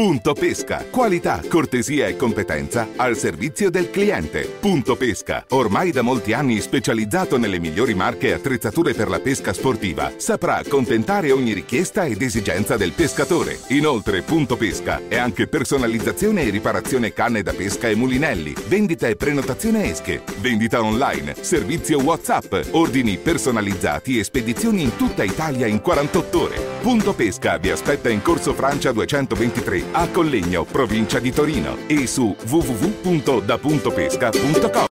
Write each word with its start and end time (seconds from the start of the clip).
Punto 0.00 0.32
Pesca. 0.32 0.86
Qualità, 0.90 1.42
cortesia 1.46 2.06
e 2.06 2.16
competenza 2.16 2.88
al 2.96 3.18
servizio 3.18 3.68
del 3.68 3.90
cliente. 3.90 4.48
Punto 4.58 4.96
Pesca. 4.96 5.44
Ormai 5.50 5.90
da 5.92 6.00
molti 6.00 6.32
anni 6.32 6.58
specializzato 6.62 7.36
nelle 7.36 7.58
migliori 7.58 7.92
marche 7.92 8.28
e 8.28 8.32
attrezzature 8.32 8.94
per 8.94 9.10
la 9.10 9.20
pesca 9.20 9.52
sportiva. 9.52 10.10
Saprà 10.16 10.56
accontentare 10.56 11.32
ogni 11.32 11.52
richiesta 11.52 12.06
ed 12.06 12.22
esigenza 12.22 12.78
del 12.78 12.92
pescatore. 12.92 13.58
Inoltre, 13.68 14.22
Punto 14.22 14.56
Pesca 14.56 15.02
è 15.06 15.18
anche 15.18 15.48
personalizzazione 15.48 16.44
e 16.44 16.48
riparazione 16.48 17.12
canne 17.12 17.42
da 17.42 17.52
pesca 17.52 17.90
e 17.90 17.94
mulinelli. 17.94 18.54
Vendita 18.68 19.06
e 19.06 19.16
prenotazione 19.16 19.90
esche. 19.90 20.22
Vendita 20.40 20.82
online. 20.82 21.34
Servizio 21.38 22.00
WhatsApp. 22.00 22.54
Ordini 22.70 23.18
personalizzati 23.18 24.18
e 24.18 24.24
spedizioni 24.24 24.80
in 24.80 24.96
tutta 24.96 25.24
Italia 25.24 25.66
in 25.66 25.82
48 25.82 26.40
ore. 26.40 26.79
Punto 26.80 27.12
Pesca 27.12 27.58
vi 27.58 27.70
aspetta 27.70 28.08
in 28.08 28.22
Corso 28.22 28.54
Francia 28.54 28.90
223 28.90 29.84
a 29.92 30.08
Collegno, 30.08 30.64
provincia 30.64 31.18
di 31.18 31.30
Torino 31.30 31.76
e 31.86 32.06
su 32.06 32.34
www.dapuntopesca.com. 32.48 34.86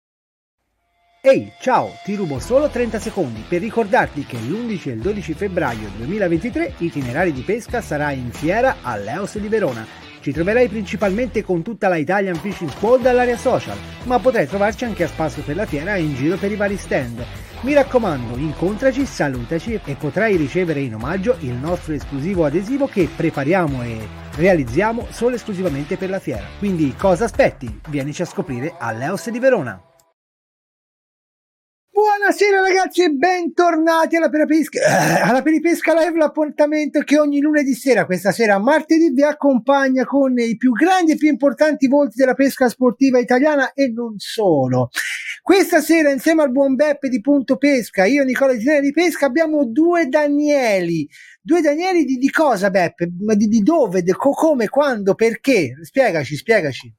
Ehi, 1.21 1.53
ciao, 1.61 1.93
ti 2.05 2.17
rubo 2.17 2.41
solo 2.41 2.69
30 2.69 2.99
secondi 2.99 3.45
per 3.49 3.61
ricordarti 3.61 4.27
che 4.27 4.37
l'11 4.37 4.89
e 4.89 4.93
il 4.95 5.01
12 5.01 5.35
febbraio 5.35 5.89
2023 5.97 6.75
Itinerari 6.79 7.33
di 7.33 7.43
Pesca 7.43 7.81
sarà 7.81 8.11
in 8.11 8.33
fiera 8.33 8.79
all'Eos 8.83 9.39
di 9.39 9.47
Verona. 9.47 10.06
Ci 10.27 10.33
troverai 10.33 10.67
principalmente 10.67 11.45
con 11.45 11.63
tutta 11.63 11.87
la 11.87 11.99
Italian 11.99 12.35
Fishing 12.35 12.69
Squad 12.69 13.07
all'area 13.07 13.37
social, 13.37 13.77
ma 14.07 14.19
potrai 14.19 14.49
trovarci 14.49 14.85
anche 14.85 15.05
a 15.05 15.07
spasso 15.07 15.41
per 15.43 15.55
la 15.55 15.67
fiera 15.67 15.95
e 15.95 16.03
in 16.03 16.17
giro 16.17 16.37
per 16.37 16.51
i 16.51 16.57
vari 16.57 16.77
stand. 16.77 17.25
Mi 17.61 17.75
raccomando, 17.75 18.37
incontraci, 18.37 19.07
salutaci 19.07 19.79
e 19.85 19.95
potrai 19.95 20.35
ricevere 20.35 20.81
in 20.81 20.97
omaggio 20.97 21.37
il 21.43 21.53
nostro 21.53 21.93
esclusivo 21.93 22.45
adesivo 22.45 22.89
che 22.89 23.09
prepariamo 23.15 23.85
e 23.85 24.09
realizziamo 24.35 25.07
solo 25.11 25.37
esclusivamente 25.37 25.97
per 25.97 26.11
la 26.11 26.19
fiera. 26.19 26.43
Quindi 26.59 26.93
cosa 26.97 27.27
aspetti? 27.27 27.83
Vienici 27.89 28.23
a 28.23 28.27
scoprire 28.27 28.75
all'Eos 28.81 29.31
di 29.31 29.39
Verona. 29.39 29.81
Buonasera 31.97 32.61
ragazzi 32.61 33.05
e 33.05 33.09
bentornati 33.09 34.17
alla 34.17 34.29
Peripesca, 34.29 34.81
eh, 34.81 35.23
alla 35.23 35.41
Peripesca 35.41 35.95
Live, 35.99 36.19
l'appuntamento 36.19 37.01
che 37.01 37.19
ogni 37.19 37.41
lunedì 37.41 37.73
sera, 37.73 38.05
questa 38.05 38.33
sera 38.33 38.59
martedì, 38.59 39.09
vi 39.15 39.23
accompagna 39.23 40.05
con 40.05 40.39
i 40.39 40.59
più 40.59 40.73
grandi 40.73 41.13
e 41.13 41.17
più 41.17 41.29
importanti 41.29 41.89
volti 41.89 42.17
della 42.17 42.35
pesca 42.35 42.69
sportiva 42.69 43.19
italiana 43.19 43.73
e 43.73 43.89
non 43.89 44.19
solo. 44.19 44.91
Questa 45.41 45.81
sera 45.81 46.11
insieme 46.11 46.43
al 46.43 46.51
buon 46.51 46.75
Beppe 46.75 47.09
di 47.09 47.23
Punto 47.23 47.57
Pesca, 47.57 48.05
io 48.05 48.25
Nicola 48.25 48.55
Tenere 48.55 48.81
di 48.83 48.93
Pesca, 48.93 49.25
abbiamo 49.25 49.65
due 49.65 50.07
Danieli. 50.07 51.09
Due 51.41 51.63
Danieli 51.63 52.05
di, 52.05 52.17
di 52.17 52.29
cosa 52.29 52.69
Beppe? 52.69 53.09
Di, 53.09 53.47
di 53.47 53.63
dove? 53.63 54.03
De, 54.03 54.13
co, 54.13 54.33
come? 54.33 54.69
Quando? 54.69 55.15
Perché? 55.15 55.73
Spiegaci, 55.81 56.37
spiegaci. 56.37 56.95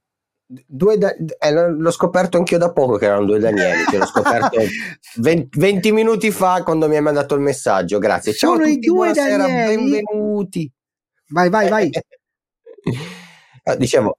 Due 0.50 0.96
da- 0.96 1.14
eh, 1.14 1.52
l'ho 1.52 1.90
scoperto 1.90 2.38
anch'io 2.38 2.56
da 2.56 2.72
poco 2.72 2.96
che 2.96 3.04
erano 3.04 3.26
due 3.26 3.38
Danieli, 3.38 3.84
che 3.84 3.98
l'ho 3.98 4.06
scoperto 4.06 4.58
20, 5.20 5.58
20 5.58 5.92
minuti 5.92 6.30
fa 6.30 6.62
quando 6.62 6.88
mi 6.88 6.96
hai 6.96 7.02
mandato 7.02 7.34
il 7.34 7.42
messaggio. 7.42 7.98
Grazie. 7.98 8.32
Ciao 8.32 8.52
Sono 8.52 8.64
a 8.64 8.68
tutti, 8.68 8.86
buonasera, 8.88 9.36
Danieli. 9.36 9.76
benvenuti. 9.76 10.72
Vai, 11.28 11.50
vai, 11.50 11.68
vai. 11.68 11.90
Ah, 13.64 13.76
Dicevo, 13.76 14.16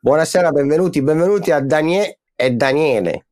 buonasera, 0.00 0.50
benvenuti, 0.50 1.02
benvenuti 1.02 1.50
a 1.50 1.60
Daniele 1.60 2.20
e 2.34 2.50
Daniele. 2.52 3.26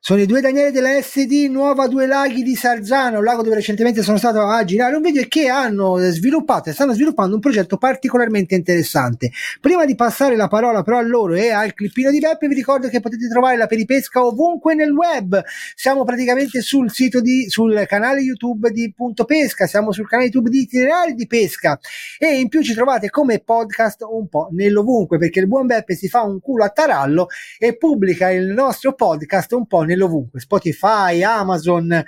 Sono 0.00 0.20
i 0.20 0.26
due 0.26 0.40
Daniele 0.40 0.70
della 0.70 1.02
SD 1.02 1.50
Nuova 1.50 1.88
Due 1.88 2.06
Laghi 2.06 2.44
di 2.44 2.54
Sarzano, 2.54 3.18
un 3.18 3.24
lago 3.24 3.42
dove 3.42 3.56
recentemente 3.56 4.02
sono 4.02 4.16
stato 4.16 4.42
a 4.42 4.62
girare 4.62 4.94
un 4.94 5.02
video 5.02 5.22
e 5.22 5.28
che 5.28 5.48
hanno 5.48 5.96
sviluppato 5.98 6.70
e 6.70 6.72
stanno 6.72 6.92
sviluppando 6.94 7.34
un 7.34 7.40
progetto 7.40 7.78
particolarmente 7.78 8.54
interessante. 8.54 9.32
Prima 9.60 9.84
di 9.84 9.96
passare 9.96 10.36
la 10.36 10.46
parola 10.46 10.82
però 10.82 10.98
a 10.98 11.02
loro 11.02 11.34
e 11.34 11.50
al 11.50 11.74
clippino 11.74 12.12
di 12.12 12.20
Beppe, 12.20 12.46
vi 12.46 12.54
ricordo 12.54 12.88
che 12.88 13.00
potete 13.00 13.26
trovare 13.28 13.56
la 13.56 13.66
peripesca 13.66 14.24
ovunque 14.24 14.76
nel 14.76 14.92
web. 14.92 15.42
Siamo 15.74 16.04
praticamente 16.04 16.60
sul 16.60 16.92
sito 16.92 17.20
di, 17.20 17.50
sul 17.50 17.84
canale 17.88 18.20
YouTube 18.20 18.70
di 18.70 18.92
Punto 18.94 19.24
Pesca, 19.24 19.66
siamo 19.66 19.90
sul 19.90 20.06
canale 20.06 20.28
YouTube 20.28 20.48
di 20.48 20.60
Itinerari 20.60 21.14
di 21.14 21.26
Pesca 21.26 21.78
e 22.18 22.38
in 22.38 22.48
più 22.48 22.62
ci 22.62 22.72
trovate 22.72 23.10
come 23.10 23.40
podcast 23.40 24.06
un 24.08 24.28
po' 24.28 24.48
nell'ovunque 24.52 25.18
perché 25.18 25.40
il 25.40 25.48
buon 25.48 25.66
Beppe 25.66 25.96
si 25.96 26.08
fa 26.08 26.22
un 26.22 26.40
culo 26.40 26.62
a 26.62 26.68
tarallo 26.68 27.26
e 27.58 27.76
pubblica 27.76 28.30
il 28.30 28.46
nostro 28.46 28.94
podcast 28.94 29.52
un 29.52 29.66
po' 29.66 29.86
nell'ovunque, 29.88 30.40
Spotify, 30.40 31.22
Amazon, 31.22 32.04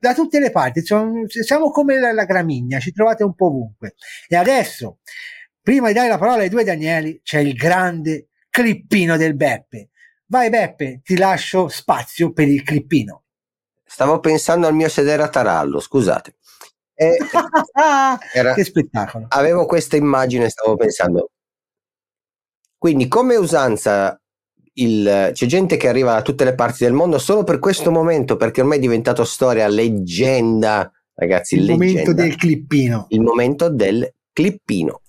da 0.00 0.14
tutte 0.14 0.38
le 0.40 0.50
parti, 0.50 0.84
Sono- 0.84 1.24
siamo 1.28 1.70
come 1.70 1.98
la, 1.98 2.12
la 2.12 2.24
gramigna, 2.24 2.78
ci 2.78 2.92
trovate 2.92 3.24
un 3.24 3.34
po' 3.34 3.46
ovunque. 3.46 3.94
E 4.28 4.36
adesso, 4.36 5.00
prima 5.60 5.88
di 5.88 5.94
dare 5.94 6.08
la 6.08 6.18
parola 6.18 6.42
ai 6.42 6.48
due 6.48 6.64
Danieli, 6.64 7.20
c'è 7.22 7.40
il 7.40 7.54
grande 7.54 8.28
clippino 8.48 9.16
del 9.16 9.34
Beppe. 9.36 9.90
Vai 10.26 10.50
Beppe, 10.50 11.00
ti 11.02 11.16
lascio 11.16 11.68
spazio 11.68 12.32
per 12.32 12.48
il 12.48 12.62
clippino. 12.62 13.24
Stavo 13.84 14.20
pensando 14.20 14.66
al 14.66 14.74
mio 14.74 14.88
sedere 14.88 15.22
a 15.22 15.28
Tarallo, 15.28 15.80
scusate. 15.80 16.36
Eh, 17.00 17.16
Era- 18.34 18.54
che 18.54 18.64
spettacolo. 18.64 19.26
avevo 19.28 19.66
questa 19.66 19.94
immagine, 19.96 20.48
stavo 20.48 20.74
pensando. 20.76 21.30
Quindi, 22.76 23.08
come 23.08 23.36
usanza, 23.36 24.20
il- 24.80 25.30
c'è 25.32 25.46
gente 25.46 25.76
che 25.76 25.88
arriva 25.88 26.14
da 26.14 26.22
tutte 26.22 26.44
le 26.44 26.54
parti 26.54 26.84
del 26.84 26.92
mondo 26.92 27.18
solo 27.18 27.44
per 27.44 27.58
questo 27.58 27.90
momento, 27.90 28.36
perché 28.36 28.60
ormai 28.60 28.78
è 28.78 28.80
diventato 28.80 29.24
storia, 29.24 29.66
leggenda, 29.68 30.90
ragazzi, 31.14 31.54
Il 31.56 31.64
leggenda. 31.64 31.84
momento 31.86 32.12
del 32.14 32.36
clippino. 32.36 33.06
Il 33.10 33.20
momento 33.20 33.68
del 33.68 34.12
clippino. 34.32 35.00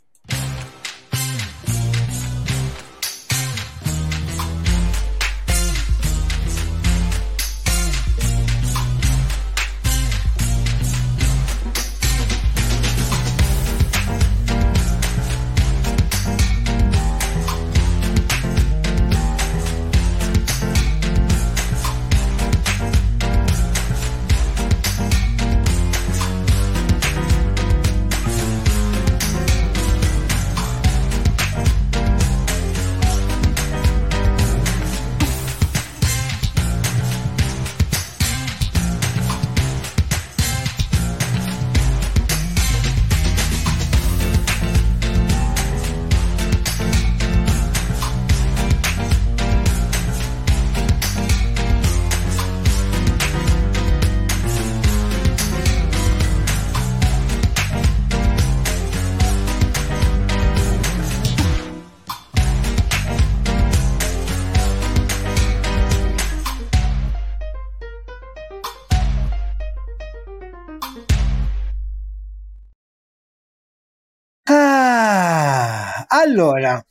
Allora, 76.30 76.74
A 76.76 76.86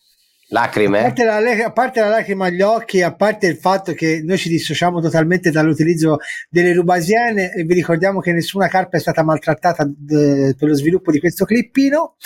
Lacrime? 0.49 1.03
parte, 1.03 1.25
la, 1.25 1.37
a 1.37 1.73
parte 1.73 2.01
la 2.01 2.09
lacrima 2.09 2.47
agli 2.47 2.63
occhi, 2.63 3.03
a 3.03 3.15
parte 3.15 3.47
il 3.47 3.57
fatto 3.57 3.93
che 3.93 4.21
noi 4.25 4.37
ci 4.39 4.49
dissociamo 4.49 5.01
totalmente 5.01 5.51
dall'utilizzo 5.51 6.19
delle 6.49 6.73
rubasiene 6.73 7.53
e 7.53 7.63
vi 7.65 7.75
ricordiamo 7.75 8.21
che 8.21 8.33
nessuna 8.33 8.67
carpa 8.69 8.97
è 8.97 9.01
stata 9.01 9.23
maltrattata 9.23 9.85
d- 9.85 10.57
per 10.57 10.69
lo 10.69 10.75
sviluppo 10.75 11.13
di 11.13 11.21
questo 11.21 11.45
clippino, 11.45 12.17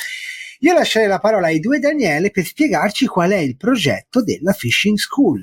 io 0.60 0.72
lascerei 0.74 1.08
la 1.08 1.18
parola 1.18 1.48
ai 1.48 1.58
due 1.58 1.80
Daniele 1.80 2.30
per 2.30 2.44
spiegarci 2.44 3.06
qual 3.06 3.32
è 3.32 3.38
il 3.38 3.56
progetto 3.56 4.22
della 4.22 4.52
Fishing 4.52 4.96
School. 4.96 5.42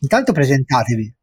Intanto 0.00 0.32
presentatevi. 0.32 1.15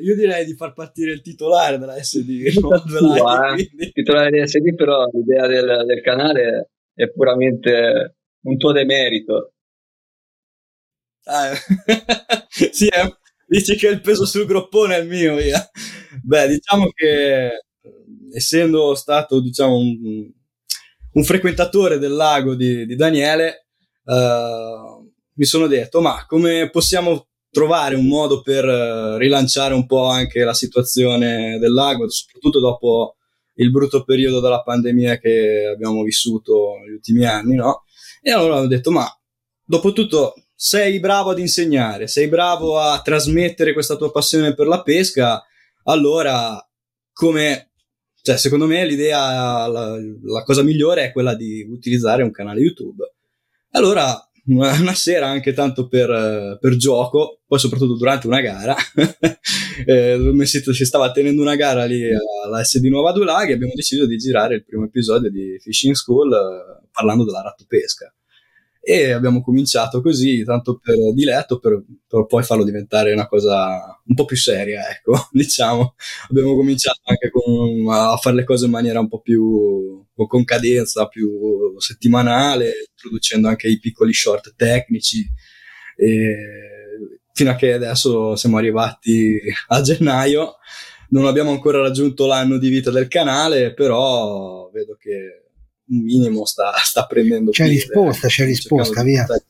Io 0.00 0.14
direi 0.14 0.44
di 0.44 0.54
far 0.54 0.72
partire 0.72 1.12
il 1.12 1.22
titolare 1.22 1.78
della 1.78 2.00
SD. 2.02 2.52
Tutta 2.54 2.76
no? 2.76 2.82
Della- 2.86 3.14
tua, 3.16 3.48
eh. 3.48 3.66
quindi- 3.66 3.92
titolare 3.92 4.30
di 4.30 4.46
SD, 4.46 4.74
però 4.74 5.06
l'idea 5.12 5.46
del, 5.46 5.84
del 5.86 6.00
canale 6.02 6.70
è 6.94 7.08
puramente 7.10 8.16
un 8.42 8.56
tuo 8.56 8.72
demerito. 8.72 9.52
Ah, 11.24 11.52
sì, 12.48 12.86
eh, 12.88 13.16
dici 13.46 13.76
che 13.76 13.88
il 13.88 14.00
peso 14.00 14.24
sul 14.26 14.46
groppone 14.46 14.96
è 14.96 15.00
il 15.00 15.08
mio, 15.08 15.36
via. 15.36 15.68
Beh, 16.22 16.48
diciamo 16.48 16.90
che 16.92 17.46
eh, 17.46 17.62
essendo 18.32 18.94
stato, 18.94 19.40
diciamo, 19.40 19.76
un, 19.76 20.30
un 21.12 21.24
frequentatore 21.24 21.98
del 21.98 22.12
lago 22.12 22.54
di, 22.54 22.86
di 22.86 22.96
Daniele, 22.96 23.66
uh, 24.04 25.08
mi 25.34 25.44
sono 25.44 25.66
detto, 25.66 26.00
ma 26.00 26.24
come 26.26 26.70
possiamo 26.70 27.28
trovare 27.50 27.94
un 27.96 28.06
modo 28.06 28.42
per 28.42 28.64
uh, 28.64 29.16
rilanciare 29.16 29.74
un 29.74 29.86
po' 29.86 30.06
anche 30.06 30.44
la 30.44 30.54
situazione 30.54 31.58
del 31.58 31.72
lago, 31.72 32.08
soprattutto 32.08 32.60
dopo 32.60 33.16
il 33.54 33.70
brutto 33.70 34.04
periodo 34.04 34.40
della 34.40 34.62
pandemia 34.62 35.18
che 35.18 35.66
abbiamo 35.72 36.02
vissuto 36.02 36.76
negli 36.80 36.94
ultimi 36.94 37.24
anni, 37.24 37.56
no? 37.56 37.84
E 38.22 38.30
allora 38.30 38.60
ho 38.60 38.66
detto, 38.66 38.90
ma 38.90 39.06
dopo 39.64 39.92
tutto 39.92 40.34
sei 40.54 41.00
bravo 41.00 41.30
ad 41.30 41.38
insegnare, 41.38 42.06
sei 42.06 42.28
bravo 42.28 42.78
a 42.78 43.00
trasmettere 43.00 43.72
questa 43.72 43.96
tua 43.96 44.10
passione 44.10 44.54
per 44.54 44.66
la 44.66 44.82
pesca, 44.82 45.42
allora 45.84 46.62
come, 47.12 47.72
cioè 48.22 48.36
secondo 48.36 48.66
me 48.66 48.84
l'idea, 48.86 49.66
la, 49.66 49.96
la 50.22 50.42
cosa 50.42 50.62
migliore 50.62 51.04
è 51.04 51.12
quella 51.12 51.34
di 51.34 51.66
utilizzare 51.68 52.22
un 52.22 52.30
canale 52.30 52.60
YouTube. 52.60 53.14
Allora 53.72 54.29
una, 54.54 54.94
sera 54.94 55.28
anche 55.28 55.52
tanto 55.52 55.88
per, 55.88 56.58
per, 56.60 56.76
gioco, 56.76 57.40
poi 57.46 57.58
soprattutto 57.58 57.96
durante 57.96 58.26
una 58.26 58.40
gara, 58.40 58.74
eh, 59.86 60.34
si, 60.44 60.84
stava 60.84 61.10
tenendo 61.12 61.42
una 61.42 61.56
gara 61.56 61.84
lì 61.84 62.02
alla 62.44 62.62
SD 62.62 62.84
Nuova 62.86 63.12
Due 63.12 63.24
Laghi 63.24 63.52
e 63.52 63.54
abbiamo 63.54 63.74
deciso 63.74 64.06
di 64.06 64.16
girare 64.16 64.56
il 64.56 64.64
primo 64.64 64.84
episodio 64.84 65.30
di 65.30 65.58
Fishing 65.60 65.94
School 65.94 66.32
eh, 66.32 66.88
parlando 66.90 67.24
della 67.24 67.42
rattopesca 67.42 68.12
e 68.82 69.12
abbiamo 69.12 69.42
cominciato 69.42 70.00
così, 70.00 70.42
tanto 70.42 70.78
per 70.82 70.96
diletto, 71.12 71.58
per, 71.58 71.82
per, 72.08 72.26
poi 72.26 72.42
farlo 72.42 72.64
diventare 72.64 73.12
una 73.12 73.28
cosa 73.28 74.00
un 74.06 74.14
po' 74.14 74.24
più 74.24 74.36
seria, 74.36 74.88
ecco, 74.90 75.28
diciamo. 75.32 75.94
Abbiamo 76.30 76.54
cominciato 76.56 77.00
anche 77.04 77.30
con, 77.30 77.86
a 77.90 78.16
fare 78.16 78.36
le 78.36 78.44
cose 78.44 78.64
in 78.64 78.70
maniera 78.70 79.00
un 79.00 79.08
po' 79.08 79.20
più 79.20 80.04
con 80.26 80.44
cadenza 80.44 81.06
più 81.08 81.78
settimanale, 81.78 82.72
introducendo 82.90 83.48
anche 83.48 83.68
i 83.68 83.78
piccoli 83.78 84.12
short 84.12 84.54
tecnici. 84.56 85.26
E 85.96 86.36
fino 87.32 87.50
a 87.50 87.54
che 87.54 87.72
adesso 87.72 88.36
siamo 88.36 88.58
arrivati 88.58 89.38
a 89.68 89.80
gennaio. 89.80 90.56
Non 91.10 91.26
abbiamo 91.26 91.50
ancora 91.50 91.80
raggiunto 91.80 92.26
l'anno 92.26 92.58
di 92.58 92.68
vita 92.68 92.90
del 92.90 93.08
canale, 93.08 93.74
però 93.74 94.70
vedo 94.72 94.96
che 94.98 95.39
un 95.90 96.02
minimo 96.02 96.44
sta, 96.44 96.72
sta 96.76 97.06
prendendo 97.06 97.50
c'è 97.50 97.64
piede, 97.64 97.80
risposta 97.80 98.28
c'è 98.28 98.44
risposta 98.44 99.02
via 99.02 99.24
di... 99.24 99.42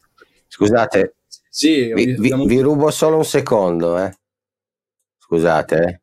scusate 0.48 1.14
sì, 1.48 1.92
vi, 1.92 2.14
vi, 2.14 2.46
vi, 2.46 2.60
rubo 2.60 2.90
solo 2.90 3.16
un 3.16 3.25
secondo 3.25 3.98
eh. 3.98 4.16
scusate 5.19 5.76
eh. 5.76 6.00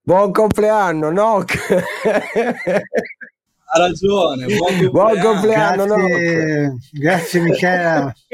buon 0.00 0.32
compleanno 0.32 1.10
Noc 1.10 1.54
ha 3.66 3.78
ragione 3.78 4.46
buon 4.46 4.58
compleanno, 4.58 4.90
buon 4.90 5.20
compleanno 5.20 5.84
grazie, 5.84 6.66
Noc. 6.66 6.78
grazie 6.92 7.40
Michela 7.40 8.14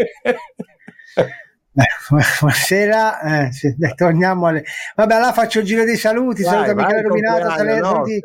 buonasera, 2.08 3.20
eh, 3.20 3.94
torniamo 3.94 4.46
alle... 4.46 4.64
Vabbè, 4.96 5.14
allora 5.14 5.32
faccio 5.32 5.60
il 5.60 5.64
giro 5.64 5.84
dei 5.84 5.96
saluti. 5.96 6.42
Vai, 6.42 6.52
saluto 6.52 6.74
Michele 6.74 7.02
Rominato, 7.02 7.50
saluti, 7.50 8.20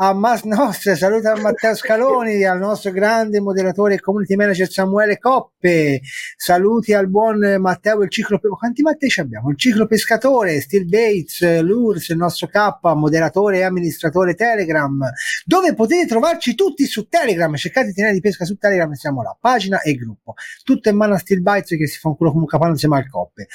a 0.00 0.12
Mas 0.14 0.44
Nostra, 0.44 0.94
saluta 0.94 1.32
a 1.32 1.40
Matteo 1.40 1.74
Scaloni, 1.74 2.44
al 2.44 2.60
nostro 2.60 2.92
grande 2.92 3.40
moderatore 3.40 3.94
e 3.94 4.00
community 4.00 4.36
manager 4.36 4.70
Samuele 4.70 5.18
Coppe, 5.18 6.00
saluti 6.36 6.94
al 6.94 7.08
buon 7.08 7.56
Matteo 7.58 8.02
il 8.02 8.08
ciclo 8.08 8.38
quanti 8.38 8.82
Mattei 8.82 9.10
abbiamo? 9.16 9.50
Il 9.50 9.58
ciclo 9.58 9.88
pescatore, 9.88 10.60
Steel 10.60 10.84
Bates, 10.84 11.62
Lurs, 11.62 12.10
il 12.10 12.16
nostro 12.16 12.46
K, 12.46 12.78
moderatore 12.94 13.58
e 13.58 13.62
amministratore 13.62 14.36
Telegram, 14.36 14.96
dove 15.44 15.74
potete 15.74 16.06
trovarci 16.06 16.54
tutti 16.54 16.86
su 16.86 17.08
Telegram, 17.08 17.52
cercate 17.56 17.90
di 17.92 18.12
di 18.12 18.20
pesca 18.20 18.44
su 18.44 18.56
Telegram, 18.56 18.92
siamo 18.92 19.22
là, 19.24 19.36
pagina 19.38 19.80
e 19.80 19.94
gruppo, 19.94 20.34
tutto 20.62 20.88
in 20.90 20.96
mano 20.96 21.14
a 21.14 21.18
Steel 21.18 21.42
Bates 21.42 21.76
che 21.76 21.88
si 21.88 21.98
fa 21.98 22.06
un 22.06 22.16
culo 22.16 22.30
come 22.30 22.42
un 22.42 22.48
capanno 22.48 22.70
insieme 22.70 22.98
al 22.98 23.08
Coppe. 23.08 23.48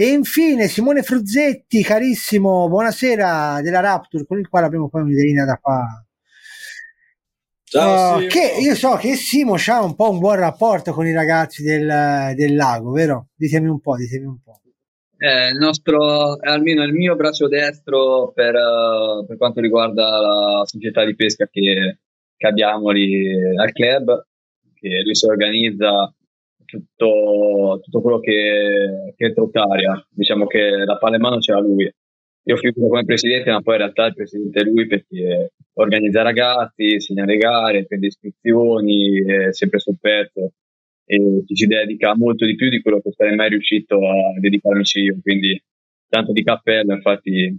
E 0.00 0.12
infine 0.12 0.68
Simone 0.68 1.02
Fruzzetti, 1.02 1.82
carissimo, 1.82 2.68
buonasera 2.68 3.60
della 3.62 3.80
Rapture, 3.80 4.24
con 4.26 4.38
il 4.38 4.48
quale 4.48 4.66
avremo 4.66 4.88
poi 4.88 5.02
un'ideina 5.02 5.44
da 5.44 5.58
qua 5.60 5.84
Ciao, 7.64 8.18
uh, 8.18 8.26
che 8.28 8.58
io 8.60 8.76
so 8.76 8.94
che 8.94 9.16
Simo 9.16 9.56
ha 9.56 9.82
un 9.82 9.96
po' 9.96 10.08
un 10.10 10.20
buon 10.20 10.36
rapporto 10.36 10.92
con 10.92 11.04
i 11.04 11.12
ragazzi 11.12 11.64
del, 11.64 12.32
del 12.36 12.54
lago, 12.54 12.92
vero? 12.92 13.30
Ditemi 13.34 13.66
un 13.66 13.80
po', 13.80 13.96
ditemi 13.96 14.26
un 14.26 14.40
po'. 14.40 14.60
Eh, 15.16 15.48
il 15.48 15.58
nostro, 15.58 16.36
almeno 16.42 16.84
il 16.84 16.92
mio 16.92 17.16
braccio 17.16 17.48
destro 17.48 18.30
per, 18.32 18.54
uh, 18.54 19.26
per, 19.26 19.36
quanto 19.36 19.60
riguarda 19.60 20.20
la 20.20 20.62
società 20.64 21.04
di 21.04 21.16
pesca 21.16 21.48
che, 21.50 21.98
che 22.36 22.46
abbiamo 22.46 22.90
lì 22.90 23.32
al 23.56 23.72
club, 23.72 24.26
che 24.74 25.02
lui 25.02 25.16
si 25.16 25.26
organizza 25.26 26.14
tutto, 26.68 27.80
tutto 27.82 28.00
quello 28.00 28.20
che, 28.20 29.12
che 29.16 29.26
è 29.26 29.32
Trottaria. 29.32 30.06
Diciamo 30.10 30.46
che 30.46 30.84
la 30.84 30.98
palla 30.98 31.16
in 31.16 31.22
mano 31.22 31.38
c'era 31.38 31.60
lui 31.60 31.90
io 32.48 32.56
figuro 32.56 32.88
come 32.88 33.04
presidente, 33.04 33.50
ma 33.50 33.60
poi 33.60 33.74
in 33.74 33.80
realtà 33.80 34.06
il 34.06 34.14
presidente 34.14 34.60
è 34.60 34.64
lui 34.64 34.86
perché 34.86 35.52
organizza 35.74 36.22
ragazzi, 36.22 36.98
segna 36.98 37.26
le 37.26 37.36
gare, 37.36 37.84
prende 37.84 38.06
iscrizioni, 38.06 39.22
è 39.22 39.52
sempre 39.52 39.78
sul 39.78 39.98
pezzo 40.00 40.52
e 41.04 41.42
ci 41.44 41.66
dedica 41.66 42.16
molto 42.16 42.46
di 42.46 42.54
più 42.54 42.70
di 42.70 42.80
quello 42.80 43.00
che 43.00 43.12
sarei 43.12 43.36
mai 43.36 43.50
riuscito 43.50 43.96
a 43.96 44.38
dedicarmici 44.40 45.00
io. 45.00 45.18
Quindi 45.20 45.62
tanto 46.08 46.32
di 46.32 46.42
cappello, 46.42 46.94
infatti 46.94 47.54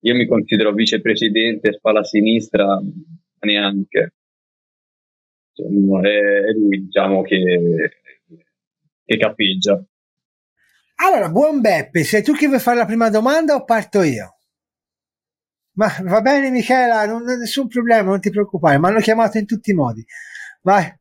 io 0.00 0.14
mi 0.14 0.26
considero 0.26 0.72
vicepresidente, 0.72 1.74
spalla 1.74 2.02
sinistra, 2.02 2.80
neanche. 3.40 4.14
Cioè, 5.54 5.66
è, 5.66 6.50
lui, 6.52 6.84
diciamo, 6.84 7.22
che, 7.22 8.00
che 9.04 9.16
capeggia. 9.16 9.82
Allora, 10.96 11.28
buon 11.30 11.60
Beppe, 11.60 12.04
sei 12.04 12.22
tu 12.22 12.34
che 12.34 12.46
vuoi 12.46 12.60
fare 12.60 12.76
la 12.76 12.86
prima 12.86 13.08
domanda 13.08 13.54
o 13.54 13.64
parto 13.64 14.02
io? 14.02 14.38
Ma 15.76 15.88
va 16.02 16.20
bene 16.20 16.50
Michela, 16.50 17.04
non, 17.06 17.24
nessun 17.24 17.68
problema, 17.68 18.10
non 18.10 18.20
ti 18.20 18.30
preoccupare, 18.30 18.78
mi 18.78 18.86
hanno 18.86 19.00
chiamato 19.00 19.38
in 19.38 19.46
tutti 19.46 19.70
i 19.70 19.74
modi. 19.74 20.04
Vai. 20.62 20.92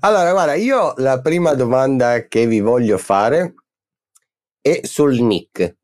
Allora, 0.00 0.32
guarda, 0.32 0.54
io 0.54 0.94
la 0.96 1.20
prima 1.20 1.54
domanda 1.54 2.26
che 2.26 2.46
vi 2.46 2.60
voglio 2.60 2.98
fare 2.98 3.54
è 4.60 4.80
sul 4.82 5.20
nick. 5.20 5.76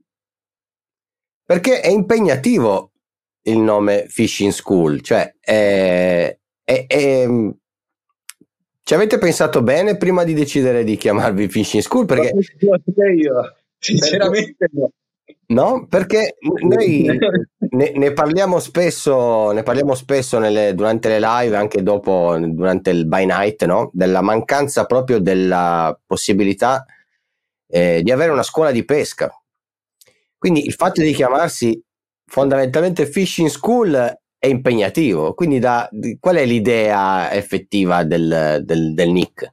Perché 1.45 1.81
è 1.81 1.89
impegnativo 1.89 2.93
il 3.43 3.59
nome 3.59 4.07
Fishing 4.09 4.53
School, 4.53 5.01
cioè 5.01 5.35
è, 5.39 6.40
è, 6.71 6.87
è, 6.87 7.27
ci 8.83 8.95
avete 8.95 9.19
pensato 9.19 9.61
bene 9.63 9.97
prima 9.97 10.23
di 10.23 10.35
decidere 10.35 10.85
di 10.85 10.97
chiamarvi 10.97 11.49
Fishing 11.49 11.83
School? 11.83 12.07
Perché... 12.07 12.33
Io, 13.17 13.55
sinceramente 13.77 14.69
no. 14.73 14.93
No, 15.47 15.87
perché 15.89 16.37
noi 16.41 17.07
ne, 17.71 17.93
ne, 17.93 18.13
parliamo 18.13 18.61
spesso, 18.61 19.51
ne 19.51 19.65
parliamo 19.65 19.95
spesso 19.95 20.39
nelle, 20.39 20.75
durante 20.77 21.09
le 21.09 21.19
live, 21.19 21.57
anche 21.57 21.83
dopo, 21.83 22.37
durante 22.39 22.91
il 22.91 23.07
by 23.09 23.27
night, 23.27 23.65
no? 23.65 23.91
della 23.93 24.21
mancanza 24.21 24.87
proprio 24.87 25.19
della 25.19 25.99
possibilità 26.07 26.85
eh, 27.67 28.01
di 28.05 28.13
avere 28.13 28.31
una 28.31 28.45
scuola 28.45 28.71
di 28.71 28.85
pesca. 28.85 29.29
Quindi 30.39 30.67
il 30.67 30.75
fatto 30.75 31.03
di 31.03 31.13
chiamarsi 31.13 31.83
fondamentalmente 32.27 33.07
Fishing 33.07 33.49
School 33.49 34.20
è 34.41 34.47
impegnativo. 34.47 35.35
Quindi, 35.35 35.59
da, 35.59 35.89
qual 36.19 36.37
è 36.37 36.47
l'idea 36.47 37.31
effettiva 37.33 38.05
del, 38.05 38.63
del, 38.65 38.95
del 38.95 39.11
Nick? 39.11 39.53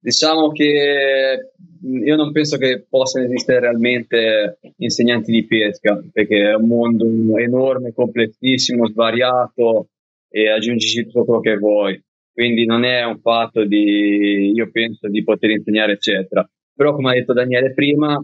Diciamo 0.00 0.50
che 0.50 1.52
io 1.80 2.16
non 2.16 2.32
penso 2.32 2.58
che 2.58 2.84
possano 2.86 3.26
esistere 3.26 3.60
realmente 3.60 4.58
insegnanti 4.78 5.30
di 5.30 5.46
pesca, 5.46 6.02
perché 6.12 6.50
è 6.50 6.54
un 6.54 6.66
mondo 6.66 7.06
enorme, 7.38 7.94
complessissimo, 7.94 8.88
svariato 8.88 9.88
e 10.28 10.48
aggiungici 10.50 11.04
tutto 11.04 11.24
quello 11.24 11.40
che 11.40 11.56
vuoi. 11.56 12.02
Quindi 12.32 12.66
non 12.66 12.82
è 12.84 13.04
un 13.04 13.20
fatto 13.20 13.64
di, 13.64 14.50
io 14.52 14.68
penso, 14.72 15.08
di 15.08 15.22
poter 15.22 15.50
insegnare, 15.50 15.92
eccetera. 15.92 16.46
Però, 16.74 16.92
come 16.92 17.12
ha 17.12 17.14
detto 17.14 17.32
Daniele 17.32 17.72
prima, 17.72 18.20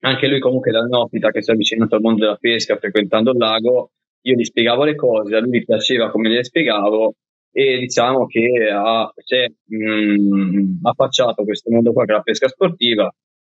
anche 0.00 0.26
lui 0.26 0.40
comunque 0.40 0.72
da 0.72 0.82
neofita 0.82 1.30
che 1.30 1.42
si 1.42 1.50
è 1.50 1.54
avvicinato 1.54 1.94
al 1.94 2.00
mondo 2.00 2.24
della 2.24 2.36
pesca 2.36 2.76
frequentando 2.76 3.30
il 3.30 3.38
lago, 3.38 3.92
io 4.22 4.34
gli 4.34 4.44
spiegavo 4.44 4.84
le 4.84 4.94
cose, 4.94 5.36
a 5.36 5.40
lui 5.40 5.64
piaceva 5.64 6.10
come 6.10 6.28
le 6.28 6.44
spiegavo 6.44 7.14
e 7.50 7.78
diciamo 7.78 8.26
che 8.26 8.68
ha, 8.72 9.12
cioè, 9.24 9.48
mh, 9.64 10.80
affacciato 10.82 11.44
questo 11.44 11.70
mondo 11.70 11.92
qua 11.92 12.04
che 12.04 12.12
è 12.12 12.16
la 12.16 12.22
pesca 12.22 12.48
sportiva 12.48 13.12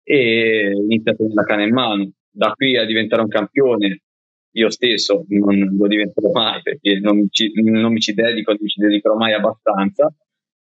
e 0.03 0.73
inizia 0.75 1.13
a 1.13 1.15
tenere 1.15 1.35
la 1.35 1.45
canna 1.45 1.65
in 1.65 1.73
mano. 1.73 2.11
Da 2.31 2.53
qui 2.53 2.77
a 2.77 2.85
diventare 2.85 3.23
un 3.23 3.29
campione, 3.29 4.03
io 4.53 4.71
stesso 4.71 5.25
non 5.29 5.77
lo 5.77 5.87
diventerò 5.87 6.31
mai 6.31 6.63
perché 6.63 6.99
non, 7.01 7.27
ci, 7.31 7.51
non 7.55 7.93
mi 7.93 8.01
ci 8.01 8.15
dedico, 8.15 8.53
non 8.53 8.61
mi 8.63 8.69
ci 8.69 8.81
dedicherò 8.81 9.17
mai 9.17 9.33
abbastanza, 9.33 10.13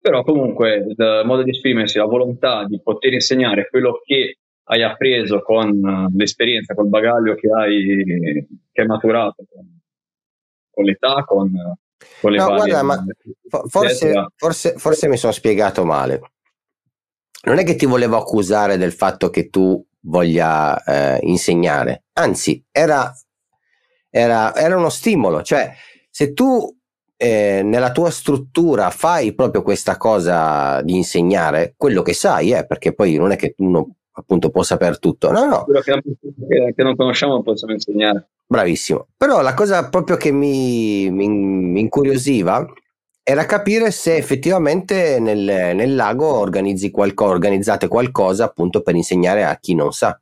però 0.00 0.22
comunque 0.22 0.86
il 0.88 1.22
modo 1.24 1.42
di 1.42 1.50
esprimersi, 1.50 1.98
la 1.98 2.04
volontà 2.04 2.64
di 2.64 2.80
poter 2.82 3.12
insegnare 3.12 3.68
quello 3.68 4.00
che 4.04 4.38
hai 4.68 4.82
appreso 4.82 5.42
con 5.42 6.10
l'esperienza, 6.14 6.74
col 6.74 6.88
bagaglio 6.88 7.34
che 7.34 7.48
hai, 7.52 8.46
che 8.72 8.84
maturato 8.84 9.44
con 9.48 9.75
con 10.76 10.84
l'età, 10.84 11.24
con, 11.24 11.50
con 12.20 12.30
le 12.30 12.36
No, 12.36 12.44
varie... 12.44 12.56
guarda, 12.56 12.82
ma 12.82 13.04
forse, 13.66 14.26
forse, 14.36 14.74
forse 14.76 15.08
mi 15.08 15.16
sono 15.16 15.32
spiegato 15.32 15.86
male. 15.86 16.20
Non 17.44 17.58
è 17.58 17.64
che 17.64 17.76
ti 17.76 17.86
volevo 17.86 18.18
accusare 18.18 18.76
del 18.76 18.92
fatto 18.92 19.30
che 19.30 19.48
tu 19.48 19.82
voglia 20.00 20.82
eh, 20.84 21.18
insegnare, 21.22 22.04
anzi, 22.12 22.62
era, 22.70 23.10
era, 24.10 24.54
era 24.54 24.76
uno 24.76 24.90
stimolo. 24.90 25.42
Cioè, 25.42 25.72
se 26.10 26.34
tu 26.34 26.76
eh, 27.16 27.62
nella 27.64 27.92
tua 27.92 28.10
struttura 28.10 28.90
fai 28.90 29.34
proprio 29.34 29.62
questa 29.62 29.96
cosa 29.96 30.82
di 30.82 30.94
insegnare, 30.94 31.72
quello 31.76 32.02
che 32.02 32.12
sai, 32.12 32.52
eh, 32.52 32.66
perché 32.66 32.92
poi 32.92 33.16
non 33.16 33.30
è 33.30 33.36
che 33.36 33.54
uno 33.58 33.95
appunto 34.18 34.50
può 34.50 34.62
sapere 34.62 34.96
tutto. 34.96 35.30
No, 35.30 35.44
no, 35.46 35.64
Quello 35.64 35.80
che 35.80 36.82
non, 36.82 36.96
conosciamo 36.96 37.34
non 37.34 37.42
possiamo 37.42 37.74
insegnare. 37.74 38.28
Bravissimo. 38.46 39.08
Però 39.16 39.40
la 39.42 39.54
cosa 39.54 39.88
proprio 39.88 40.16
che 40.16 40.32
mi, 40.32 41.10
mi- 41.10 41.28
mi 41.28 41.80
incuriosiva 41.80 42.66
era 43.22 43.44
capire 43.44 43.90
se 43.90 44.16
effettivamente 44.16 45.18
nel, 45.18 45.38
nel 45.74 45.94
lago 45.94 46.38
organizzi 46.38 46.90
qualco- 46.90 47.24
organizzate 47.26 47.88
qualcosa 47.88 48.44
appunto 48.44 48.82
per 48.82 48.94
insegnare 48.94 49.44
a 49.44 49.56
chi 49.58 49.74
non 49.74 49.92
sa. 49.92 50.18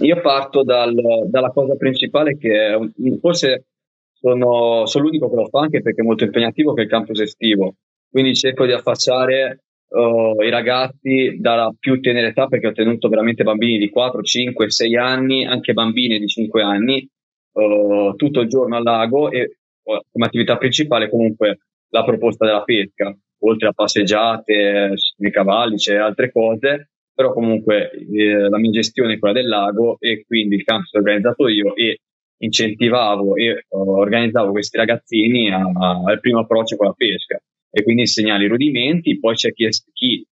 Io 0.00 0.20
parto 0.22 0.64
dal- 0.64 1.26
dalla 1.28 1.50
cosa 1.50 1.74
principale 1.76 2.38
che 2.38 2.90
forse 3.20 3.66
sono, 4.12 4.86
sono 4.86 5.04
l'unico 5.04 5.28
che 5.28 5.36
lo 5.36 5.48
fa 5.48 5.60
anche 5.60 5.82
perché 5.82 6.00
è 6.00 6.04
molto 6.04 6.24
impegnativo 6.24 6.72
che 6.72 6.80
è 6.80 6.84
il 6.84 6.90
campus 6.90 7.20
estivo. 7.20 7.74
Quindi 8.10 8.34
cerco 8.34 8.64
di 8.64 8.72
affacciare 8.72 9.65
uh, 9.88 10.42
i 10.42 10.50
ragazzi 10.50 11.36
dalla 11.38 11.72
più 11.78 12.00
tenera 12.00 12.26
età 12.26 12.46
perché 12.46 12.68
ho 12.68 12.72
tenuto 12.72 13.08
veramente 13.08 13.42
bambini 13.42 13.78
di 13.78 13.90
4, 13.90 14.22
5, 14.22 14.70
6 14.70 14.96
anni, 14.96 15.44
anche 15.44 15.72
bambine 15.72 16.18
di 16.18 16.26
5 16.26 16.62
anni, 16.62 17.08
uh, 17.52 18.14
tutto 18.16 18.40
il 18.40 18.48
giorno 18.48 18.76
al 18.76 18.82
lago 18.82 19.30
e 19.30 19.56
uh, 19.82 20.00
come 20.10 20.26
attività 20.26 20.56
principale 20.56 21.08
comunque 21.08 21.58
la 21.90 22.04
proposta 22.04 22.44
della 22.44 22.62
pesca, 22.62 23.16
oltre 23.40 23.68
a 23.68 23.72
passeggiate, 23.72 24.94
nei 25.18 25.30
cavalli, 25.30 25.76
c'è 25.76 25.96
altre 25.96 26.32
cose, 26.32 26.90
però 27.14 27.32
comunque 27.32 27.90
eh, 27.90 28.48
la 28.48 28.58
mia 28.58 28.70
gestione 28.70 29.14
è 29.14 29.18
quella 29.18 29.34
del 29.34 29.48
lago 29.48 29.96
e 30.00 30.24
quindi 30.26 30.56
il 30.56 30.64
campus 30.64 30.92
l'ho 30.92 31.00
organizzato 31.00 31.48
io 31.48 31.74
e 31.74 32.00
incentivavo 32.38 33.36
e 33.36 33.64
uh, 33.68 33.78
organizzavo 33.78 34.50
questi 34.50 34.76
ragazzini 34.76 35.50
al 35.50 36.20
primo 36.20 36.40
approccio 36.40 36.76
con 36.76 36.88
la 36.88 36.92
pesca 36.94 37.40
e 37.76 37.82
quindi 37.82 38.02
insegnare 38.02 38.44
i 38.44 38.48
rudimenti, 38.48 39.18
poi 39.18 39.34
c'è 39.34 39.52
chi, 39.52 39.68
chi 39.92 40.26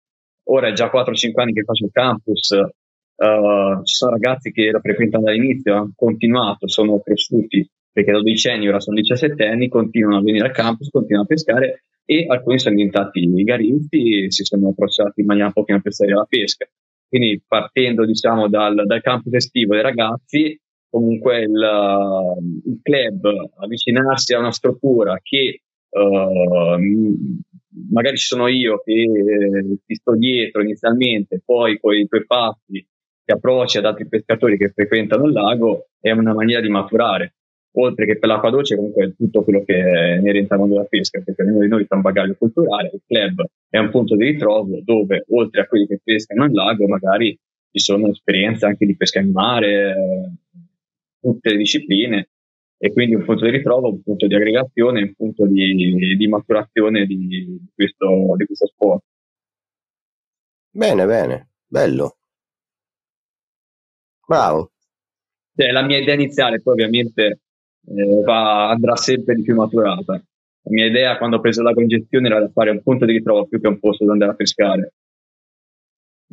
ora 0.44 0.68
è 0.68 0.72
già 0.72 0.90
4-5 0.90 1.32
anni 1.42 1.52
che 1.52 1.62
faccio 1.62 1.84
il 1.84 1.90
campus, 1.92 2.48
uh, 2.52 3.82
ci 3.84 3.94
sono 3.94 4.12
ragazzi 4.12 4.50
che 4.50 4.70
lo 4.70 4.80
frequentano 4.80 5.24
dall'inizio, 5.24 5.74
hanno 5.74 5.92
continuato, 5.94 6.66
sono 6.68 6.98
cresciuti 7.00 7.68
perché 7.92 8.12
da 8.12 8.22
12 8.22 8.48
anni, 8.48 8.68
ora 8.68 8.80
sono 8.80 8.96
17 8.96 9.44
anni, 9.44 9.68
continuano 9.68 10.16
a 10.16 10.22
venire 10.22 10.46
al 10.46 10.54
campus, 10.54 10.88
continuano 10.88 11.26
a 11.26 11.28
pescare 11.28 11.84
e 12.06 12.24
alcuni 12.26 12.58
sono 12.58 12.76
diventati 12.76 13.30
garisti 13.44 14.24
e 14.24 14.32
si 14.32 14.42
sono 14.44 14.70
approcciati 14.70 15.20
in 15.20 15.26
maniera 15.26 15.48
un 15.48 15.52
pochino 15.52 15.82
più 15.82 15.92
seria 15.92 16.14
alla 16.14 16.26
pesca. 16.26 16.66
Quindi 17.06 17.42
partendo 17.46 18.06
diciamo 18.06 18.48
dal, 18.48 18.86
dal 18.86 19.02
campus 19.02 19.34
estivo 19.34 19.74
dei 19.74 19.82
ragazzi, 19.82 20.58
comunque 20.88 21.42
il, 21.42 21.50
il 22.64 22.80
club 22.82 23.50
avvicinarsi 23.58 24.32
a 24.32 24.38
una 24.38 24.50
struttura 24.50 25.18
che 25.22 25.60
uh, 25.94 26.78
m- 26.78 27.40
magari 27.90 28.16
ci 28.16 28.26
sono 28.26 28.46
io 28.48 28.80
che 28.84 28.92
eh, 28.92 29.78
ti 29.84 29.94
sto 29.94 30.14
dietro 30.16 30.62
inizialmente, 30.62 31.42
poi 31.44 31.78
con 31.78 31.94
i 31.94 32.06
tuoi 32.06 32.24
passi 32.26 32.86
ti 33.24 33.32
approcci 33.32 33.78
ad 33.78 33.86
altri 33.86 34.06
pescatori 34.06 34.56
che 34.58 34.70
frequentano 34.70 35.26
il 35.26 35.32
lago, 35.32 35.88
è 35.98 36.10
una 36.10 36.34
maniera 36.34 36.60
di 36.60 36.68
maturare. 36.68 37.34
Oltre 37.76 38.06
che 38.06 38.18
per 38.18 38.28
l'acqua 38.28 38.50
dolce, 38.50 38.76
comunque 38.76 39.14
tutto 39.16 39.42
quello 39.42 39.64
che 39.64 39.74
è 39.74 40.18
inerente 40.18 40.52
al 40.52 40.60
mondo 40.60 40.74
della 40.74 40.86
pesca, 40.86 41.20
perché 41.20 41.42
ognuno 41.42 41.60
di 41.60 41.68
noi 41.68 41.86
ha 41.88 41.96
un 41.96 42.02
bagaglio 42.02 42.36
culturale, 42.38 42.90
il 42.92 43.02
club 43.04 43.44
è 43.68 43.78
un 43.78 43.90
punto 43.90 44.14
di 44.14 44.24
ritrovo 44.24 44.80
dove, 44.84 45.24
oltre 45.30 45.62
a 45.62 45.66
quelli 45.66 45.86
che 45.86 46.00
pescano 46.04 46.44
in 46.44 46.52
lago, 46.52 46.86
magari 46.86 47.36
ci 47.72 47.80
sono 47.80 48.08
esperienze 48.10 48.66
anche 48.66 48.86
di 48.86 48.94
pesca 48.94 49.18
in 49.18 49.32
mare, 49.32 49.90
eh, 49.90 50.30
tutte 51.20 51.50
le 51.50 51.56
discipline, 51.56 52.28
e 52.84 52.92
quindi 52.92 53.14
un 53.14 53.24
punto 53.24 53.46
di 53.46 53.50
ritrovo, 53.50 53.88
un 53.88 54.02
punto 54.02 54.26
di 54.26 54.34
aggregazione, 54.34 55.00
un 55.00 55.14
punto 55.14 55.46
di, 55.46 56.16
di 56.18 56.28
maturazione 56.28 57.06
di, 57.06 57.16
di 57.16 57.58
questo, 57.74 58.34
di 58.36 58.44
questo 58.44 58.66
sport. 58.66 59.02
Bene, 60.70 61.06
bene, 61.06 61.48
bello. 61.66 62.18
Bravo. 64.26 64.72
Cioè, 65.56 65.70
la 65.70 65.82
mia 65.82 65.96
idea 65.96 66.12
iniziale, 66.12 66.60
poi 66.60 66.74
ovviamente 66.74 67.40
eh, 67.86 68.22
va, 68.22 68.68
andrà 68.68 68.96
sempre 68.96 69.34
di 69.34 69.40
più 69.40 69.54
maturata. 69.54 70.12
La 70.12 70.70
mia 70.70 70.84
idea 70.84 71.16
quando 71.16 71.36
ho 71.36 71.40
preso 71.40 71.62
la 71.62 71.72
congestione 71.72 72.26
era 72.26 72.38
da 72.38 72.50
fare 72.50 72.68
un 72.68 72.82
punto 72.82 73.06
di 73.06 73.12
ritrovo 73.12 73.46
più 73.46 73.62
che 73.62 73.68
un 73.68 73.78
posto 73.78 74.04
dove 74.04 74.12
andare 74.12 74.32
a 74.32 74.36
pescare. 74.36 74.92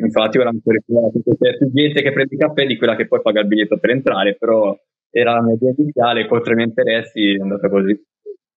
Infatti 0.01 0.37
ora 0.37 0.51
mi 0.51 0.59
sono 0.61 0.75
ritrovato 0.75 1.21
che 1.23 1.37
c'è 1.39 1.57
più 1.57 1.71
gente 1.71 2.01
che 2.01 2.11
prende 2.11 2.35
i 2.35 2.37
caffè 2.37 2.65
di 2.65 2.75
quella 2.75 2.97
che 2.97 3.07
poi 3.07 3.21
paga 3.21 3.39
il 3.39 3.47
biglietto 3.47 3.79
per 3.79 3.91
entrare, 3.91 4.35
però 4.35 4.77
era 5.11 5.33
la 5.33 5.41
mia 5.43 5.55
idea 5.55 5.73
iniziale, 5.77 6.27
contro 6.27 6.53
i 6.53 6.55
miei 6.55 6.67
interessi 6.67 7.35
è 7.35 7.41
andata 7.41 7.69
così. 7.69 8.01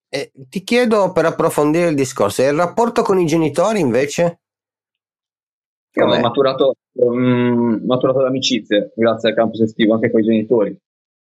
E 0.09 0.31
ti 0.49 0.63
chiedo 0.63 1.13
per 1.13 1.27
approfondire 1.27 1.89
il 1.89 1.97
discorso, 1.97 2.43
e 2.43 2.49
il 2.49 2.57
rapporto 2.57 3.03
con 3.03 3.19
i 3.19 3.27
genitori 3.27 3.81
invece? 3.81 4.41
Io 5.97 6.07
ho 6.07 6.21
maturato, 6.21 6.75
um, 6.93 7.83
maturato 7.85 8.21
l'amicizia 8.21 8.91
grazie 8.95 9.31
al 9.31 9.35
campus 9.35 9.61
estivo 9.61 9.95
anche 9.95 10.11
con 10.11 10.21
i 10.21 10.25
genitori. 10.25 10.77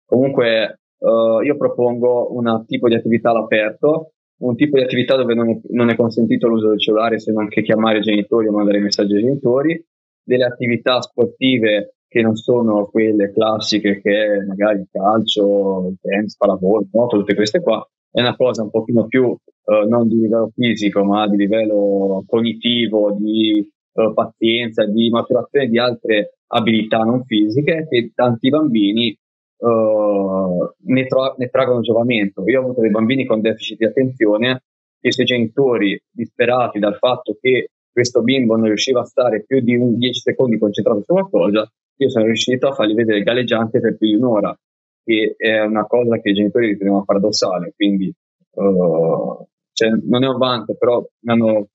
Comunque 0.04 0.80
uh, 0.99 1.40
io 1.40 1.56
propongo 1.56 2.35
un 2.35 2.64
tipo 2.66 2.88
di 2.88 2.94
attività 2.94 3.30
all'aperto, 3.30 4.12
un 4.40 4.56
tipo 4.56 4.76
di 4.76 4.85
attività 4.85 5.16
dove 5.16 5.35
non 5.35 5.50
è, 5.50 5.61
non 5.70 5.90
è 5.90 5.97
consentito 5.97 6.49
l'uso 6.49 6.68
del 6.68 6.78
cellulare 6.78 7.18
se 7.18 7.32
non 7.32 7.49
che 7.49 7.62
chiamare 7.62 7.99
i 7.99 8.02
genitori 8.02 8.47
o 8.47 8.52
mandare 8.52 8.78
messaggi 8.78 9.14
ai 9.14 9.23
genitori, 9.23 9.82
delle 10.23 10.44
attività 10.44 11.00
sportive 11.00 11.97
che 12.09 12.23
non 12.23 12.35
sono 12.37 12.87
quelle 12.87 13.31
classiche 13.33 14.00
che 14.00 14.45
magari 14.47 14.81
il 14.81 14.88
calcio, 14.91 15.88
il 15.91 15.97
tennis, 16.00 16.37
pallavolo, 16.37 16.87
nuoto, 16.91 17.19
tutte 17.19 17.35
queste 17.35 17.61
qua, 17.61 17.87
è 18.11 18.21
una 18.21 18.35
cosa 18.35 18.62
un 18.62 18.71
pochino 18.71 19.07
più 19.07 19.25
uh, 19.25 19.88
non 19.88 20.09
di 20.09 20.21
livello 20.21 20.50
fisico 20.55 21.05
ma 21.05 21.29
di 21.29 21.37
livello 21.37 22.25
cognitivo, 22.27 23.12
di 23.12 23.71
uh, 23.93 24.15
pazienza, 24.15 24.87
di 24.87 25.11
maturazione 25.11 25.69
di 25.69 25.79
altre 25.79 26.38
abilità 26.49 27.03
non 27.03 27.25
fisiche 27.25 27.87
che 27.88 28.12
tanti 28.15 28.49
bambini 28.49 29.15
uh, 29.59 30.73
ne, 30.87 31.07
tra- 31.07 31.35
ne 31.37 31.49
traggono 31.49 31.81
giovamento. 31.81 32.43
Io 32.47 32.61
ho 32.61 32.65
avuto 32.65 32.81
dei 32.81 32.91
bambini 32.91 33.27
con 33.27 33.43
deficit 33.43 33.77
di 33.77 33.85
attenzione 33.85 34.62
che 35.00 35.12
se 35.12 35.23
i 35.23 35.27
genitori 35.27 36.00
disperati 36.11 36.79
dal 36.79 36.97
fatto 36.97 37.37
che 37.41 37.71
questo 37.93 38.23
bimbo 38.23 38.57
non 38.57 38.67
riusciva 38.67 39.00
a 39.00 39.05
stare 39.05 39.45
più 39.45 39.61
di 39.61 39.77
10 39.77 40.21
secondi 40.21 40.59
concentrato 40.59 41.03
su 41.03 41.12
qualcosa, 41.12 41.71
io 41.99 42.11
sono 42.11 42.26
riuscito 42.26 42.69
a 42.69 42.73
fargli 42.73 42.95
vedere 42.95 43.23
galleggiante 43.23 43.81
per 43.81 43.97
più 43.97 44.09
di 44.09 44.14
un'ora, 44.14 44.57
che 45.05 45.35
è 45.37 45.61
una 45.61 45.87
cosa 45.87 46.19
che 46.21 46.31
i 46.31 46.35
genitori 46.35 46.69
ritenevano 46.69 47.05
paradossale, 47.05 47.73
quindi 47.75 48.12
uh, 48.55 49.47
cioè, 49.73 49.90
non 50.07 50.25
è 50.25 50.28
un 50.28 50.38
vanto, 50.38 50.75
però 50.75 51.00
mi 51.00 51.33
hanno 51.33 51.69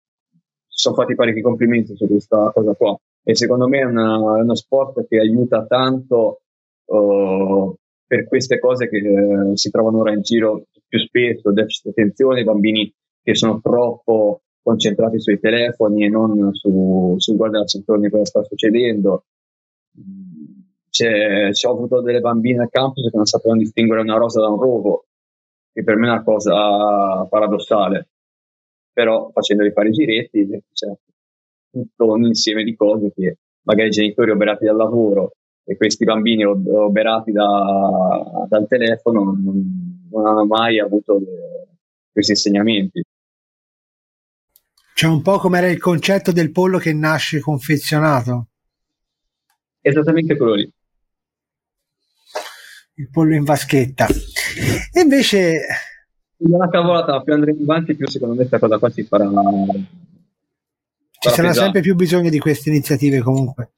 sono 0.67 0.95
fatti 0.95 1.15
parecchi 1.15 1.41
complimenti 1.41 1.95
su 1.95 2.07
questa 2.07 2.51
cosa 2.51 2.73
qua 2.73 2.97
e 3.23 3.35
secondo 3.35 3.67
me 3.67 3.79
è, 3.79 3.85
una, 3.85 4.15
è 4.37 4.41
uno 4.41 4.55
sport 4.55 5.07
che 5.07 5.17
aiuta 5.17 5.65
tanto 5.65 6.41
uh, 6.85 7.73
per 8.05 8.27
queste 8.27 8.59
cose 8.59 8.89
che 8.89 8.99
uh, 8.99 9.55
si 9.55 9.69
trovano 9.69 9.99
ora 9.99 10.11
in 10.11 10.21
giro 10.21 10.65
più 10.87 10.99
spesso, 10.99 11.53
deficit 11.53 11.83
di 11.85 11.89
attenzione, 11.91 12.43
bambini 12.43 12.93
che 13.21 13.35
sono 13.35 13.61
troppo 13.61 14.41
concentrati 14.61 15.19
sui 15.19 15.39
telefoni 15.39 16.05
e 16.05 16.09
non 16.09 16.53
su, 16.53 17.15
sul 17.17 17.35
guardarsi 17.37 17.77
intorno 17.77 18.07
a 18.07 18.09
cosa 18.09 18.25
sta 18.25 18.43
succedendo. 18.43 19.23
C'è, 20.89 21.49
c'ho 21.49 21.71
avuto 21.71 22.01
delle 22.01 22.19
bambine 22.19 22.63
al 22.63 22.69
campus 22.69 23.09
che 23.09 23.17
non 23.17 23.25
sapevano 23.25 23.59
distinguere 23.59 24.01
una 24.01 24.17
rosa 24.17 24.41
da 24.41 24.49
un 24.49 24.59
rovo, 24.59 25.05
che 25.71 25.83
per 25.83 25.95
me 25.95 26.07
è 26.07 26.11
una 26.11 26.23
cosa 26.23 27.25
paradossale 27.25 28.09
però 28.93 29.31
facendoli 29.33 29.71
fare 29.71 29.89
i 29.89 29.91
giretti 29.91 30.47
c'è 30.71 30.87
tutto 31.71 32.11
un 32.11 32.25
insieme 32.25 32.63
di 32.63 32.75
cose 32.75 33.11
che 33.13 33.39
magari 33.63 33.87
i 33.87 33.91
genitori 33.91 34.29
oberati 34.29 34.65
dal 34.65 34.75
lavoro 34.75 35.31
e 35.65 35.75
questi 35.75 36.05
bambini 36.05 36.45
oberati 36.45 37.31
da, 37.31 38.45
dal 38.47 38.67
telefono 38.67 39.23
non, 39.23 40.07
non, 40.11 40.25
hanno 40.27 40.45
mai 40.45 40.79
avuto 40.79 41.17
le, 41.17 41.77
questi 42.11 42.33
insegnamenti. 42.33 43.01
C'è 44.93 45.07
un 45.07 45.21
po' 45.21 45.39
come 45.39 45.57
era 45.57 45.69
il 45.69 45.79
concetto 45.79 46.31
del 46.31 46.51
pollo 46.51 46.77
che 46.77 46.93
nasce 46.93 47.39
confezionato. 47.39 48.49
Esattamente 49.85 50.37
quello 50.37 50.53
lì. 50.53 50.71
Il 52.95 53.09
pollo 53.09 53.35
in 53.35 53.43
vaschetta. 53.43 54.07
E 54.07 55.01
invece 55.01 55.61
una 56.37 56.69
cavolata, 56.69 57.21
più 57.21 57.33
andremo 57.33 57.63
avanti, 57.63 57.95
più 57.95 58.07
secondo 58.07 58.33
me 58.33 58.47
questa 58.47 58.59
cosa 58.59 58.77
qua 58.77 58.89
si 58.89 59.03
farà. 59.03 59.25
Ci 59.25 59.31
sarà 61.29 61.49
pesare. 61.49 61.53
sempre 61.53 61.81
più 61.81 61.95
bisogno 61.95 62.29
di 62.29 62.39
queste 62.39 62.69
iniziative 62.69 63.21
comunque. 63.21 63.73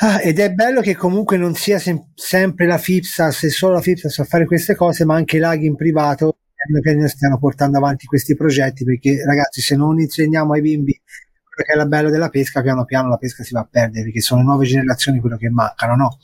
Ah, 0.00 0.20
ed 0.20 0.38
è 0.38 0.52
bello 0.52 0.82
che 0.82 0.94
comunque 0.94 1.38
non 1.38 1.54
sia 1.54 1.78
sem- 1.78 2.10
sempre 2.14 2.66
la 2.66 2.76
FIPSAS 2.76 3.44
e 3.44 3.50
solo 3.50 3.74
la 3.74 3.80
FIPSAS 3.80 4.18
a 4.18 4.24
fare 4.24 4.44
queste 4.44 4.74
cose, 4.74 5.06
ma 5.06 5.14
anche 5.14 5.36
i 5.36 5.40
laghi 5.40 5.66
in 5.66 5.74
privato 5.74 6.36
piano 6.66 6.80
piano 6.80 7.08
stiano 7.08 7.38
portando 7.38 7.78
avanti 7.78 8.06
questi 8.06 8.34
progetti 8.34 8.84
perché 8.84 9.24
ragazzi 9.24 9.60
se 9.60 9.76
non 9.76 10.00
insegniamo 10.00 10.52
ai 10.52 10.60
bimbi 10.60 11.00
che 11.62 11.72
è 11.72 11.76
la 11.76 11.86
bello 11.86 12.10
della 12.10 12.28
pesca 12.28 12.62
piano 12.62 12.84
piano 12.84 13.08
la 13.08 13.16
pesca 13.16 13.42
si 13.42 13.52
va 13.52 13.60
a 13.60 13.68
perdere 13.70 14.04
perché 14.04 14.20
sono 14.20 14.42
nuove 14.42 14.66
generazioni 14.66 15.20
quello 15.20 15.36
che 15.36 15.50
mancano 15.50 15.96
no? 15.96 16.18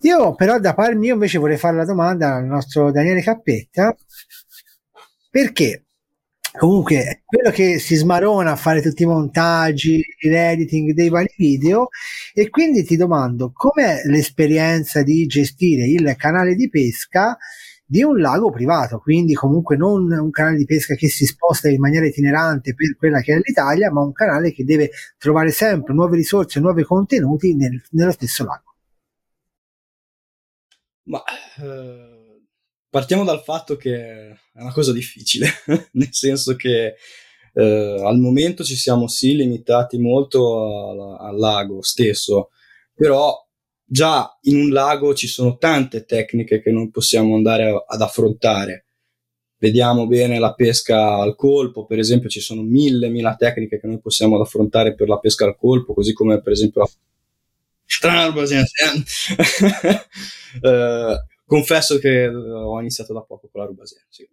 io 0.00 0.34
però 0.34 0.58
da 0.58 0.74
par 0.74 0.94
mio 0.94 1.14
invece 1.14 1.38
vorrei 1.38 1.58
fare 1.58 1.76
la 1.76 1.84
domanda 1.84 2.34
al 2.34 2.44
nostro 2.44 2.90
Daniele 2.90 3.22
Cappetta 3.22 3.94
perché 5.30 5.84
comunque 6.58 7.22
quello 7.24 7.50
che 7.50 7.78
si 7.78 7.94
smarona 7.94 8.52
a 8.52 8.56
fare 8.56 8.82
tutti 8.82 9.04
i 9.04 9.06
montaggi, 9.06 10.02
l'editing 10.22 10.92
dei 10.92 11.08
vari 11.08 11.32
video 11.36 11.88
e 12.34 12.48
quindi 12.48 12.82
ti 12.84 12.96
domando 12.96 13.52
com'è 13.52 14.02
l'esperienza 14.06 15.02
di 15.02 15.26
gestire 15.26 15.86
il 15.86 16.14
canale 16.16 16.54
di 16.54 16.68
pesca 16.68 17.36
di 17.90 18.04
un 18.04 18.20
lago 18.20 18.52
privato, 18.52 19.00
quindi 19.00 19.34
comunque 19.34 19.76
non 19.76 20.12
un 20.12 20.30
canale 20.30 20.56
di 20.56 20.64
pesca 20.64 20.94
che 20.94 21.08
si 21.08 21.26
sposta 21.26 21.68
in 21.68 21.80
maniera 21.80 22.06
itinerante 22.06 22.72
per 22.72 22.94
quella 22.96 23.20
che 23.20 23.34
è 23.34 23.40
l'Italia, 23.42 23.90
ma 23.90 24.00
un 24.00 24.12
canale 24.12 24.52
che 24.52 24.62
deve 24.62 24.90
trovare 25.18 25.50
sempre 25.50 25.92
nuove 25.92 26.14
risorse, 26.14 26.60
nuovi 26.60 26.84
contenuti 26.84 27.52
nel, 27.56 27.82
nello 27.90 28.12
stesso 28.12 28.44
lago. 28.44 28.76
Ma 31.08 31.20
eh, 31.60 32.42
partiamo 32.88 33.24
dal 33.24 33.42
fatto 33.42 33.74
che 33.74 33.96
è 33.96 34.60
una 34.60 34.72
cosa 34.72 34.92
difficile, 34.92 35.48
nel 35.94 36.12
senso 36.12 36.54
che 36.54 36.94
eh, 37.54 38.02
al 38.04 38.18
momento 38.18 38.62
ci 38.62 38.76
siamo 38.76 39.08
sì 39.08 39.34
limitati 39.34 39.98
molto 39.98 40.90
al, 40.90 41.26
al 41.26 41.36
lago 41.36 41.82
stesso, 41.82 42.50
però 42.94 43.34
già 43.92 44.38
in 44.42 44.56
un 44.56 44.70
lago 44.70 45.14
ci 45.14 45.26
sono 45.26 45.56
tante 45.56 46.04
tecniche 46.04 46.62
che 46.62 46.70
non 46.70 46.92
possiamo 46.92 47.34
andare 47.34 47.84
ad 47.84 48.00
affrontare. 48.00 48.84
Vediamo 49.58 50.06
bene 50.06 50.38
la 50.38 50.54
pesca 50.54 51.16
al 51.16 51.34
colpo, 51.34 51.86
per 51.86 51.98
esempio, 51.98 52.28
ci 52.28 52.38
sono 52.38 52.62
mille, 52.62 53.08
mille 53.08 53.34
tecniche 53.36 53.80
che 53.80 53.88
noi 53.88 53.98
possiamo 53.98 54.40
affrontare 54.40 54.94
per 54.94 55.08
la 55.08 55.18
pesca 55.18 55.44
al 55.44 55.56
colpo, 55.56 55.92
così 55.92 56.12
come 56.12 56.40
per 56.40 56.52
esempio 56.52 56.82
la 56.82 56.88
strano, 57.84 58.40
uh, 60.60 61.24
confesso 61.44 61.98
che 61.98 62.28
ho 62.28 62.78
iniziato 62.78 63.12
da 63.12 63.22
poco 63.22 63.48
con 63.50 63.60
la 63.60 63.66
rubasera, 63.66 64.04
sì, 64.08 64.24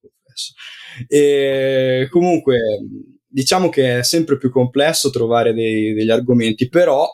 confesso. 0.00 0.54
E 1.06 2.08
comunque, 2.10 2.58
diciamo 3.26 3.68
che 3.68 3.98
è 3.98 4.02
sempre 4.02 4.38
più 4.38 4.50
complesso 4.50 5.10
trovare 5.10 5.52
dei, 5.52 5.92
degli 5.92 6.10
argomenti, 6.10 6.70
però 6.70 7.06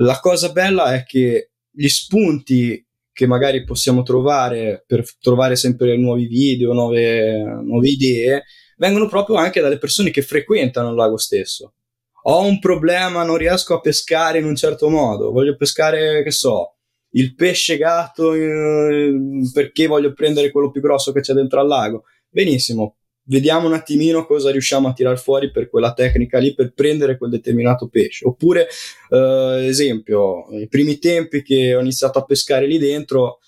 la 0.00 0.18
cosa 0.20 0.52
bella 0.52 0.94
è 0.94 1.04
che 1.04 1.52
gli 1.70 1.88
spunti 1.88 2.84
che 3.12 3.26
magari 3.26 3.64
possiamo 3.64 4.02
trovare 4.02 4.84
per 4.86 5.04
trovare 5.18 5.56
sempre 5.56 5.96
nuovi 5.96 6.26
video, 6.26 6.72
nuove, 6.72 7.42
nuove 7.64 7.88
idee, 7.88 8.44
vengono 8.76 9.08
proprio 9.08 9.36
anche 9.36 9.60
dalle 9.60 9.78
persone 9.78 10.10
che 10.10 10.22
frequentano 10.22 10.90
il 10.90 10.94
lago 10.94 11.16
stesso. 11.16 11.74
Ho 12.22 12.44
un 12.44 12.60
problema, 12.60 13.24
non 13.24 13.36
riesco 13.36 13.74
a 13.74 13.80
pescare 13.80 14.38
in 14.38 14.44
un 14.44 14.54
certo 14.54 14.88
modo, 14.88 15.32
voglio 15.32 15.56
pescare, 15.56 16.22
che 16.22 16.30
so, 16.30 16.76
il 17.12 17.34
pesce 17.34 17.76
gatto 17.76 18.34
eh, 18.34 19.12
perché 19.52 19.86
voglio 19.86 20.12
prendere 20.12 20.50
quello 20.50 20.70
più 20.70 20.80
grosso 20.80 21.10
che 21.10 21.20
c'è 21.20 21.32
dentro 21.32 21.58
al 21.60 21.66
lago. 21.66 22.04
Benissimo, 22.28 22.97
vediamo 23.28 23.66
un 23.66 23.74
attimino 23.74 24.26
cosa 24.26 24.50
riusciamo 24.50 24.88
a 24.88 24.92
tirar 24.92 25.18
fuori 25.18 25.50
per 25.50 25.68
quella 25.68 25.92
tecnica 25.92 26.38
lì 26.38 26.54
per 26.54 26.72
prendere 26.72 27.16
quel 27.16 27.30
determinato 27.30 27.88
pesce. 27.88 28.26
Oppure, 28.26 28.68
eh, 29.10 29.66
esempio, 29.66 30.46
i 30.50 30.68
primi 30.68 30.98
tempi 30.98 31.42
che 31.42 31.74
ho 31.74 31.80
iniziato 31.80 32.18
a 32.18 32.24
pescare 32.24 32.66
lì 32.66 32.78
dentro, 32.78 33.40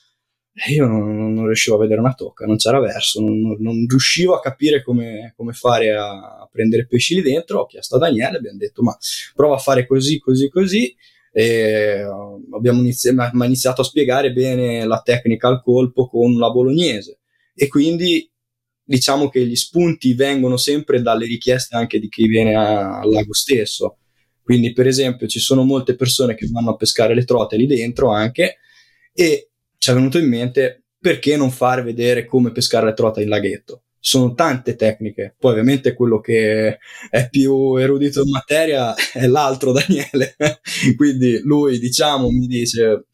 io 0.68 0.86
non, 0.86 1.32
non 1.32 1.46
riuscivo 1.46 1.76
a 1.76 1.80
vedere 1.80 2.00
una 2.00 2.12
tocca, 2.12 2.44
non 2.44 2.56
c'era 2.56 2.80
verso, 2.80 3.20
non, 3.20 3.56
non 3.58 3.86
riuscivo 3.88 4.34
a 4.34 4.40
capire 4.40 4.82
come, 4.82 5.32
come, 5.36 5.52
fare 5.52 5.94
a 5.96 6.46
prendere 6.50 6.86
pesci 6.86 7.14
lì 7.14 7.22
dentro. 7.22 7.60
Ho 7.60 7.66
chiesto 7.66 7.96
a 7.96 7.98
Daniele, 7.98 8.36
abbiamo 8.36 8.58
detto 8.58 8.82
ma 8.82 8.96
prova 9.34 9.54
a 9.54 9.58
fare 9.58 9.86
così, 9.86 10.18
così, 10.18 10.48
così. 10.48 10.94
E 11.32 12.02
abbiamo 12.52 12.80
iniziato, 12.80 13.30
mi 13.32 13.42
ha 13.42 13.46
iniziato 13.46 13.80
a 13.82 13.84
spiegare 13.84 14.32
bene 14.32 14.84
la 14.84 15.00
tecnica 15.00 15.46
al 15.46 15.62
colpo 15.62 16.08
con 16.08 16.36
la 16.36 16.50
bolognese 16.50 17.20
e 17.54 17.68
quindi 17.68 18.29
diciamo 18.90 19.28
che 19.28 19.46
gli 19.46 19.54
spunti 19.54 20.14
vengono 20.14 20.56
sempre 20.56 21.00
dalle 21.00 21.24
richieste 21.24 21.76
anche 21.76 22.00
di 22.00 22.08
chi 22.08 22.26
viene 22.26 22.56
a, 22.56 22.98
al 22.98 23.08
lago 23.08 23.32
stesso. 23.32 23.98
Quindi, 24.42 24.72
per 24.72 24.88
esempio, 24.88 25.28
ci 25.28 25.38
sono 25.38 25.62
molte 25.62 25.94
persone 25.94 26.34
che 26.34 26.48
vanno 26.50 26.70
a 26.70 26.76
pescare 26.76 27.14
le 27.14 27.24
trote 27.24 27.56
lì 27.56 27.66
dentro 27.66 28.10
anche 28.10 28.56
e 29.12 29.50
ci 29.78 29.90
è 29.90 29.94
venuto 29.94 30.18
in 30.18 30.28
mente 30.28 30.86
perché 30.98 31.36
non 31.36 31.52
far 31.52 31.84
vedere 31.84 32.24
come 32.24 32.50
pescare 32.50 32.86
le 32.86 32.94
trote 32.94 33.22
in 33.22 33.28
laghetto. 33.28 33.84
Ci 34.00 34.10
sono 34.10 34.34
tante 34.34 34.74
tecniche, 34.74 35.36
poi 35.38 35.52
ovviamente 35.52 35.94
quello 35.94 36.18
che 36.18 36.78
è 37.10 37.28
più 37.30 37.76
erudito 37.76 38.22
in 38.22 38.30
materia 38.30 38.92
è 39.12 39.26
l'altro 39.26 39.70
Daniele, 39.72 40.34
quindi 40.96 41.38
lui 41.44 41.78
diciamo 41.78 42.28
mi 42.30 42.46
dice 42.46 43.04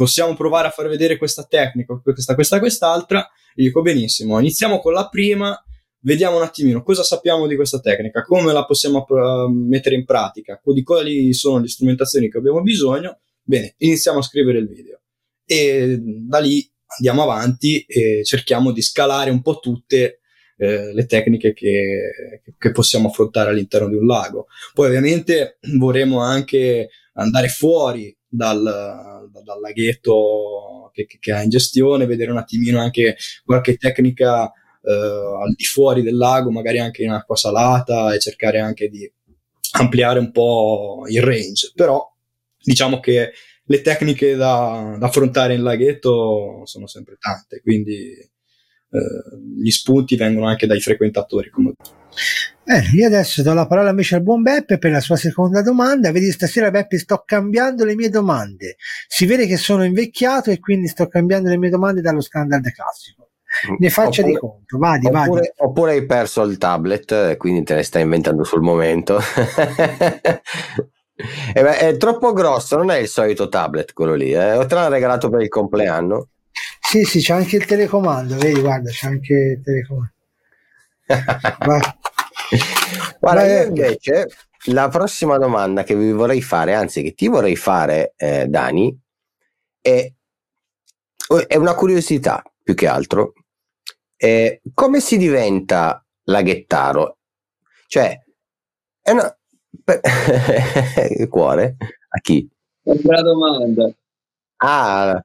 possiamo 0.00 0.32
provare 0.34 0.68
a 0.68 0.70
far 0.70 0.88
vedere 0.88 1.18
questa 1.18 1.44
tecnica, 1.44 2.00
questa, 2.02 2.34
questa, 2.34 2.58
quest'altra, 2.58 3.28
gli 3.54 3.64
dico 3.64 3.82
benissimo, 3.82 4.38
iniziamo 4.38 4.80
con 4.80 4.94
la 4.94 5.10
prima, 5.10 5.62
vediamo 5.98 6.38
un 6.38 6.42
attimino 6.42 6.82
cosa 6.82 7.02
sappiamo 7.02 7.46
di 7.46 7.54
questa 7.54 7.80
tecnica, 7.80 8.22
come 8.22 8.54
la 8.54 8.64
possiamo 8.64 9.04
uh, 9.06 9.50
mettere 9.50 9.96
in 9.96 10.06
pratica, 10.06 10.58
di 10.64 10.82
quali 10.82 11.34
sono 11.34 11.58
le 11.58 11.68
strumentazioni 11.68 12.30
che 12.30 12.38
abbiamo 12.38 12.62
bisogno, 12.62 13.18
bene, 13.42 13.74
iniziamo 13.76 14.20
a 14.20 14.22
scrivere 14.22 14.60
il 14.60 14.68
video. 14.68 15.02
E 15.44 15.98
da 16.00 16.38
lì 16.38 16.66
andiamo 16.96 17.22
avanti 17.22 17.84
e 17.86 18.24
cerchiamo 18.24 18.72
di 18.72 18.80
scalare 18.80 19.28
un 19.28 19.42
po' 19.42 19.58
tutte 19.58 20.20
eh, 20.56 20.94
le 20.94 21.04
tecniche 21.04 21.52
che, 21.52 22.40
che, 22.56 22.70
possiamo 22.70 23.08
affrontare 23.08 23.50
all'interno 23.50 23.90
di 23.90 23.96
un 23.96 24.06
lago. 24.06 24.46
Poi 24.72 24.86
ovviamente 24.86 25.58
vorremmo 25.76 26.22
anche 26.22 26.88
andare 27.12 27.48
fuori 27.48 28.16
dal, 28.30 28.62
dal 29.42 29.60
laghetto 29.60 30.90
che, 30.92 31.06
che, 31.06 31.32
ha 31.32 31.42
in 31.42 31.50
gestione, 31.50 32.06
vedere 32.06 32.30
un 32.30 32.38
attimino 32.38 32.80
anche 32.80 33.16
qualche 33.44 33.76
tecnica 33.76 34.50
eh, 34.82 34.92
al 34.92 35.52
di 35.54 35.64
fuori 35.64 36.02
del 36.02 36.16
lago, 36.16 36.50
magari 36.50 36.78
anche 36.78 37.02
in 37.02 37.10
acqua 37.10 37.36
salata 37.36 38.14
e 38.14 38.20
cercare 38.20 38.60
anche 38.60 38.88
di 38.88 39.10
ampliare 39.72 40.20
un 40.20 40.30
po' 40.30 41.02
il 41.08 41.22
range. 41.22 41.72
Però 41.74 42.08
diciamo 42.62 43.00
che 43.00 43.32
le 43.64 43.80
tecniche 43.82 44.34
da, 44.36 44.96
da 44.98 45.06
affrontare 45.06 45.54
in 45.54 45.62
laghetto 45.62 46.62
sono 46.64 46.86
sempre 46.86 47.16
tante, 47.18 47.60
quindi 47.60 48.10
eh, 48.12 49.60
gli 49.62 49.70
spunti 49.70 50.16
vengono 50.16 50.46
anche 50.46 50.66
dai 50.66 50.80
frequentatori. 50.80 51.50
Come... 51.50 51.74
Eh, 52.64 52.82
io 52.94 53.06
adesso 53.06 53.42
do 53.42 53.52
la 53.52 53.66
parola 53.66 53.90
invece 53.90 54.16
al 54.16 54.22
buon 54.22 54.42
Beppe 54.42 54.78
per 54.78 54.92
la 54.92 55.00
sua 55.00 55.16
seconda 55.16 55.62
domanda. 55.62 56.12
Vedi, 56.12 56.30
stasera 56.30 56.70
Beppe 56.70 56.98
sto 56.98 57.22
cambiando 57.24 57.84
le 57.84 57.94
mie 57.94 58.10
domande. 58.10 58.76
Si 59.08 59.26
vede 59.26 59.46
che 59.46 59.56
sono 59.56 59.84
invecchiato 59.84 60.50
e 60.50 60.60
quindi 60.60 60.86
sto 60.86 61.08
cambiando 61.08 61.48
le 61.48 61.56
mie 61.58 61.70
domande 61.70 62.00
dallo 62.00 62.20
standard 62.20 62.70
classico. 62.72 63.30
Ne 63.78 63.90
faccia 63.90 64.20
oppure, 64.20 64.32
di 64.32 64.38
conto, 64.38 64.78
vadi, 64.78 65.06
oppure, 65.06 65.28
vadi. 65.28 65.52
Oppure 65.56 65.92
hai 65.92 66.06
perso 66.06 66.42
il 66.42 66.56
tablet 66.58 67.10
e 67.10 67.36
quindi 67.36 67.64
te 67.64 67.74
ne 67.74 67.82
stai 67.82 68.02
inventando 68.02 68.44
sul 68.44 68.60
momento. 68.60 69.18
eh 71.52 71.62
beh, 71.62 71.78
è 71.78 71.96
troppo 71.96 72.32
grosso, 72.32 72.76
non 72.76 72.90
è 72.90 72.98
il 72.98 73.08
solito 73.08 73.48
tablet 73.48 73.92
quello 73.92 74.14
lì. 74.14 74.32
Eh? 74.32 74.64
Te 74.68 74.74
l'hanno 74.74 74.88
regalato 74.88 75.28
per 75.28 75.40
il 75.40 75.48
compleanno. 75.48 76.28
Sì, 76.80 77.02
sì, 77.04 77.20
c'è 77.20 77.34
anche 77.34 77.56
il 77.56 77.64
telecomando, 77.64 78.36
vedi, 78.36 78.60
guarda, 78.60 78.90
c'è 78.90 79.08
anche 79.08 79.34
il 79.34 79.62
telecomando. 79.62 80.12
Guarda, 83.20 83.46
io 83.46 83.66
invece 83.66 84.28
la 84.66 84.88
prossima 84.88 85.38
domanda 85.38 85.84
che 85.84 85.94
vi 85.94 86.12
vorrei 86.12 86.42
fare, 86.42 86.74
anzi 86.74 87.02
che 87.02 87.14
ti 87.14 87.28
vorrei 87.28 87.56
fare, 87.56 88.14
eh, 88.16 88.46
Dani, 88.46 88.98
è, 89.80 90.12
è, 91.46 91.56
una 91.56 91.74
curiosità 91.74 92.42
più 92.62 92.74
che 92.74 92.86
altro. 92.86 93.32
Eh, 94.16 94.60
come 94.74 95.00
si 95.00 95.16
diventa 95.16 96.04
laghettaro? 96.24 97.18
Cioè, 97.86 98.22
è 99.00 99.10
una... 99.10 99.36
il 101.10 101.28
cuore? 101.28 101.76
A 102.08 102.18
chi? 102.20 102.48
Una 102.82 103.00
bella 103.00 103.22
domanda. 103.22 103.90
Ah, 104.56 105.24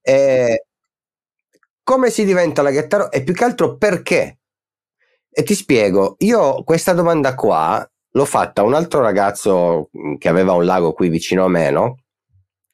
eh, 0.00 0.66
come 1.82 2.10
si 2.10 2.24
diventa 2.24 2.62
laghettaro 2.62 3.10
e 3.10 3.22
più 3.22 3.34
che 3.34 3.44
altro 3.44 3.76
perché? 3.76 4.39
E 5.32 5.42
ti 5.42 5.54
spiego, 5.54 6.16
io 6.18 6.64
questa 6.64 6.92
domanda 6.92 7.34
qua 7.34 7.88
l'ho 8.12 8.24
fatta 8.24 8.62
a 8.62 8.64
un 8.64 8.74
altro 8.74 9.00
ragazzo 9.00 9.90
mm, 9.96 10.16
che 10.16 10.28
aveva 10.28 10.52
un 10.52 10.64
lago 10.64 10.92
qui 10.92 11.08
vicino 11.08 11.44
a 11.44 11.48
me, 11.48 11.70
no? 11.70 11.98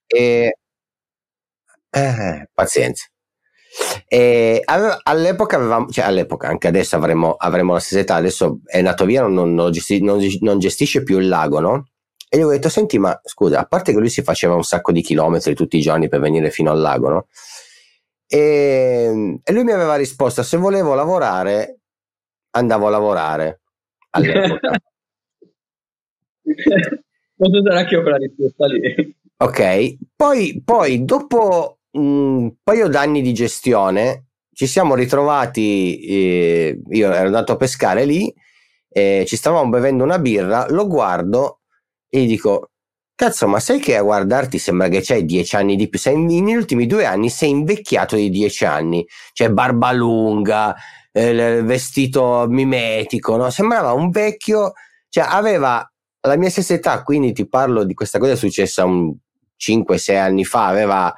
E... 0.07 0.57
Eh, 1.91 2.49
pazienza. 2.55 3.07
E 4.09 4.63
all'epoca 4.65 5.57
avevamo, 5.57 5.89
cioè 5.91 6.05
all'epoca, 6.07 6.49
anche 6.49 6.69
adesso 6.69 6.97
avremo, 6.97 7.35
avremo 7.35 7.75
la 7.75 7.79
stessa 7.81 8.01
età, 8.01 8.15
adesso 8.15 8.61
è 8.65 8.81
nato 8.81 9.05
via, 9.05 9.27
non, 9.27 9.55
non, 9.55 9.71
gesti, 9.71 10.03
non, 10.03 10.19
non 10.41 10.59
gestisce 10.59 11.03
più 11.03 11.19
il 11.19 11.29
lago, 11.29 11.61
no? 11.61 11.89
E 12.29 12.39
gli 12.39 12.43
ho 12.43 12.49
detto, 12.49 12.69
senti, 12.69 12.99
ma 12.99 13.19
scusa, 13.23 13.61
a 13.61 13.67
parte 13.67 13.93
che 13.93 13.99
lui 13.99 14.09
si 14.11 14.23
faceva 14.23 14.55
un 14.55 14.65
sacco 14.65 14.93
di 14.93 15.03
chilometri 15.03 15.55
tutti 15.55 15.77
i 15.77 15.81
giorni 15.81 16.09
per 16.09 16.21
venire 16.21 16.51
fino 16.51 16.71
al 16.71 16.81
lago, 16.81 17.09
no? 17.11 17.27
E, 18.27 19.41
e 19.43 19.53
lui 19.53 19.65
mi 19.65 19.73
aveva 19.73 19.97
risposto, 19.97 20.43
se 20.43 20.57
volevo 20.57 20.95
lavorare, 20.95 21.81
andavo 22.57 22.87
a 22.87 22.91
lavorare 22.91 23.61
all'epoca. 24.11 24.79
Posso 27.37 27.61
dare 27.61 27.79
anche 27.81 27.95
io 27.95 28.03
quella 28.03 28.17
risposta 28.17 28.67
lì. 28.67 29.15
Ok, 29.39 29.97
poi, 30.17 30.63
poi 30.65 31.05
dopo 31.05 31.81
un 31.93 32.55
paio 32.63 32.89
d'anni 32.89 33.21
di 33.21 33.35
gestione 33.35 34.29
ci 34.53 34.67
siamo 34.67 34.95
ritrovati, 34.95 36.01
eh, 36.01 36.81
io 36.89 37.13
ero 37.13 37.27
andato 37.27 37.53
a 37.53 37.57
pescare 37.57 38.07
lì, 38.07 38.33
eh, 38.89 39.25
ci 39.27 39.37
stavamo 39.37 39.69
bevendo 39.69 40.03
una 40.03 40.19
birra, 40.19 40.67
lo 40.71 40.87
guardo 40.87 41.61
e 42.09 42.23
gli 42.23 42.29
dico, 42.29 42.71
cazzo 43.15 43.47
ma 43.47 43.61
sai 43.61 43.81
che 43.81 43.97
a 43.97 44.03
guardarti 44.03 44.59
sembra 44.59 44.89
che 44.89 45.03
c'hai 45.03 45.27
dieci 45.27 45.57
anni 45.57 45.77
di 45.77 45.91
più, 45.91 45.99
sei, 45.99 46.17
negli 46.17 46.55
ultimi 46.55 46.87
due 46.87 47.05
anni 47.05 47.29
sei 47.29 47.51
invecchiato 47.51 48.17
di 48.17 48.31
dieci 48.31 48.65
anni, 48.65 49.07
cioè 49.35 49.51
barba 49.51 49.93
lunga, 49.93 50.75
eh, 51.17 51.63
vestito 51.63 52.45
mimetico, 52.47 53.37
no? 53.37 53.49
sembrava 53.49 53.93
un 53.93 54.11
vecchio, 54.11 54.73
cioè 55.09 55.25
aveva 55.27 55.91
la 56.21 56.37
mia 56.37 56.51
stessa 56.51 56.75
età, 56.75 57.03
quindi 57.03 57.33
ti 57.33 57.49
parlo 57.49 57.85
di 57.85 57.95
questa 57.95 58.19
cosa 58.19 58.37
successa 58.37 58.85
un 58.85 59.15
5-6 59.59 60.19
anni 60.19 60.45
fa, 60.45 60.67
aveva 60.67 61.15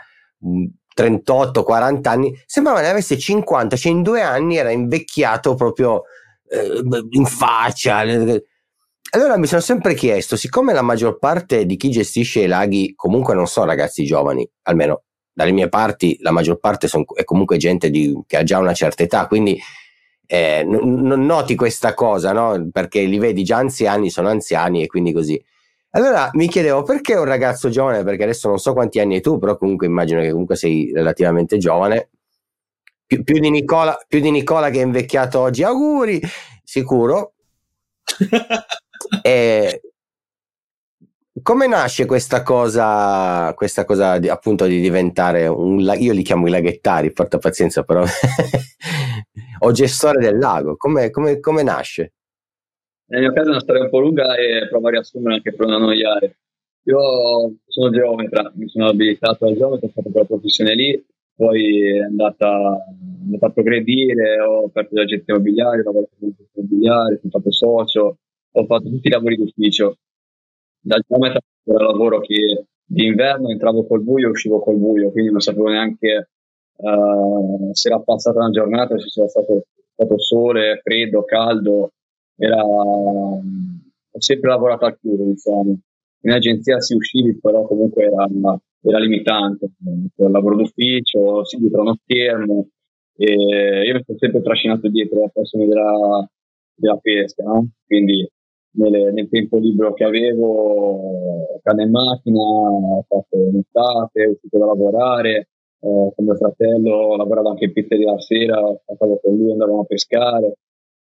38-40 0.96 2.08
anni, 2.08 2.42
sembrava 2.46 2.80
ne 2.80 2.90
avesse 2.90 3.18
50, 3.18 3.74
cioè 3.74 3.90
in 3.90 4.02
due 4.02 4.22
anni 4.22 4.56
era 4.56 4.70
invecchiato 4.70 5.56
proprio 5.56 6.02
eh, 6.48 6.80
in 7.10 7.24
faccia. 7.24 7.96
Allora 9.10 9.36
mi 9.36 9.46
sono 9.48 9.60
sempre 9.60 9.94
chiesto, 9.94 10.36
siccome 10.36 10.72
la 10.72 10.82
maggior 10.82 11.18
parte 11.18 11.66
di 11.66 11.76
chi 11.76 11.90
gestisce 11.90 12.42
i 12.42 12.46
laghi 12.46 12.92
comunque 12.94 13.34
non 13.34 13.48
sono 13.48 13.66
ragazzi 13.66 14.04
giovani, 14.04 14.48
almeno 14.62 15.02
dalle 15.32 15.50
mie 15.50 15.68
parti 15.68 16.16
la 16.20 16.30
maggior 16.30 16.58
parte 16.60 16.86
son, 16.86 17.04
è 17.14 17.24
comunque 17.24 17.56
gente 17.56 17.90
di, 17.90 18.16
che 18.28 18.36
ha 18.36 18.42
già 18.44 18.58
una 18.58 18.74
certa 18.74 19.02
età, 19.02 19.26
quindi 19.26 19.58
eh, 20.30 20.62
non 20.62 21.24
noti 21.24 21.54
questa 21.54 21.94
cosa, 21.94 22.32
no? 22.32 22.68
Perché 22.70 23.00
li 23.00 23.18
vedi 23.18 23.44
già 23.44 23.56
anziani, 23.56 24.10
sono 24.10 24.28
anziani 24.28 24.82
e 24.82 24.86
quindi 24.86 25.12
così. 25.12 25.42
Allora 25.92 26.28
mi 26.34 26.48
chiedevo 26.48 26.82
perché 26.82 27.14
un 27.14 27.24
ragazzo 27.24 27.70
giovane, 27.70 28.04
perché 28.04 28.24
adesso 28.24 28.48
non 28.48 28.58
so 28.58 28.74
quanti 28.74 29.00
anni 29.00 29.14
hai 29.14 29.20
tu, 29.22 29.38
però 29.38 29.56
comunque 29.56 29.86
immagino 29.86 30.20
che 30.20 30.30
comunque 30.30 30.54
sei 30.54 30.92
relativamente 30.92 31.56
giovane, 31.56 32.10
più, 33.06 33.24
più, 33.24 33.38
di, 33.40 33.48
Nicola, 33.48 33.98
più 34.06 34.20
di 34.20 34.30
Nicola 34.30 34.68
che 34.68 34.80
è 34.80 34.84
invecchiato 34.84 35.40
oggi, 35.40 35.62
auguri, 35.62 36.20
sicuro. 36.62 37.32
e, 39.22 39.80
come 41.42 41.66
nasce 41.66 42.04
questa 42.04 42.42
cosa, 42.42 43.52
questa 43.54 43.84
cosa 43.84 44.18
di, 44.18 44.28
appunto 44.28 44.66
di 44.66 44.80
diventare 44.80 45.46
un 45.46 45.80
io 45.98 46.12
li 46.12 46.22
chiamo 46.22 46.46
i 46.46 46.50
laghettari, 46.50 47.12
porta 47.12 47.38
pazienza 47.38 47.82
però, 47.82 48.04
o 49.58 49.72
gestore 49.72 50.20
del 50.20 50.38
lago, 50.38 50.76
come, 50.76 51.10
come, 51.10 51.40
come 51.40 51.62
nasce? 51.62 52.12
Nel 53.06 53.22
mio 53.22 53.32
caso 53.32 53.48
è 53.48 53.50
una 53.52 53.60
storia 53.60 53.82
un 53.82 53.90
po' 53.90 54.00
lunga 54.00 54.36
e 54.36 54.68
provo 54.68 54.88
a 54.88 54.90
riassumere 54.90 55.36
anche 55.36 55.54
per 55.54 55.66
non 55.66 55.82
annoiare. 55.82 56.38
Io 56.84 56.98
sono 57.66 57.90
geometra, 57.90 58.50
mi 58.54 58.68
sono 58.68 58.88
abilitato 58.88 59.46
al 59.46 59.56
geometra, 59.56 59.86
ho 59.86 59.90
fatto 59.90 60.10
quella 60.10 60.26
professione 60.26 60.74
lì, 60.74 61.06
poi 61.34 61.96
è 61.96 62.00
andata, 62.00 62.46
è 62.46 63.24
andata 63.24 63.46
a 63.46 63.50
progredire, 63.50 64.40
ho 64.40 64.64
aperto 64.66 64.94
l'agente 64.94 65.30
immobiliare, 65.30 65.80
ho 65.80 65.84
lavorato 65.84 66.12
in 66.18 66.30
agente 66.30 66.50
immobiliare, 66.54 67.18
sono 67.18 67.30
stato 67.30 67.52
socio, 67.52 68.18
ho 68.50 68.64
fatto 68.66 68.88
tutti 68.88 69.08
i 69.08 69.10
lavori 69.10 69.36
d'ufficio. 69.36 69.98
Dal 70.80 71.04
geometra 71.06 71.40
era 71.64 71.84
lavoro 71.84 72.20
che 72.20 72.66
d'inverno 72.84 73.50
entravo 73.50 73.86
col 73.86 74.02
buio 74.02 74.28
e 74.28 74.30
uscivo 74.30 74.60
col 74.60 74.76
buio, 74.76 75.10
quindi 75.10 75.30
non 75.30 75.40
sapevo 75.40 75.68
neanche 75.68 76.30
uh, 76.78 77.70
se 77.72 77.88
era 77.88 78.00
passata 78.00 78.38
una 78.38 78.50
giornata, 78.50 78.98
se 78.98 79.20
era 79.20 79.28
stato, 79.28 79.66
stato 79.92 80.18
sole, 80.18 80.80
freddo, 80.82 81.24
caldo, 81.24 81.92
era, 82.36 82.62
ho 82.62 83.42
sempre 84.18 84.50
lavorato 84.50 84.84
al 84.84 84.98
chiuso, 84.98 85.24
diciamo. 85.24 85.78
In 86.22 86.30
agenzia 86.32 86.80
si 86.80 86.94
uscivi, 86.94 87.38
però 87.38 87.64
comunque 87.66 88.04
era, 88.04 88.26
era 88.82 88.98
limitante. 88.98 89.70
Il 89.84 90.30
lavoro 90.30 90.56
d'ufficio, 90.56 91.44
si 91.44 91.58
dietro 91.58 91.82
uno 91.82 91.96
schermo. 92.02 92.68
E 93.16 93.86
io 93.86 93.94
mi 93.94 94.02
sono 94.04 94.18
sempre 94.18 94.42
trascinato 94.42 94.88
dietro 94.88 95.20
la 95.20 95.30
passione 95.32 95.66
della, 95.66 96.28
della 96.74 96.96
pesca, 96.98 97.42
no? 97.44 97.68
Quindi 97.84 98.28
nel, 98.72 99.12
nel, 99.12 99.28
tempo 99.28 99.58
libero 99.58 99.92
che 99.94 100.04
avevo, 100.04 101.58
cane 101.62 101.82
in 101.82 101.90
macchina, 101.90 102.38
ho 102.40 103.04
fatto 103.08 103.36
un'estate, 103.36 104.26
ho 104.26 104.30
uscito 104.30 104.58
da 104.58 104.66
lavorare, 104.66 105.48
eh, 105.80 106.12
con 106.14 106.24
mio 106.24 106.34
fratello 106.34 107.16
lavoravo 107.16 107.50
anche 107.50 107.66
in 107.66 107.72
pizzeria 107.72 108.12
la 108.12 108.20
sera, 108.20 108.80
stavo 108.84 109.18
con 109.22 109.36
lui, 109.36 109.52
andavamo 109.52 109.80
a 109.80 109.84
pescare, 109.84 110.56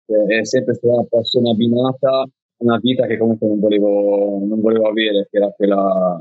è 0.05 0.43
sempre 0.45 0.73
stata 0.73 0.93
una 0.93 1.05
passione 1.09 1.51
abbinata 1.51 2.21
a 2.21 2.29
una 2.57 2.77
vita 2.77 3.05
che 3.07 3.17
comunque 3.17 3.47
non 3.47 3.59
volevo, 3.59 4.39
non 4.45 4.61
volevo 4.61 4.87
avere, 4.87 5.27
che 5.29 5.37
era 5.37 5.51
quella, 5.51 6.19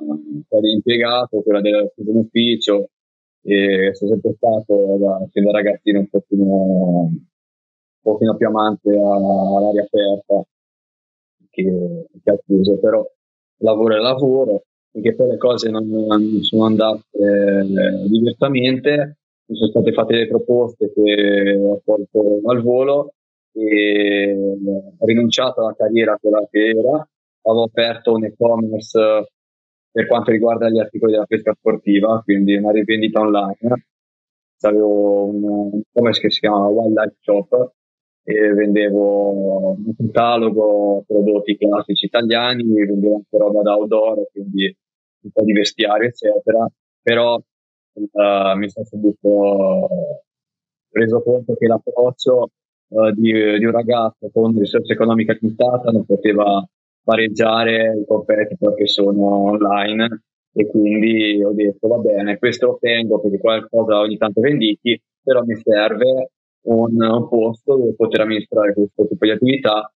quella 0.48 0.62
di 0.62 0.72
impiegato, 0.72 1.42
quella 1.42 1.60
del 1.60 1.90
ufficio, 1.96 2.88
e 3.42 3.94
sono 3.94 4.12
sempre 4.12 4.34
stato 4.36 4.96
da, 4.98 5.26
da 5.32 5.50
ragazzino 5.50 6.00
un 6.00 6.08
pochino, 6.08 6.44
un 6.44 7.18
pochino 8.02 8.36
più 8.36 8.46
amante 8.46 8.90
all'aria 8.90 9.82
aperta 9.82 10.44
che, 11.50 12.06
che 12.22 12.30
al 12.30 12.40
chiuso, 12.44 12.78
però 12.78 13.06
lavoro 13.58 13.96
è 13.96 13.98
lavoro, 13.98 14.64
finché 14.92 15.14
poi 15.14 15.29
le 15.29 15.37
cose 15.37 15.70
non, 15.70 15.88
non 15.88 16.42
sono 16.42 16.64
andate 16.64 17.05
eh, 17.12 18.09
diversamente, 18.09 19.18
mi 19.46 19.57
sono 19.57 19.70
state 19.70 19.92
fatte 19.92 20.14
delle 20.14 20.29
proposte 20.29 20.92
che 20.92 21.57
ho 21.61 21.81
portato 21.85 22.40
al 22.46 22.62
volo 22.62 23.14
e 23.53 24.33
ho 24.98 25.07
rinunciato 25.07 25.61
alla 25.61 25.74
carriera 25.74 26.16
quella 26.20 26.46
che 26.50 26.68
era, 26.68 27.09
avevo 27.42 27.64
aperto 27.64 28.12
un 28.12 28.24
e-commerce 28.24 29.29
per 29.90 30.07
quanto 30.07 30.31
riguarda 30.31 30.70
gli 30.70 30.79
articoli 30.79 31.12
della 31.12 31.26
pesca 31.26 31.53
sportiva, 31.53 32.20
quindi 32.24 32.55
una 32.55 32.70
rivendita 32.70 33.20
online. 33.20 33.87
Avevo 34.61 35.24
un 35.26 35.81
e-commerce 35.81 36.20
che 36.20 36.31
si 36.31 36.40
chiama 36.40 36.68
Wildlife 36.68 37.16
Shop 37.20 37.72
e 38.22 38.53
vendevo 38.53 39.70
un 39.70 39.94
catalogo 39.96 41.03
prodotti 41.07 41.57
classici 41.57 42.05
italiani, 42.05 42.62
vendevo 42.62 43.16
anche 43.16 43.37
roba 43.37 43.62
da 43.62 43.74
outdoor, 43.74 44.31
quindi 44.31 44.76
un 45.22 45.30
po' 45.30 45.44
di 45.44 45.52
vestiario, 45.52 46.09
eccetera. 46.09 46.66
Però 47.02 47.37
uh, 47.37 48.56
mi 48.56 48.68
sono 48.68 48.87
subito 48.87 49.88
reso 50.92 51.22
conto 51.22 51.54
che 51.54 51.66
l'approccio 51.66 52.50
uh, 52.88 53.11
di, 53.12 53.33
di, 53.59 53.64
un 53.64 53.72
ragazzo 53.72 54.30
con 54.33 54.56
risorse 54.59 54.92
economiche 54.92 55.38
limitata 55.40 55.90
non 55.90 56.04
poteva 56.04 56.64
pareggiare 57.02 57.98
i 57.98 58.04
competitor 58.06 58.74
che 58.74 58.87
sono 58.87 59.50
online 59.50 60.22
e 60.52 60.66
quindi 60.66 61.42
ho 61.42 61.52
detto 61.52 61.88
va 61.88 61.98
bene, 61.98 62.38
questo 62.38 62.66
lo 62.66 62.78
tengo 62.80 63.20
perché 63.20 63.38
qualcosa 63.38 64.00
ogni 64.00 64.16
tanto 64.16 64.40
vendichi, 64.40 65.00
però 65.22 65.42
mi 65.44 65.56
serve 65.56 66.30
un, 66.62 67.00
un 67.00 67.28
posto 67.28 67.76
dove 67.76 67.94
poter 67.94 68.22
amministrare 68.22 68.74
questo 68.74 69.06
tipo 69.06 69.24
di 69.24 69.30
attività 69.30 69.92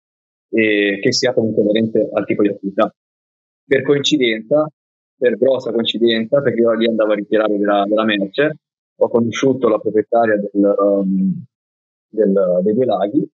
e 0.50 1.00
che 1.02 1.14
sia 1.14 1.34
comunque 1.34 1.64
inerente 1.64 2.10
al 2.12 2.26
tipo 2.26 2.42
di 2.42 2.50
attività. 2.50 2.94
Per 3.66 3.82
coincidenza, 3.84 4.68
per 5.22 5.38
grossa 5.38 5.72
coincidenza, 5.72 6.42
perché 6.42 6.62
io 6.62 6.74
lì 6.74 6.88
andavo 6.88 7.12
a 7.12 7.16
ritirare 7.16 7.56
della, 7.56 7.86
della 7.88 8.04
merce, 8.04 8.58
ho 8.96 9.08
conosciuto 9.08 9.70
la 9.70 9.78
proprietaria 9.78 10.36
del, 10.38 10.74
um, 10.80 11.46
del, 12.10 12.60
dei 12.64 12.74
due 12.74 12.86
laghi 12.86 13.30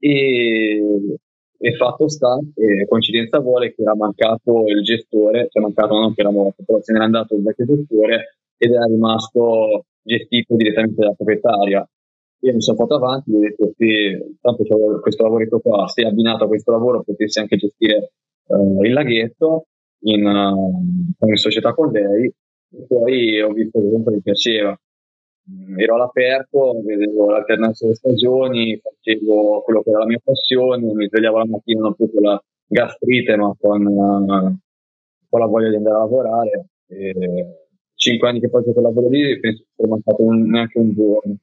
e, 0.00 1.16
e 1.56 1.72
fatto 1.76 2.08
sta, 2.08 2.36
e 2.56 2.84
coincidenza 2.88 3.38
vuole 3.38 3.72
che 3.72 3.82
era 3.82 3.94
mancato 3.94 4.64
il 4.66 4.82
gestore, 4.82 5.46
cioè 5.50 5.62
mancato 5.62 5.96
non 5.96 6.14
che 6.14 6.22
era 6.22 6.32
morto, 6.32 6.64
però 6.66 6.80
se 6.80 6.92
n'era 6.92 7.04
andato 7.04 7.36
il 7.36 7.42
vecchio 7.44 7.64
gestore 7.64 8.38
ed 8.56 8.72
era 8.72 8.86
rimasto 8.86 9.84
gestito 10.02 10.56
direttamente 10.56 11.00
dalla 11.00 11.14
proprietaria. 11.14 11.88
Io 12.40 12.52
mi 12.52 12.60
sono 12.60 12.76
fatto 12.76 12.96
avanti 12.96 13.30
e 13.32 13.36
ho 13.36 13.38
detto 13.38 13.72
sì, 13.76 14.36
tanto 14.40 14.64
questo 15.00 15.22
lavoretto 15.22 15.60
qua, 15.60 15.86
se 15.86 16.04
abbinato 16.04 16.42
a 16.42 16.48
questo 16.48 16.72
lavoro 16.72 17.04
potessi 17.04 17.38
anche 17.38 17.56
gestire 17.56 18.10
uh, 18.48 18.82
il 18.82 18.92
laghetto 18.92 19.66
in, 20.04 20.24
uh, 20.26 21.26
in 21.26 21.36
società 21.36 21.72
con 21.74 21.90
lei 21.90 22.32
poi 22.88 23.40
ho 23.40 23.52
visto 23.52 23.80
che 23.80 24.10
mi 24.10 24.20
piaceva 24.22 24.76
Mm, 25.50 25.78
ero 25.78 25.96
all'aperto, 25.96 26.80
vedevo 26.82 27.30
l'alternanza 27.30 27.84
delle 27.84 27.96
stagioni, 27.96 28.80
facevo 28.80 29.60
quello 29.62 29.82
che 29.82 29.90
era 29.90 29.98
la 30.00 30.06
mia 30.06 30.20
passione, 30.22 30.92
mi 30.94 31.06
svegliavo 31.06 31.38
la 31.38 31.46
mattina 31.46 31.80
non 31.80 31.94
più 31.94 32.10
con 32.10 32.22
la 32.22 32.42
gastrite, 32.66 33.36
ma 33.36 33.54
con, 33.58 33.86
uh, 33.86 34.58
con 35.28 35.40
la 35.40 35.46
voglia 35.46 35.68
di 35.68 35.76
andare 35.76 35.96
a 35.96 35.98
lavorare. 35.98 36.66
E 36.86 37.68
cinque 37.94 38.28
anni 38.28 38.40
che 38.40 38.48
faccio 38.48 38.72
quel 38.72 38.84
lavoro 38.84 39.08
lì, 39.10 39.38
penso 39.38 39.64
che 39.64 39.68
sia 39.76 39.86
mancato 39.86 40.22
un, 40.22 40.48
neanche 40.48 40.78
un 40.78 40.92
giorno. 40.94 41.36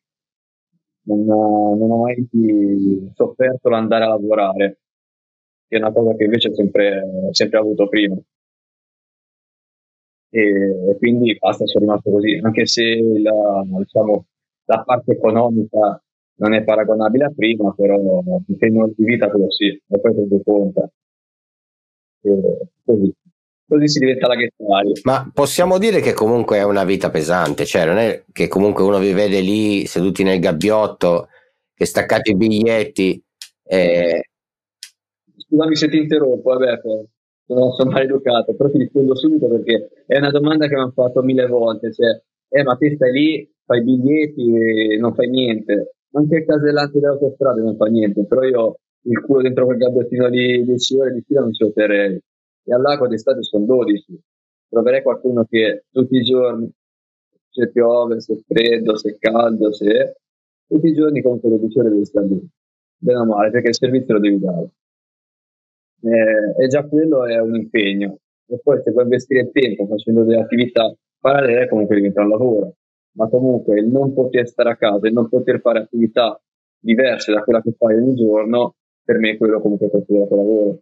Non, 1.04 1.26
non 1.26 1.92
ho 1.92 2.02
mai 2.02 2.28
sofferto 3.14 3.70
l'andare 3.70 4.06
a 4.06 4.08
lavorare. 4.10 4.80
che 5.68 5.78
è 5.78 5.80
una 5.80 5.92
cosa 5.92 6.16
che 6.16 6.24
invece 6.26 6.50
ho 6.50 6.54
sempre, 6.54 7.04
sempre 7.32 7.60
avuto 7.60 7.88
prima. 7.88 8.16
E, 10.34 10.96
quindi 10.98 11.38
basta, 11.38 11.66
sono 11.66 11.86
rimasto 11.86 12.10
così, 12.10 12.40
anche 12.42 12.66
se 12.66 13.02
la, 13.22 13.64
diciamo, 13.66 14.26
la 14.66 14.82
parte 14.84 15.12
economica 15.12 16.02
non 16.36 16.54
è 16.54 16.64
paragonabile 16.64 17.26
a 17.26 17.34
prima, 17.36 17.74
però 17.74 18.00
in 18.48 18.58
termini 18.58 18.94
di 18.96 19.04
vita 19.04 19.30
quello 19.30 19.52
sì, 19.52 19.68
e 19.68 20.00
poi 20.00 20.14
tutto 20.16 20.42
conta. 20.44 20.90
E 22.22 22.70
così. 22.86 23.14
così 23.68 23.88
si 23.88 24.00
diventa 24.00 24.28
laghettario. 24.28 24.94
Ma 25.04 25.30
possiamo 25.34 25.78
dire 25.78 26.00
che 26.00 26.14
comunque 26.14 26.58
è 26.58 26.64
una 26.64 26.86
vita 26.86 27.10
pesante, 27.10 27.66
cioè 27.66 27.86
non 27.86 27.98
è 27.98 28.24
che 28.32 28.48
comunque 28.48 28.84
uno 28.84 29.00
vi 29.00 29.14
vede 29.14 29.42
lì 29.42 29.86
seduti 29.86 30.24
nel 30.24 30.40
gabbiotto, 30.40 31.28
che 31.74 31.86
staccate 31.86 32.32
i 32.32 32.36
biglietti. 32.36 33.22
E... 33.64 34.30
Scusami 35.36 35.76
se 35.76 35.90
ti 35.90 35.98
interrompo, 35.98 36.52
Alberto, 36.52 37.08
sono, 37.54 37.72
sono 37.74 37.92
maleducato, 37.92 38.56
però 38.56 38.70
ti 38.70 38.78
rispondo 38.78 39.16
subito 39.16 39.48
perché 39.48 39.90
è 40.06 40.18
una 40.18 40.32
domanda 40.32 40.68
che 40.68 40.76
mi 40.76 40.82
hanno 40.82 40.92
fatto 40.92 41.22
mille 41.22 41.48
volte, 41.48 41.92
cioè, 41.92 42.22
eh 42.50 42.64
ma 42.64 42.76
te 42.76 42.96
stai 42.96 43.12
lì, 43.12 43.52
fai 43.66 43.84
biglietti 43.84 44.98
non 44.98 45.14
fai 45.14 45.30
niente 45.30 45.94
anche 46.14 46.38
il 46.38 46.46
casellante 46.46 47.00
delle 47.00 47.14
autostrade 47.14 47.62
non 47.62 47.76
fa 47.76 47.86
niente, 47.86 48.26
però 48.26 48.44
io 48.44 48.76
il 49.04 49.22
culo 49.22 49.42
dentro 49.42 49.66
quel 49.66 49.78
gabbiottino 49.78 50.30
di 50.30 50.64
10 50.64 51.00
ore 51.00 51.14
di 51.14 51.22
fila 51.22 51.42
non 51.42 51.54
ce 51.54 51.66
lo 51.66 51.72
terrei. 51.72 52.20
E 52.64 52.74
al 52.74 52.82
lago 52.82 53.08
d'estate 53.08 53.44
sono 53.44 53.66
12. 53.66 54.20
Troverei 54.70 55.02
qualcuno 55.02 55.46
che 55.46 55.86
tutti 55.90 56.18
i 56.18 56.24
giorni, 56.24 56.70
se 57.50 57.72
piove, 57.72 58.20
se 58.20 58.42
freddo, 58.46 58.96
se 58.98 59.18
caldo, 59.20 59.74
se 59.74 60.18
tutti 60.68 60.88
i 60.88 60.94
giorni 60.94 61.22
comunque 61.22 61.50
12 61.50 61.80
ore 61.80 61.90
devi 61.90 62.06
stare 62.06 62.28
lì. 62.28 62.48
Bene 62.98 63.20
o 63.20 63.26
male, 63.26 63.50
perché 63.50 63.70
il 63.70 63.76
servizio 63.76 64.14
lo 64.14 64.20
devi 64.20 64.40
dare. 64.40 64.70
Eh, 66.04 66.64
e 66.64 66.68
già 66.68 66.88
quello 66.88 67.26
è 67.26 67.40
un 67.40 67.56
impegno. 67.56 68.18
E 68.48 68.60
poi 68.62 68.82
se 68.84 68.92
puoi 68.92 69.04
investire 69.04 69.50
tempo 69.52 69.88
facendo 69.88 70.24
delle 70.24 70.42
attività 70.42 70.94
parallele 71.20 71.70
comunque 71.70 71.96
diventa 71.96 72.22
un 72.22 72.30
lavoro 72.30 72.76
ma 73.14 73.28
comunque 73.28 73.80
il 73.80 73.88
non 73.88 74.14
poter 74.14 74.48
stare 74.48 74.72
a 74.72 74.76
casa, 74.76 75.08
il 75.08 75.14
non 75.14 75.28
poter 75.28 75.60
fare 75.60 75.80
attività 75.80 76.40
diverse 76.80 77.32
da 77.32 77.44
quella 77.44 77.62
che 77.62 77.74
fai 77.78 77.96
ogni 77.96 78.16
giorno, 78.16 78.76
per 79.04 79.18
me 79.18 79.32
è 79.32 79.38
quello 79.38 79.60
comunque 79.60 79.90
considerato 79.90 80.36
lavoro. 80.36 80.80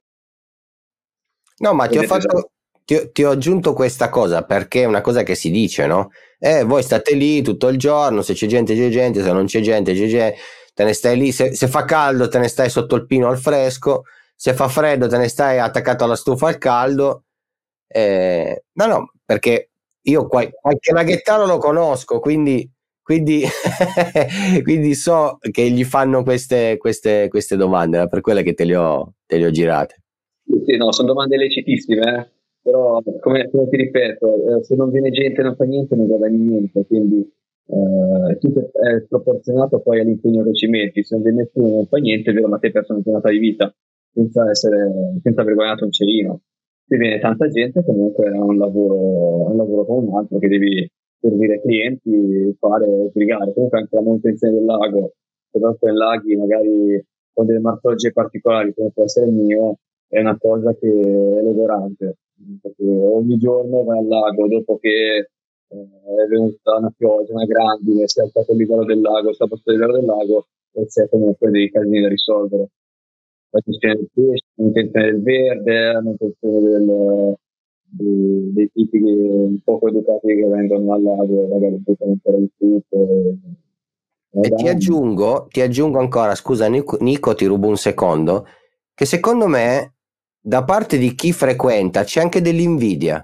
No, 1.57 1.73
ma 1.73 1.87
ti 1.87 1.97
ho, 1.97 2.03
fatto, 2.03 2.51
ti, 2.85 3.09
ti 3.11 3.23
ho, 3.23 3.31
aggiunto 3.31 3.73
questa 3.73 4.09
cosa 4.09 4.43
perché 4.43 4.83
è 4.83 4.85
una 4.85 5.01
cosa 5.01 5.23
che 5.23 5.35
si 5.35 5.51
dice, 5.51 5.87
no? 5.87 6.09
Eh, 6.37 6.63
voi 6.63 6.83
state 6.83 7.15
lì 7.15 7.41
tutto 7.41 7.67
il 7.67 7.77
giorno, 7.77 8.21
se 8.21 8.33
c'è 8.33 8.47
gente 8.47 8.75
c'è 8.75 8.89
gente, 8.89 9.21
se 9.21 9.31
non 9.31 9.45
c'è 9.45 9.59
gente 9.59 9.93
c'è 9.93 10.05
gente, 10.05 10.37
te 10.73 10.83
ne 10.85 10.93
stai 10.93 11.17
lì, 11.17 11.31
se, 11.31 11.53
se 11.53 11.67
fa 11.67 11.83
caldo 11.83 12.29
te 12.29 12.39
ne 12.39 12.47
stai 12.47 12.69
sotto 12.69 12.95
il 12.95 13.05
pino 13.05 13.27
al 13.27 13.37
fresco, 13.37 14.03
se 14.41 14.53
fa 14.53 14.69
freddo 14.69 15.09
te 15.09 15.17
ne 15.17 15.27
stai 15.27 15.59
attaccato 15.59 16.05
alla 16.05 16.15
stufa 16.15 16.47
al 16.47 16.57
caldo. 16.57 17.25
Eh, 17.85 18.63
no, 18.71 18.85
no, 18.85 19.11
perché 19.25 19.71
io 20.03 20.27
qual- 20.27 20.49
qualche 20.53 20.93
laghettano 20.93 21.45
lo 21.45 21.57
conosco, 21.57 22.21
quindi, 22.21 22.65
quindi, 23.03 23.43
quindi, 24.63 24.93
so 24.93 25.39
che 25.41 25.69
gli 25.69 25.83
fanno 25.83 26.23
queste, 26.23 26.77
queste, 26.77 27.27
queste 27.27 27.57
domande, 27.57 28.07
per 28.07 28.21
quelle 28.21 28.41
che 28.41 28.53
te 28.53 28.63
le 28.63 28.77
ho, 28.77 29.13
te 29.25 29.39
le 29.39 29.47
ho 29.47 29.51
girate. 29.51 30.03
Sì, 30.65 30.77
no, 30.77 30.93
sono 30.93 31.09
domande 31.09 31.35
lecitissime, 31.35 32.01
eh? 32.01 32.29
però 32.61 33.01
come, 33.19 33.49
come, 33.51 33.67
ti 33.67 33.75
ripeto, 33.75 34.59
eh, 34.59 34.63
se 34.63 34.73
non 34.75 34.89
viene 34.89 35.09
gente 35.09 35.41
non 35.41 35.57
fa 35.57 35.65
niente, 35.65 35.97
non 35.97 36.07
guadagni 36.07 36.37
niente, 36.37 36.85
quindi 36.87 37.29
eh, 37.65 38.37
tutto 38.37 38.71
è 38.71 39.01
proporzionato 39.01 39.81
poi 39.81 39.99
all'impegno 39.99 40.43
che 40.43 40.53
ci 40.53 40.67
metti, 40.67 41.03
se 41.03 41.15
non 41.15 41.23
viene 41.23 41.41
nessuno 41.41 41.75
non 41.75 41.87
fa 41.87 41.97
niente, 41.97 42.31
è 42.31 42.33
vero, 42.33 42.47
ma 42.47 42.57
te 42.57 42.71
perso 42.71 42.93
una 42.93 43.01
giornata 43.01 43.29
di 43.29 43.37
vita 43.37 43.73
senza, 44.13 44.49
essere, 44.49 45.19
senza 45.21 45.41
aver 45.41 45.53
guadagnato 45.53 45.85
un 45.85 45.91
cerino. 45.91 46.41
Ti 46.85 46.97
viene 46.97 47.19
tanta 47.19 47.47
gente, 47.47 47.83
comunque 47.83 48.25
è 48.25 48.37
un 48.37 48.57
lavoro, 48.57 49.49
un 49.51 49.57
lavoro 49.57 49.85
come 49.85 50.07
un 50.07 50.17
altro 50.17 50.39
che 50.39 50.47
devi 50.47 50.89
servire 51.19 51.61
clienti, 51.61 52.55
fare, 52.59 53.09
sbrigare. 53.09 53.53
Comunque 53.53 53.79
anche 53.79 53.95
la 53.95 54.01
manutenzione 54.01 54.53
del 54.55 54.65
lago, 54.65 55.13
soprattutto 55.51 55.87
in 55.87 55.95
laghi 55.95 56.35
magari 56.35 57.05
con 57.33 57.45
delle 57.45 57.59
morfologie 57.59 58.11
particolari 58.11 58.73
come 58.73 58.91
può 58.91 59.03
essere 59.03 59.27
il 59.27 59.33
mio, 59.33 59.77
è 60.07 60.19
una 60.19 60.37
cosa 60.37 60.73
che 60.73 60.89
è 60.89 61.41
logorante, 61.41 62.17
perché 62.61 62.83
ogni 62.83 63.37
giorno 63.37 63.83
vai 63.83 63.99
al 63.99 64.07
lago 64.07 64.47
dopo 64.47 64.77
che 64.79 64.89
eh, 64.89 65.77
è 65.77 66.27
venuta 66.27 66.77
una 66.77 66.91
pioggia, 66.95 67.33
una 67.33 67.45
grandine, 67.45 68.07
si 68.07 68.19
è 68.19 68.23
alzato 68.23 68.51
il 68.53 68.57
livello 68.57 68.83
del 68.83 68.99
lago, 68.99 69.31
si 69.31 69.41
è 69.41 69.45
abbassato 69.45 69.71
il 69.71 69.77
livello 69.77 69.97
del 69.97 70.05
lago 70.05 70.47
e 70.71 70.85
c'è 70.87 71.07
comunque 71.07 71.51
dei 71.51 71.69
casini 71.69 72.01
da 72.01 72.07
risolvere 72.07 72.69
la 73.51 73.59
gestione 73.63 73.95
del 73.95 74.09
pesce, 74.13 74.45
la 74.55 74.63
manutenzione 74.63 75.11
del 75.11 75.21
verde, 75.21 75.91
la 75.93 76.01
manutenzione 76.01 76.59
del, 76.59 77.37
dei, 77.89 78.53
dei 78.53 78.71
tipi 78.71 79.61
poco 79.63 79.87
educati 79.87 80.27
che 80.27 80.45
vengono 80.45 80.93
al 80.93 81.01
lago, 81.01 81.47
magari 81.47 81.77
buttano 81.77 82.11
un 82.11 82.19
po' 82.19 82.37
di 82.37 82.51
tutto. 82.57 83.07
E 84.31 84.49
ti 84.53 84.67
aggiungo, 84.67 85.47
ti 85.49 85.61
aggiungo 85.61 85.99
ancora, 85.99 86.35
scusa 86.35 86.67
Nico, 86.67 86.97
Nico, 87.01 87.33
ti 87.33 87.45
rubo 87.45 87.67
un 87.67 87.77
secondo, 87.77 88.45
che 88.93 89.05
secondo 89.05 89.47
me 89.47 89.95
da 90.39 90.63
parte 90.63 90.97
di 90.97 91.15
chi 91.15 91.31
frequenta 91.31 92.03
c'è 92.03 92.21
anche 92.21 92.41
dell'invidia. 92.41 93.23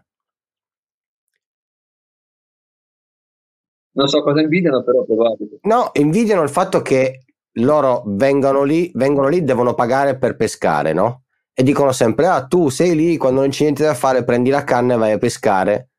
Non 3.91 4.07
so 4.07 4.21
cosa 4.23 4.41
invidiano, 4.41 4.83
però 4.83 5.05
probabile. 5.05 5.59
No, 5.61 5.91
invidiano 5.93 6.41
il 6.41 6.49
fatto 6.49 6.81
che 6.81 7.24
loro 7.59 8.03
vengono 8.05 8.63
lì, 8.63 8.91
vengono 8.93 9.27
lì, 9.27 9.43
devono 9.43 9.73
pagare 9.73 10.17
per 10.17 10.35
pescare, 10.35 10.93
no? 10.93 11.23
E 11.53 11.63
dicono 11.63 11.91
sempre: 11.91 12.27
Ah, 12.27 12.45
tu 12.45 12.69
sei 12.69 12.95
lì, 12.95 13.17
quando 13.17 13.41
non 13.41 13.49
c'è 13.49 13.63
niente 13.63 13.83
da 13.83 13.93
fare, 13.93 14.23
prendi 14.23 14.49
la 14.49 14.63
canna 14.63 14.95
e 14.95 14.97
vai 14.97 15.11
a 15.13 15.17
pescare, 15.17 15.89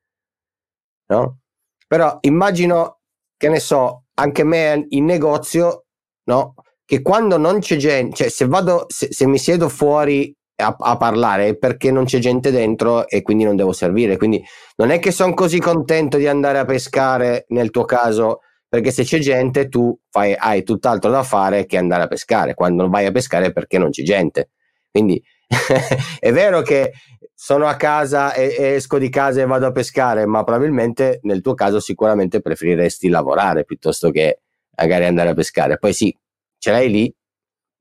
no? 1.07 1.39
Però 1.87 2.17
immagino 2.21 2.99
che 3.37 3.49
ne 3.49 3.59
so, 3.59 4.05
anche 4.15 4.43
me 4.43 4.85
in 4.89 5.05
negozio, 5.05 5.85
no? 6.25 6.55
Che 6.85 7.01
quando 7.01 7.37
non 7.37 7.59
c'è 7.59 7.75
gente, 7.77 8.15
cioè 8.15 8.29
se 8.29 8.45
vado, 8.45 8.85
se, 8.87 9.07
se 9.11 9.25
mi 9.27 9.37
siedo 9.37 9.69
fuori 9.69 10.33
a, 10.57 10.75
a, 10.77 10.97
parlare 10.97 11.49
è 11.49 11.57
perché 11.57 11.91
non 11.91 12.05
c'è 12.05 12.19
gente 12.19 12.51
dentro 12.51 13.07
e 13.07 13.21
quindi 13.21 13.43
non 13.43 13.55
devo 13.55 13.73
servire. 13.73 14.17
Quindi 14.17 14.43
non 14.77 14.89
è 14.91 14.99
che 14.99 15.11
sono 15.11 15.33
così 15.33 15.59
contento 15.59 16.17
di 16.17 16.27
andare 16.27 16.59
a 16.59 16.65
pescare 16.65 17.45
nel 17.49 17.71
tuo 17.71 17.85
caso 17.85 18.39
perché 18.67 18.91
se 18.91 19.03
c'è 19.03 19.19
gente 19.19 19.69
tu 19.69 19.97
fai, 20.09 20.35
hai 20.37 20.63
tutt'altro 20.63 21.09
da 21.09 21.23
fare 21.23 21.65
che 21.65 21.77
andare 21.77 22.03
a 22.03 22.07
pescare, 22.07 22.53
quando 22.53 22.89
vai 22.89 23.05
a 23.05 23.11
pescare 23.11 23.51
perché 23.51 23.77
non 23.77 23.89
c'è 23.89 24.03
gente. 24.03 24.49
Quindi 24.91 25.21
è 26.19 26.31
vero 26.31 26.61
che 26.61 26.91
sono 27.33 27.67
a 27.67 27.75
casa 27.75 28.33
e, 28.33 28.55
e, 28.57 28.63
esco 28.73 28.97
di 28.97 29.09
casa 29.09 29.41
e 29.41 29.45
vado 29.45 29.67
a 29.67 29.71
pescare, 29.71 30.25
ma 30.25 30.43
probabilmente 30.43 31.19
nel 31.23 31.41
tuo 31.41 31.53
caso 31.53 31.79
sicuramente 31.79 32.41
preferiresti 32.41 33.09
lavorare 33.09 33.63
piuttosto 33.63 34.09
che 34.09 34.41
magari 34.75 35.05
andare 35.05 35.29
a 35.29 35.33
pescare. 35.33 35.77
Poi 35.77 35.93
sì, 35.93 36.15
ce 36.57 36.71
l'hai 36.71 36.89
lì, 36.89 37.15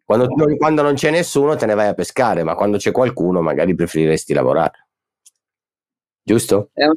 quando, 0.05 0.29
quando 0.57 0.83
non 0.83 0.95
c'è 0.95 1.11
nessuno 1.11 1.57
te 1.57 1.67
ne 1.67 1.75
vai 1.75 1.89
a 1.89 1.95
pescare, 1.95 2.45
ma 2.45 2.55
quando 2.55 2.77
c'è 2.77 2.93
qualcuno 2.93 3.41
magari 3.41 3.75
preferiresti 3.75 4.33
lavorare. 4.35 4.87
Giusto? 6.23 6.71
È 6.73 6.85
un, 6.85 6.97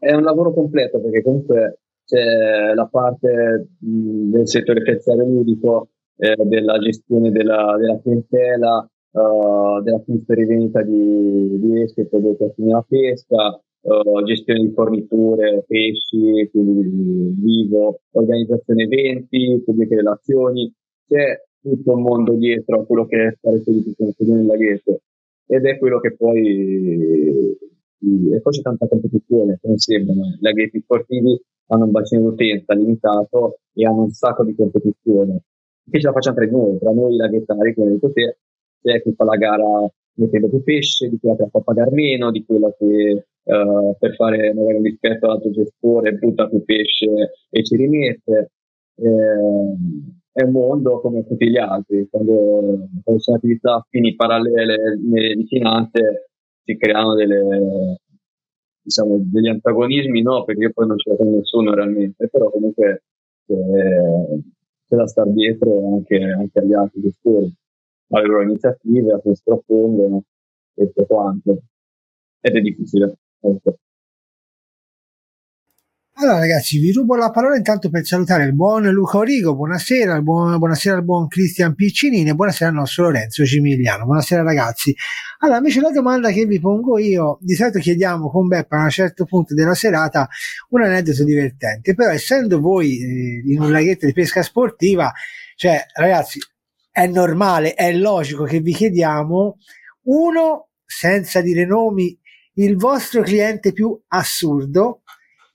è 0.00 0.12
un 0.12 0.22
lavoro 0.22 0.52
completo 0.52 1.00
perché 1.00 1.22
comunque 1.22 1.81
c'è 2.12 2.74
la 2.74 2.86
parte 2.86 3.68
mh, 3.78 4.30
del 4.30 4.46
settore 4.46 4.82
terziario 4.82 5.24
ludico, 5.24 5.88
eh, 6.16 6.36
della 6.44 6.78
gestione 6.78 7.30
della, 7.30 7.76
della 7.78 7.98
clientela, 8.02 8.86
uh, 9.12 9.80
dell'acquisto 9.82 10.32
e 10.32 10.34
rivendita 10.34 10.82
di, 10.82 11.58
di 11.58 11.80
esche 11.80 12.06
prodotti 12.06 12.44
affini 12.44 12.72
alla 12.72 12.84
pesca, 12.86 13.58
uh, 13.80 14.22
gestione 14.24 14.60
di 14.60 14.72
forniture, 14.72 15.64
pesci, 15.66 16.50
quindi 16.50 17.34
vivo, 17.40 18.00
organizzazione 18.10 18.82
eventi, 18.82 19.62
pubbliche 19.64 19.96
relazioni. 19.96 20.70
C'è 21.08 21.40
tutto 21.62 21.92
un 21.92 22.02
mondo 22.02 22.34
dietro 22.34 22.80
a 22.80 22.84
quello 22.84 23.06
che 23.06 23.26
è 23.26 23.36
fare 23.40 23.62
servizio 23.62 24.12
nel 24.34 24.46
laghetto 24.46 25.00
ed 25.46 25.64
è 25.64 25.78
quello 25.78 25.98
che 25.98 26.14
poi 26.14 27.56
e 28.32 28.40
poi 28.40 28.52
c'è 28.52 28.62
tanta 28.62 28.88
competizione 28.88 29.58
come 29.62 29.78
sembrano 29.78 30.26
i 30.26 30.38
laghetti 30.40 30.80
sportivi 30.80 31.40
hanno 31.72 31.84
un 31.84 31.90
bacino 31.90 32.28
d'utenza 32.28 32.74
limitato 32.74 33.58
e 33.72 33.86
hanno 33.86 34.02
un 34.02 34.10
sacco 34.10 34.44
di 34.44 34.54
competizione. 34.54 35.42
Che 35.90 36.00
ce 36.00 36.06
la 36.06 36.12
facciamo 36.12 36.36
tra 36.36 36.46
noi, 36.46 36.78
tra 36.78 36.92
noi 36.92 37.16
laghettari, 37.16 37.74
come 37.74 37.88
hai 37.88 37.92
detto 37.94 38.12
te, 38.12 38.38
c'è 38.82 39.02
chi 39.02 39.12
fa 39.14 39.24
la 39.24 39.36
gara 39.36 39.90
mettendo 40.14 40.48
più 40.48 40.62
pesce, 40.62 41.08
di 41.08 41.18
quella 41.18 41.36
che 41.36 41.48
fa 41.50 41.60
pagare 41.60 41.90
meno, 41.92 42.30
di 42.30 42.44
quella 42.44 42.72
che 42.76 43.26
uh, 43.42 43.96
per 43.98 44.14
fare 44.14 44.52
magari 44.52 44.76
un 44.76 44.82
rispetto 44.82 45.26
all'altro 45.26 45.50
gestore 45.50 46.12
butta 46.12 46.48
più 46.48 46.62
pesce 46.64 47.32
e 47.48 47.64
ci 47.64 47.76
rimette. 47.76 48.50
Eh, 48.94 49.76
è 50.34 50.42
un 50.44 50.50
mondo 50.50 51.00
come 51.00 51.26
tutti 51.26 51.48
gli 51.48 51.56
altri, 51.56 52.06
quando, 52.10 52.88
quando 53.02 53.20
sono 53.22 53.38
attività 53.38 53.84
fini 53.88 54.14
parallele 54.14 54.98
nelle 55.02 55.34
vicinanze 55.34 56.30
si 56.64 56.76
creano 56.76 57.14
delle, 57.14 57.98
diciamo, 58.82 59.16
degli 59.20 59.48
antagonismi 59.48 60.22
no, 60.22 60.44
perché 60.44 60.72
poi 60.72 60.86
non 60.86 60.98
ce 60.98 61.10
l'ho 61.10 61.16
con 61.16 61.30
nessuno 61.30 61.74
realmente, 61.74 62.28
però 62.28 62.50
comunque 62.50 63.02
eh, 63.46 64.40
c'è 64.88 64.96
da 64.96 65.06
star 65.06 65.28
dietro 65.30 65.94
anche, 65.94 66.16
anche 66.22 66.58
agli 66.58 66.72
altri 66.74 67.00
gestori. 67.02 67.52
alle 68.08 68.26
loro 68.26 68.42
iniziative, 68.42 69.12
a 69.14 69.18
cui 69.18 69.34
si 69.34 69.42
propongono 69.44 70.24
e 70.74 70.86
tutto 70.86 71.06
quanto. 71.06 71.62
Ed 72.40 72.56
è 72.56 72.60
difficile. 72.60 73.16
Ecco. 73.40 73.76
Allora 76.14 76.40
ragazzi, 76.40 76.78
vi 76.78 76.92
rubo 76.92 77.16
la 77.16 77.30
parola 77.30 77.56
intanto 77.56 77.88
per 77.88 78.04
salutare 78.04 78.44
il 78.44 78.54
buon 78.54 78.84
Luca 78.90 79.16
Origo, 79.16 79.56
buonasera, 79.56 80.20
buon, 80.20 80.58
buonasera 80.58 80.96
al 80.96 81.04
buon 81.04 81.26
Cristian 81.26 81.74
Piccinini 81.74 82.28
e 82.28 82.34
buonasera 82.34 82.68
al 82.68 82.76
nostro 82.76 83.04
Lorenzo 83.04 83.46
Cimigliano. 83.46 84.04
Buonasera 84.04 84.42
ragazzi. 84.42 84.94
Allora, 85.38 85.56
invece 85.56 85.80
la 85.80 85.90
domanda 85.90 86.30
che 86.30 86.44
vi 86.44 86.60
pongo 86.60 86.98
io, 86.98 87.38
di 87.40 87.54
solito 87.54 87.78
chiediamo 87.78 88.30
con 88.30 88.46
Beppa 88.46 88.76
a 88.76 88.82
un 88.84 88.90
certo 88.90 89.24
punto 89.24 89.54
della 89.54 89.74
serata 89.74 90.28
un 90.68 90.82
aneddoto 90.82 91.24
divertente, 91.24 91.94
però 91.94 92.10
essendo 92.10 92.60
voi 92.60 93.00
eh, 93.00 93.50
in 93.50 93.62
un 93.62 93.72
laghetto 93.72 94.04
di 94.04 94.12
pesca 94.12 94.42
sportiva, 94.42 95.10
cioè 95.56 95.82
ragazzi, 95.94 96.38
è 96.90 97.06
normale, 97.06 97.72
è 97.72 97.90
logico 97.90 98.44
che 98.44 98.60
vi 98.60 98.74
chiediamo 98.74 99.56
uno, 100.02 100.68
senza 100.84 101.40
dire 101.40 101.64
nomi, 101.64 102.16
il 102.56 102.76
vostro 102.76 103.22
cliente 103.22 103.72
più 103.72 103.98
assurdo 104.08 105.02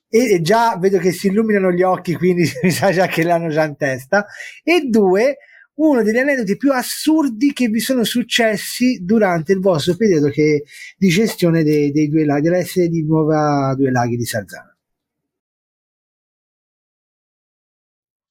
e 0.08 0.40
già 0.40 0.76
vedo 0.78 0.98
che 0.98 1.12
si 1.12 1.26
illuminano 1.28 1.70
gli 1.70 1.82
occhi, 1.82 2.14
quindi 2.14 2.50
mi 2.62 2.70
sa 2.70 2.90
già 2.92 3.06
che 3.06 3.22
l'hanno 3.22 3.48
già 3.48 3.64
in 3.64 3.76
testa. 3.76 4.26
E 4.62 4.82
due, 4.88 5.36
uno 5.74 6.02
degli 6.02 6.16
aneddoti 6.16 6.56
più 6.56 6.72
assurdi 6.72 7.52
che 7.52 7.68
vi 7.68 7.80
sono 7.80 8.04
successi 8.04 9.04
durante 9.04 9.52
il 9.52 9.60
vostro 9.60 9.96
periodo 9.96 10.28
che, 10.30 10.64
di 10.96 11.08
gestione 11.08 11.62
dei, 11.62 11.92
dei 11.92 12.08
due 12.08 12.24
laghi, 12.24 12.42
della 12.48 12.64
sede 12.64 12.88
di 12.88 13.04
Nuova 13.04 13.74
Due 13.76 13.90
Laghi 13.90 14.16
di 14.16 14.24
Sarzana. 14.24 14.72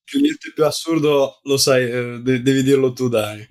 Il 0.09 0.19
cliente 0.19 0.51
più 0.53 0.63
assurdo 0.65 1.39
lo 1.43 1.57
sai, 1.57 1.83
eh, 1.83 2.19
de- 2.21 2.41
devi 2.41 2.63
dirlo 2.63 2.93
tu, 2.93 3.09
Dani. 3.09 3.45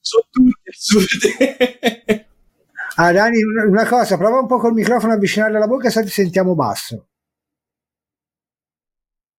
Sono 0.00 0.26
tutti 0.30 0.68
assurdi. 0.68 2.26
Ah, 3.02 3.12
Dani, 3.12 3.42
una 3.66 3.86
cosa, 3.88 4.18
prova 4.18 4.40
un 4.40 4.46
po' 4.46 4.58
col 4.58 4.74
microfono 4.74 5.12
a 5.12 5.16
avvicinarlo 5.16 5.56
alla 5.56 5.66
bocca, 5.66 5.88
se 5.88 6.02
ti 6.02 6.10
sentiamo 6.10 6.54
basso. 6.54 7.08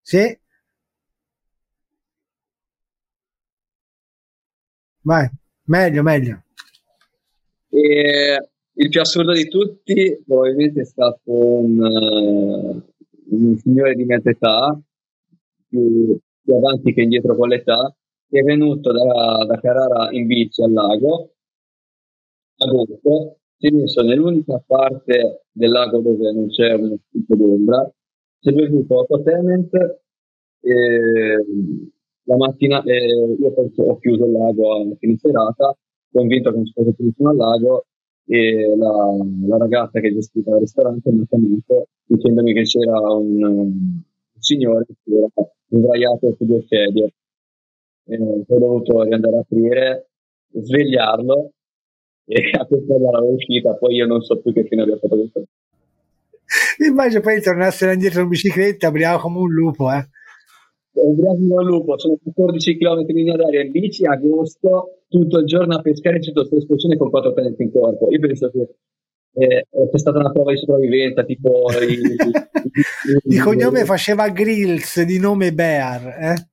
Sì? 0.01 0.39
Vai, 5.03 5.29
meglio, 5.65 6.01
meglio. 6.01 6.43
E 7.69 8.49
il 8.73 8.89
più 8.89 8.99
assurdo 8.99 9.31
di 9.31 9.47
tutti 9.47 10.23
probabilmente 10.25 10.81
è 10.81 10.85
stato 10.85 11.21
un, 11.25 11.79
uh, 11.79 12.83
un 13.29 13.57
signore 13.57 13.93
di 13.93 14.05
mezza 14.05 14.31
età, 14.31 14.79
più, 15.67 16.17
più, 16.41 16.55
avanti 16.55 16.93
che 16.93 17.01
indietro 17.01 17.35
con 17.35 17.49
l'età, 17.49 17.95
che 18.27 18.39
è 18.39 18.43
venuto 18.43 18.91
da, 18.91 19.45
da 19.45 19.59
Carrara 19.59 20.09
in 20.11 20.25
bici 20.25 20.63
al 20.63 20.71
lago, 20.73 21.35
agosto, 22.57 23.40
si 23.61 23.67
è 23.67 23.71
messo 23.71 24.01
nell'unica 24.01 24.61
parte 24.65 25.43
del 25.51 25.69
lago 25.69 25.99
dove 25.99 26.31
non 26.31 26.47
c'è 26.47 26.73
uno 26.73 26.97
tipo 27.11 27.35
d'ombra, 27.35 27.87
si 28.39 28.49
è 28.49 28.53
bevuto 28.53 29.01
8 29.01 29.21
Tenant 29.21 29.73
e 30.61 31.45
la 32.23 32.37
mattina 32.37 32.81
eh, 32.81 33.35
io 33.39 33.53
penso, 33.53 33.83
ho 33.83 33.99
chiuso 33.99 34.25
il 34.25 34.31
lago 34.31 34.81
a 34.81 34.95
fine 34.97 35.15
serata, 35.17 35.77
convinto 36.11 36.49
che 36.49 36.55
non 36.55 36.65
ci 36.65 36.73
fosse 36.73 36.93
più 36.93 37.05
nessuno 37.05 37.29
al 37.29 37.35
lago 37.35 37.85
e 38.25 38.75
la, 38.75 39.15
la, 39.47 39.57
ragazza 39.57 39.99
che 39.99 40.11
gestiva 40.11 40.55
il 40.55 40.61
ristorante 40.61 41.11
mi 41.11 41.21
ha 41.21 41.25
chiamato 41.27 41.87
dicendomi 42.05 42.53
che 42.53 42.63
c'era 42.63 42.99
un, 42.99 43.43
un 43.43 44.01
signore 44.39 44.85
che 44.85 44.95
era 45.05 45.27
sdraiato 45.67 46.33
su 46.35 46.45
due 46.45 46.65
sedie. 46.67 47.13
E 48.05 48.17
ho 48.19 48.59
dovuto 48.59 49.03
riandare 49.03 49.37
a 49.37 49.39
aprire, 49.39 50.09
svegliarlo 50.51 51.51
e 52.25 52.51
a 52.57 52.65
questa 52.65 52.93
era 52.95 53.21
uscita, 53.21 53.75
poi 53.75 53.95
io 53.95 54.05
non 54.05 54.21
so 54.21 54.39
più 54.39 54.53
che 54.53 54.65
fine 54.65 54.83
abbia 54.83 54.97
fatto 54.97 55.17
questo. 55.17 55.43
Immagino 56.85 57.21
poi 57.21 57.41
tornassero 57.41 57.91
indietro 57.91 58.21
in 58.21 58.27
bicicletta, 58.27 58.87
apriamo 58.87 59.19
come 59.19 59.37
un 59.39 59.51
lupo, 59.51 59.91
eh. 59.91 60.07
Ubriaco 60.93 61.37
come 61.37 61.55
un 61.55 61.65
lupo, 61.65 61.97
sono 61.97 62.17
14 62.21 62.77
km 62.77 63.05
in 63.07 63.35
d'aria 63.35 63.61
in 63.61 63.71
bici, 63.71 64.05
agosto, 64.05 65.03
tutto 65.07 65.39
il 65.39 65.45
giorno 65.45 65.75
a 65.75 65.81
pescare, 65.81 66.19
c'è 66.19 66.31
tutta 66.31 66.55
esplosione 66.55 66.97
con 66.97 67.09
quattro 67.09 67.33
pennette 67.33 67.63
in 67.63 67.71
corpo. 67.71 68.09
Io 68.09 68.19
penso 68.19 68.51
che 68.51 68.75
eh, 69.33 69.67
c'è 69.89 69.97
stata 69.97 70.19
una 70.19 70.31
prova 70.31 70.51
di 70.51 70.57
sopravvivenza, 70.57 71.23
tipo... 71.23 71.67
i, 71.81 71.93
i, 71.95 73.21
di 73.23 73.37
cognome 73.37 73.85
faceva 73.85 74.27
Grills, 74.29 75.01
di 75.03 75.17
nome 75.17 75.53
Bear, 75.53 76.07
eh? 76.07 76.49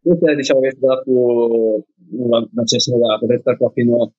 Questa 0.00 0.30
è 0.30 0.34
diciamo 0.36 0.60
che 0.60 0.68
è 0.68 0.70
stata 0.70 1.02
più 1.02 1.84
una, 2.10 2.38
una 2.38 2.64
cessurata, 2.64 3.26
per 3.26 3.40
stare 3.40 3.56
qua 3.56 3.70
fino 3.70 4.12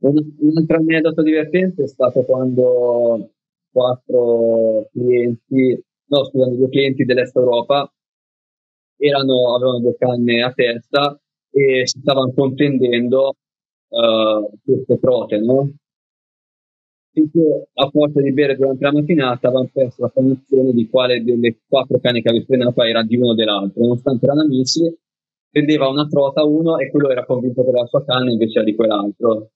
un, 0.00 0.16
un 0.38 0.56
altro 0.56 0.76
aneddoto 0.76 1.22
divertente 1.22 1.82
è 1.82 1.86
stato 1.86 2.22
quando 2.24 3.32
quattro 3.70 4.88
clienti, 4.92 5.84
no 6.06 6.24
scusami, 6.24 6.56
due 6.56 6.68
clienti 6.68 7.04
dell'Est 7.04 7.36
Europa 7.36 7.92
erano, 8.96 9.54
avevano 9.54 9.80
due 9.80 9.96
canne 9.96 10.42
a 10.42 10.52
testa 10.52 11.18
e 11.50 11.86
si 11.86 12.00
stavano 12.00 12.32
contendendo 12.32 13.36
uh, 13.88 14.50
queste 14.62 14.98
trote, 14.98 15.38
no? 15.38 15.72
Finché 17.12 17.68
a 17.72 17.88
forza 17.90 18.20
di 18.20 18.32
bere 18.32 18.56
durante 18.56 18.84
la 18.84 18.92
mattinata 18.92 19.48
avevano 19.48 19.70
perso 19.72 20.02
la 20.02 20.10
cognizione 20.10 20.72
di 20.72 20.88
quale 20.88 21.24
delle 21.24 21.58
quattro 21.66 21.98
canne 21.98 22.22
che 22.22 22.28
aveva 22.28 22.44
frenato 22.44 22.82
era 22.82 23.02
di 23.02 23.16
uno 23.16 23.30
o 23.30 23.34
dell'altro, 23.34 23.82
nonostante 23.82 24.26
erano 24.26 24.42
amici, 24.42 24.96
prendeva 25.50 25.88
una 25.88 26.06
trota 26.06 26.44
uno 26.44 26.78
e 26.78 26.90
quello 26.90 27.10
era 27.10 27.24
convinto 27.26 27.62
che 27.62 27.70
era 27.70 27.80
la 27.80 27.86
sua 27.86 28.04
canna 28.04 28.30
invece 28.30 28.58
era 28.58 28.64
di 28.64 28.74
quell'altro. 28.74 29.50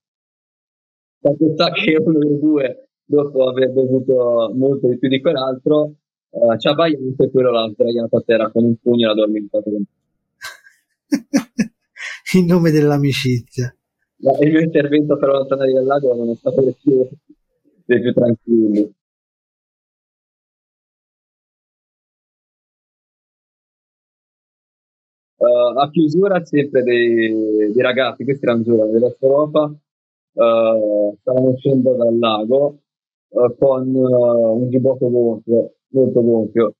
Fatto 1.21 1.53
sta 1.53 1.71
che 1.71 1.97
uno 1.99 2.19
dei 2.19 2.39
due, 2.39 2.89
dopo 3.05 3.49
aver 3.49 3.71
bevuto 3.73 4.53
molto 4.55 4.89
di 4.89 4.99
più 4.99 5.09
di 5.09 5.21
quell'altro, 5.21 5.95
uh, 6.31 6.57
ci 6.59 6.69
ha 6.69 6.75
baiato 6.75 7.23
e 7.23 7.31
quello 7.31 7.51
l'ha 7.51 7.71
sdraiato 7.73 8.17
a 8.17 8.23
terra 8.23 8.51
con 8.51 8.65
un 8.65 8.77
pugno 8.77 9.05
e 9.05 9.07
l'ha 9.07 9.13
addormentato. 9.13 9.71
In 12.35 12.47
nome 12.47 12.71
dell'amicizia. 12.73 13.75
Il 14.41 14.51
mio 14.51 14.61
intervento 14.61 15.17
per 15.17 15.29
allontanare 15.29 15.73
dal 15.73 15.85
lago 15.85 16.15
non 16.15 16.31
è 16.31 16.35
stato 16.35 16.63
del 16.63 16.77
più, 16.83 17.09
dei 17.85 18.01
più 18.01 18.13
tranquilli. 18.13 18.93
Uh, 25.45 25.79
a 25.79 25.91
chiusura 25.91 26.43
sempre 26.43 26.83
dei, 26.83 27.71
dei, 27.71 27.83
ragazzi, 27.83 28.25
questi 28.25 28.47
erano 28.47 28.63
giovani 28.63 28.93
dell'Est 28.93 29.23
Europa, 29.23 29.65
uh, 29.65 31.17
stavano 31.21 31.51
uscendo 31.51 31.95
dal 31.95 32.19
lago 32.19 32.79
uh, 33.29 33.55
con 33.59 33.95
un 33.95 34.71
giubbotto 34.71 35.11
gonfio, 35.11 35.75
molto 35.89 36.23
gonfio. 36.23 36.75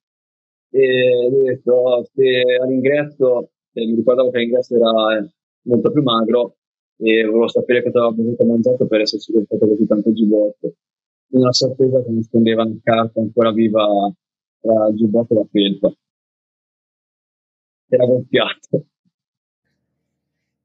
E 0.71 1.27
ha 1.27 1.31
detto, 1.31 1.73
oh, 1.73 2.05
se 2.05 2.43
all'ingresso, 2.63 3.51
eh, 3.75 3.87
mi 3.87 3.97
ricordavo 3.97 4.31
che 4.31 4.39
l'ingresso 4.39 4.77
era 4.77 5.29
molto 5.65 5.91
più 5.91 6.03
magro, 6.03 6.57
e 6.97 7.25
volevo 7.25 7.49
sapere 7.49 7.83
cosa 7.83 8.07
aveva 8.07 8.45
mangiato 8.47 8.87
per 8.87 9.01
esserci 9.03 9.31
portato 9.33 9.69
così 9.69 9.87
tanto 9.87 10.11
giubbotto. 10.13 10.73
Una 11.33 11.53
sorpresa 11.53 12.03
che 12.03 12.11
nascondeva 12.13 12.63
una 12.63 12.79
carta 12.83 13.21
ancora 13.21 13.53
viva 13.53 13.87
tra 14.61 14.89
il 14.89 14.97
giubbotto 14.97 15.35
e 15.35 15.37
la 15.37 15.47
felpa. 15.51 15.93
Era 17.95 18.07
gonfiato. 18.07 18.87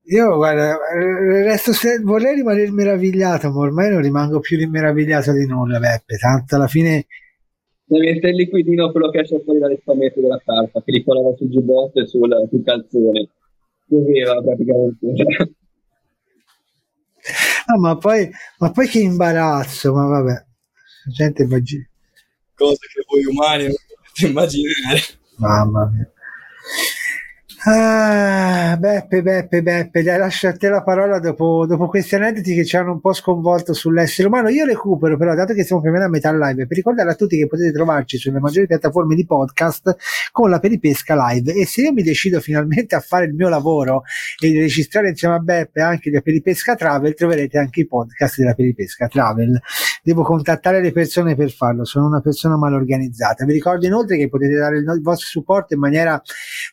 Io 0.10 0.36
guarda, 0.36 0.76
resto 1.44 1.72
se, 1.72 2.00
vorrei 2.00 2.34
rimanere 2.34 2.72
meravigliato, 2.72 3.52
ma 3.52 3.60
ormai 3.60 3.92
non 3.92 4.02
rimango 4.02 4.40
più 4.40 4.58
meravigliato 4.68 5.32
di 5.34 5.46
nulla, 5.46 5.78
Beppe. 5.78 6.18
Tanto 6.18 6.56
alla 6.56 6.68
fine. 6.68 7.06
Ovviamente 7.90 8.30
il 8.30 8.36
liquidino 8.36 8.92
quello 8.92 9.12
che 9.12 9.20
esce 9.20 9.40
fuori 9.44 9.60
dalle 9.60 9.78
spamette 9.80 10.20
della 10.20 10.42
carta, 10.44 10.82
che 10.82 10.92
li 10.92 11.04
colava 11.04 11.36
sul 11.36 11.50
giubbotto 11.50 12.00
e 12.00 12.08
sul, 12.08 12.48
sul 12.50 12.64
calzone. 12.64 13.30
Pioveva 13.88 14.42
praticamente. 14.42 15.08
Ah, 17.66 17.78
ma, 17.78 17.98
poi, 17.98 18.28
ma 18.58 18.72
poi 18.72 18.88
che 18.88 19.00
imbarazzo, 19.00 19.94
ma 19.94 20.08
vabbè, 20.08 20.32
la 20.32 21.12
gente 21.12 21.44
immagina. 21.44 21.88
Cose 22.56 22.80
che 22.92 23.04
voi 23.08 23.26
umani 23.26 23.64
non 23.66 23.76
potete 23.76 24.28
immaginare. 24.28 25.00
Mamma 25.36 25.92
mia. 25.94 26.12
Ah, 27.66 28.78
Beppe, 28.80 29.22
Beppe, 29.22 29.62
Beppe, 29.62 30.02
lascio 30.02 30.48
a 30.48 30.54
te 30.54 30.70
la 30.70 30.82
parola 30.82 31.20
dopo, 31.20 31.66
dopo, 31.68 31.90
questi 31.90 32.16
aneddoti 32.16 32.56
che 32.56 32.64
ci 32.64 32.78
hanno 32.78 32.94
un 32.94 33.02
po' 33.02 33.12
sconvolto 33.12 33.74
sull'essere 33.74 34.30
umano. 34.30 34.48
Io 34.48 34.64
recupero 34.64 35.18
però, 35.18 35.36
dato 35.36 35.54
che 35.54 35.66
siamo 35.66 35.82
più 35.82 35.90
o 35.90 35.94
meno 35.94 36.06
a 36.06 36.10
metà 36.10 36.32
live, 36.32 36.68
per 36.68 36.78
ricordare 36.78 37.10
a 37.10 37.16
tutti 37.16 37.38
che 37.38 37.48
potete 37.48 37.74
trovarci 37.74 38.18
sulle 38.18 38.40
maggiori 38.40 38.66
piattaforme 38.66 39.14
di 39.14 39.26
podcast 39.26 39.98
con 40.32 40.50
la 40.50 40.60
Peripesca 40.60 41.16
Live. 41.16 41.54
E 41.54 41.66
se 41.66 41.82
io 41.82 41.92
mi 41.92 42.02
decido 42.02 42.40
finalmente 42.40 42.96
a 42.96 43.02
fare 43.02 43.26
il 43.26 43.34
mio 43.34 43.50
lavoro 43.50 44.04
e 44.42 44.52
di 44.52 44.58
registrare 44.58 45.10
insieme 45.10 45.36
a 45.36 45.40
Beppe 45.40 45.82
anche 45.82 46.10
la 46.12 46.22
Peripesca 46.22 46.76
Travel, 46.76 47.14
troverete 47.14 47.58
anche 47.58 47.82
i 47.82 47.88
podcast 47.88 48.38
della 48.38 48.54
Peripesca 48.54 49.08
Travel 49.08 49.60
devo 50.10 50.24
contattare 50.24 50.82
le 50.82 50.92
persone 50.92 51.36
per 51.36 51.52
farlo, 51.52 51.86
sono 51.86 52.08
una 52.08 52.20
persona 52.20 52.58
mal 52.58 52.74
organizzata. 52.74 53.46
Vi 53.46 53.54
ricordo 53.54 53.86
inoltre 53.86 54.18
che 54.18 54.28
potete 54.28 54.56
dare 54.56 54.80
il 54.80 55.02
vostro 55.04 55.28
supporto 55.28 55.76
in 55.76 55.80
maniera 55.80 56.20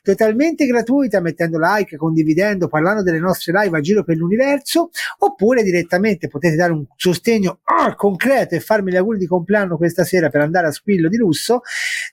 totalmente 0.03 0.64
gratuita, 0.64 1.20
mettendo 1.20 1.59
like, 1.61 1.97
condividendo, 1.97 2.66
parlando 2.66 3.03
delle 3.03 3.18
nostre 3.18 3.53
live 3.53 3.76
a 3.76 3.80
giro 3.80 4.05
per 4.05 4.16
l'universo, 4.16 4.89
oppure 5.18 5.62
direttamente 5.62 6.28
potete 6.28 6.57
dare 6.57 6.72
un 6.72 6.87
sostegno 6.97 7.61
ah, 7.64 7.95
concreto 7.95 8.55
e 8.55 8.61
farmi 8.61 8.91
gli 8.91 8.97
auguri 8.97 9.18
di 9.18 9.26
compleanno 9.26 9.76
questa 9.76 10.05
sera 10.05 10.30
per 10.30 10.41
andare 10.41 10.68
a 10.68 10.70
Squillo 10.70 11.09
di 11.11 11.18
Lusso, 11.18 11.61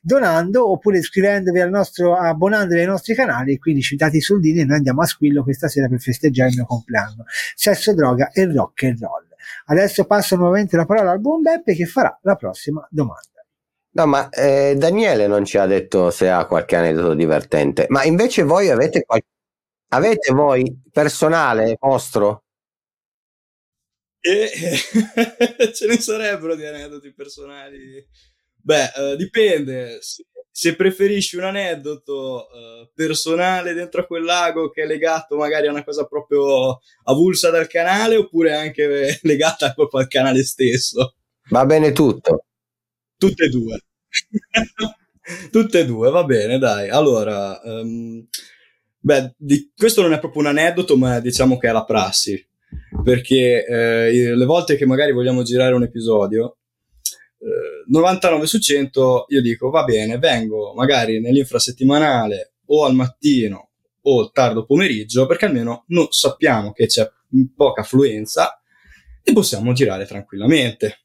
donando 0.02 0.70
oppure 0.70 0.98
iscrivendovi 0.98 1.62
al 1.62 1.70
nostro, 1.70 2.18
abbonandovi 2.18 2.82
ai 2.82 2.88
nostri 2.88 3.16
canali, 3.16 3.58
quindi 3.58 3.82
ci 3.82 3.96
date 3.96 4.18
i 4.18 4.22
soldini 4.22 4.60
e 4.60 4.66
noi 4.66 4.78
andiamo 4.78 5.02
a 5.02 5.06
Squillo 5.06 5.44
questa 5.44 5.70
sera 5.70 5.88
per 5.88 6.02
festeggiare 6.02 6.50
il 6.50 6.56
mio 6.58 6.66
compleanno. 6.66 7.24
Sesso, 7.56 7.94
droga 7.94 8.30
e 8.34 8.52
rock 8.52 8.84
and 8.84 9.00
roll. 9.00 9.33
Adesso 9.66 10.06
passo 10.06 10.36
nuovamente 10.36 10.76
la 10.78 10.86
parola 10.86 11.12
al 11.12 11.20
buon 11.20 11.42
Beppe 11.42 11.74
che 11.76 11.86
farà 11.86 12.18
la 12.24 12.36
prossima 12.36 12.86
domanda. 12.90 13.46
No, 13.96 14.08
ma 14.08 14.30
eh, 14.30 14.74
Daniele 14.76 15.28
non 15.28 15.46
ci 15.46 15.58
ha 15.58 15.68
detto 15.68 16.10
se 16.10 16.30
ha 16.30 16.46
qualche 16.48 16.76
aneddoto 16.76 17.14
divertente, 17.14 17.86
ma 17.90 18.04
invece 18.04 18.42
voi 18.44 18.70
avete, 18.70 19.04
qual- 19.04 19.22
avete 19.90 20.34
voi 20.34 20.82
personale 20.92 21.78
vostro? 21.80 22.44
E 24.20 24.50
ce 25.74 25.86
ne 25.86 26.00
sarebbero 26.00 26.56
di 26.56 26.66
aneddoti 26.66 27.14
personali. 27.14 28.08
Beh, 28.56 28.92
uh, 28.96 29.16
dipende. 29.16 30.02
Se, 30.02 30.24
se, 30.56 30.76
preferisci 30.76 31.36
un 31.36 31.46
aneddoto 31.46 32.48
uh, 32.48 32.90
personale 32.94 33.74
dentro 33.74 34.02
a 34.02 34.06
quel 34.06 34.24
lago 34.24 34.70
che 34.70 34.84
è 34.84 34.86
legato 34.86 35.36
magari 35.36 35.66
a 35.66 35.72
una 35.72 35.84
cosa 35.84 36.06
proprio 36.06 36.80
avulsa 37.06 37.50
dal 37.50 37.68
canale, 37.68 38.16
oppure 38.16 38.54
anche 38.54 39.18
legata 39.24 39.74
proprio 39.74 40.02
al 40.02 40.08
canale 40.08 40.44
stesso. 40.44 41.16
Va 41.50 41.66
bene 41.66 41.92
tutto. 41.92 42.46
Tutte 43.18 43.46
e 43.46 43.50
due. 43.50 43.80
Tutte 45.50 45.80
e 45.80 45.86
due, 45.86 46.12
va 46.12 46.24
bene, 46.26 46.58
dai. 46.58 46.90
Allora, 46.90 47.60
um, 47.64 48.28
beh, 49.00 49.34
di, 49.38 49.72
questo 49.76 50.02
non 50.02 50.12
è 50.12 50.20
proprio 50.20 50.42
un 50.42 50.50
aneddoto, 50.50 50.98
ma 50.98 51.20
diciamo 51.20 51.58
che 51.58 51.70
è 51.70 51.72
la 51.72 51.86
prassi. 51.86 52.46
Perché 53.04 53.66
eh, 53.66 54.36
le 54.36 54.46
volte 54.46 54.76
che 54.76 54.86
magari 54.86 55.14
vogliamo 55.14 55.44
girare 55.44 55.74
un 55.74 55.84
episodio, 55.84 56.58
99 57.88 58.46
su 58.48 58.60
100 58.60 59.26
io 59.30 59.42
dico 59.42 59.70
va 59.70 59.84
bene, 59.84 60.18
vengo 60.18 60.74
magari 60.74 61.20
nell'infrasettimanale 61.20 62.54
o 62.68 62.86
al 62.86 62.96
mattino 62.96 63.70
o 64.06 64.32
tardo 64.32 64.66
pomeriggio, 64.66 65.26
perché 65.26 65.46
almeno 65.46 65.86
non 65.88 66.08
sappiamo 66.10 66.72
che 66.72 66.88
c'è 66.88 67.10
poca 67.56 67.82
affluenza 67.82 68.62
e 69.24 69.34
possiamo 69.34 69.74
girare 69.74 70.06
tranquillamente. 70.06 71.00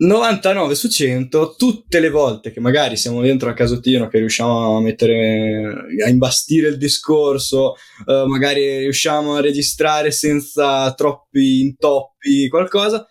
99 0.00 0.76
su 0.76 0.88
100, 0.88 1.56
tutte 1.56 1.98
le 1.98 2.08
volte 2.08 2.52
che 2.52 2.60
magari 2.60 2.96
siamo 2.96 3.20
dentro 3.20 3.48
al 3.48 3.56
casottino, 3.56 4.06
che 4.06 4.18
riusciamo 4.18 4.76
a 4.76 4.80
mettere, 4.80 5.86
a 6.04 6.08
imbastire 6.08 6.68
il 6.68 6.76
discorso, 6.76 7.74
eh, 8.06 8.24
magari 8.26 8.78
riusciamo 8.78 9.34
a 9.34 9.40
registrare 9.40 10.12
senza 10.12 10.94
troppi 10.94 11.62
intoppi, 11.62 12.48
qualcosa, 12.48 13.04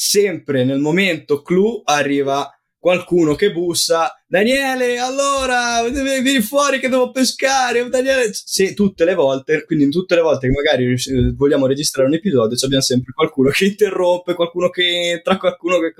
sempre 0.00 0.62
nel 0.62 0.78
momento 0.78 1.42
clou 1.42 1.82
arriva 1.84 2.48
qualcuno 2.78 3.34
che 3.34 3.50
bussa 3.50 4.14
Daniele 4.28 4.96
allora 5.00 5.82
vieni 5.90 6.40
fuori 6.40 6.78
che 6.78 6.88
devo 6.88 7.10
pescare 7.10 7.88
Daniele 7.88 8.30
se 8.32 8.74
tutte 8.74 9.04
le 9.04 9.14
volte 9.14 9.64
quindi 9.64 9.88
tutte 9.88 10.14
le 10.14 10.20
volte 10.20 10.46
che 10.46 10.52
magari 10.52 10.94
vogliamo 11.34 11.66
registrare 11.66 12.06
un 12.06 12.14
episodio 12.14 12.56
abbiamo 12.62 12.82
sempre 12.84 13.12
qualcuno 13.12 13.50
che 13.50 13.64
interrompe 13.64 14.34
qualcuno 14.34 14.70
che 14.70 15.10
entra 15.10 15.36
qualcuno 15.36 15.80
che 15.80 15.92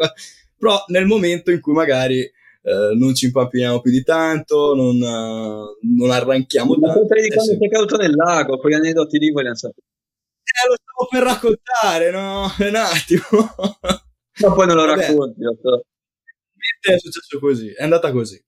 però 0.56 0.84
nel 0.88 1.06
momento 1.06 1.50
in 1.50 1.60
cui 1.60 1.72
magari 1.72 2.20
eh, 2.20 2.94
non 2.96 3.16
ci 3.16 3.26
impappiniamo 3.26 3.80
più 3.80 3.90
di 3.90 4.04
tanto 4.04 4.76
non, 4.76 4.94
uh, 4.94 5.96
non 5.96 6.10
arranchiamo 6.12 6.78
tanto 6.78 7.00
di 7.20 7.30
quando 7.30 7.56
sei 7.58 7.68
caduto 7.68 7.96
nel 7.96 8.14
lago 8.14 8.58
quegli 8.58 8.74
aneddoti 8.74 9.18
lì 9.18 9.32
vogliamo 9.32 9.56
sapere 9.56 9.86
lo 10.66 10.76
stavo 10.80 11.08
per 11.10 11.22
raccontare 11.22 12.10
no? 12.10 12.50
un 12.58 12.74
attimo 12.74 13.66
ma 14.40 14.52
poi 14.52 14.66
non 14.66 14.76
lo 14.76 14.86
Vabbè. 14.86 15.06
racconti 15.06 15.40
è 16.80 16.98
successo 16.98 17.38
così, 17.38 17.72
è 17.72 17.82
andata 17.82 18.12
così. 18.12 18.42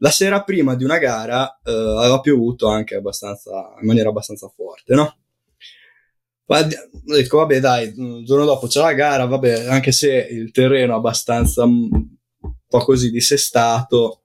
La 0.00 0.10
sera 0.10 0.44
prima 0.44 0.76
di 0.76 0.84
una 0.84 0.98
gara 0.98 1.60
eh, 1.64 1.72
aveva 1.72 2.20
piovuto 2.20 2.68
anche 2.68 2.94
abbastanza, 2.94 3.74
in 3.80 3.86
maniera 3.86 4.10
abbastanza 4.10 4.48
forte, 4.48 4.94
no? 4.94 5.16
Ho 6.50 6.62
detto, 7.04 7.36
vabbè, 7.36 7.60
dai, 7.60 7.92
il 7.94 8.24
giorno 8.24 8.44
dopo 8.44 8.68
c'è 8.68 8.80
la 8.80 8.94
gara, 8.94 9.26
vabbè, 9.26 9.66
anche 9.66 9.92
se 9.92 10.14
il 10.14 10.50
terreno 10.50 10.94
è 10.94 10.96
abbastanza 10.96 11.66
mm, 11.66 11.92
un 11.92 12.54
po' 12.66 12.78
così 12.78 13.10
dissestato, 13.10 14.22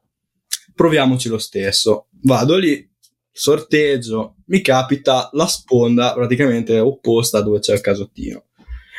proviamoci 0.74 1.28
lo 1.28 1.38
stesso. 1.38 2.08
Vado 2.22 2.56
lì, 2.56 2.90
sorteggio, 3.34 4.36
mi 4.46 4.62
capita 4.62 5.30
la 5.34 5.48
sponda 5.48 6.14
praticamente 6.14 6.80
opposta 6.80 7.42
dove 7.42 7.60
c'è 7.60 7.74
il 7.74 7.82
casottino. 7.82 8.46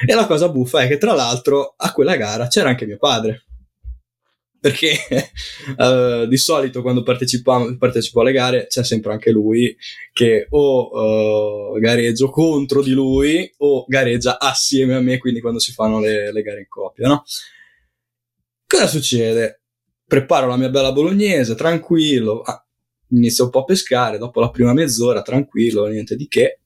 E 0.06 0.12
la 0.12 0.26
cosa 0.26 0.48
buffa 0.48 0.80
è 0.80 0.88
che, 0.88 0.98
tra 0.98 1.14
l'altro, 1.14 1.74
a 1.76 1.92
quella 1.92 2.16
gara 2.16 2.48
c'era 2.48 2.68
anche 2.68 2.84
mio 2.84 2.98
padre 2.98 3.44
perché 4.64 4.96
uh, 5.76 6.24
di 6.26 6.38
solito 6.38 6.80
quando 6.80 7.02
partecipo, 7.02 7.52
alle 7.52 8.32
gare 8.32 8.66
c'è 8.66 8.82
sempre 8.82 9.12
anche 9.12 9.30
lui 9.30 9.76
che 10.10 10.46
o 10.48 11.74
uh, 11.74 11.78
gareggio 11.78 12.30
contro 12.30 12.82
di 12.82 12.92
lui 12.92 13.52
o 13.58 13.84
gareggia 13.86 14.38
assieme 14.38 14.94
a 14.94 15.00
me, 15.00 15.18
quindi 15.18 15.42
quando 15.42 15.58
si 15.58 15.72
fanno 15.72 16.00
le, 16.00 16.32
le 16.32 16.40
gare 16.40 16.60
in 16.60 16.68
coppia, 16.68 17.08
no? 17.08 17.24
Cosa 18.66 18.86
succede? 18.86 19.60
Preparo 20.06 20.46
la 20.46 20.56
mia 20.56 20.70
bella 20.70 20.92
bolognese, 20.92 21.54
tranquillo, 21.54 22.42
inizio 23.16 23.44
un 23.44 23.50
po' 23.50 23.60
a 23.60 23.64
pescare, 23.64 24.18
dopo 24.18 24.40
la 24.40 24.50
prima 24.50 24.72
mezz'ora, 24.72 25.22
tranquillo, 25.22 25.86
niente 25.86 26.16
di 26.16 26.26
che. 26.28 26.60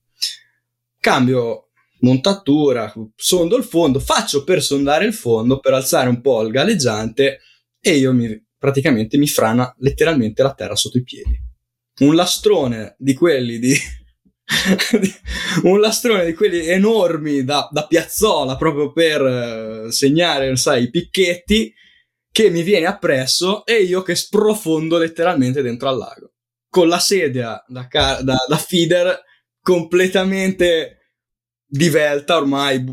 Cambio 0.99 1.69
montatura, 2.01 2.93
sondo 3.17 3.57
il 3.57 3.65
fondo, 3.65 4.01
faccio 4.01 4.45
per 4.45 4.63
sondare 4.63 5.05
il 5.05 5.15
fondo, 5.15 5.59
per 5.59 5.75
alzare 5.75 6.09
un 6.09 6.21
po' 6.21 6.43
il 6.43 6.51
galleggiante 6.51 7.41
e 7.81 7.97
io 7.97 8.13
mi, 8.13 8.45
praticamente 8.59 9.17
mi 9.17 9.27
frana 9.27 9.75
letteralmente 9.79 10.43
la 10.43 10.55
terra 10.55 10.77
sotto 10.77 10.99
i 10.99 11.03
piedi. 11.03 11.41
Un 12.01 12.15
lastrone 12.15 12.95
di 12.99 13.15
quelli 13.15 13.59
di... 13.59 13.75
un 15.65 15.79
lastrone 15.81 16.25
di 16.25 16.35
quelli 16.35 16.67
enormi 16.67 17.45
da, 17.45 17.69
da 17.71 17.87
piazzola 17.87 18.57
proprio 18.57 18.93
per 18.93 19.21
uh, 19.21 19.91
segnare, 19.91 20.55
sai, 20.57 20.85
i 20.85 20.91
picchetti 20.91 21.73
che 22.31 22.51
mi 22.51 22.63
viene 22.63 22.87
appresso 22.87 23.67
e 23.67 23.83
io 23.83 24.03
che 24.03 24.15
sprofondo 24.15 24.97
letteralmente 24.97 25.61
dentro 25.61 25.89
al 25.89 25.99
lago. 25.99 26.33
Con 26.69 26.89
la 26.89 26.99
sedia 26.99 27.65
da, 27.67 27.87
car- 27.89 28.23
da, 28.23 28.37
da 28.47 28.57
feeder 28.57 29.23
completamente 29.61 30.99
divelta 31.67 32.37
ormai, 32.37 32.85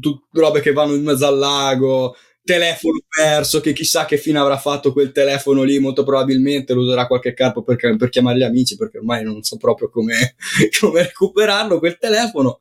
tutte 0.00 0.26
robe 0.32 0.60
che 0.60 0.72
vanno 0.72 0.94
in 0.94 1.02
mezzo 1.02 1.26
al 1.26 1.38
lago, 1.38 2.14
telefono 2.42 3.00
perso, 3.08 3.60
che 3.60 3.72
chissà 3.72 4.04
che 4.04 4.18
fine 4.18 4.38
avrà 4.38 4.58
fatto 4.58 4.92
quel 4.92 5.12
telefono 5.12 5.62
lì, 5.62 5.78
molto 5.78 6.04
probabilmente 6.04 6.74
lo 6.74 6.82
userà 6.82 7.06
qualche 7.06 7.32
capo 7.32 7.62
per, 7.62 7.76
per 7.96 8.08
chiamare 8.10 8.38
gli 8.38 8.42
amici, 8.42 8.76
perché 8.76 8.98
ormai 8.98 9.24
non 9.24 9.42
so 9.42 9.56
proprio 9.56 9.88
come, 9.88 10.36
come 10.80 11.02
recuperarlo 11.02 11.78
quel 11.78 11.98
telefono. 11.98 12.60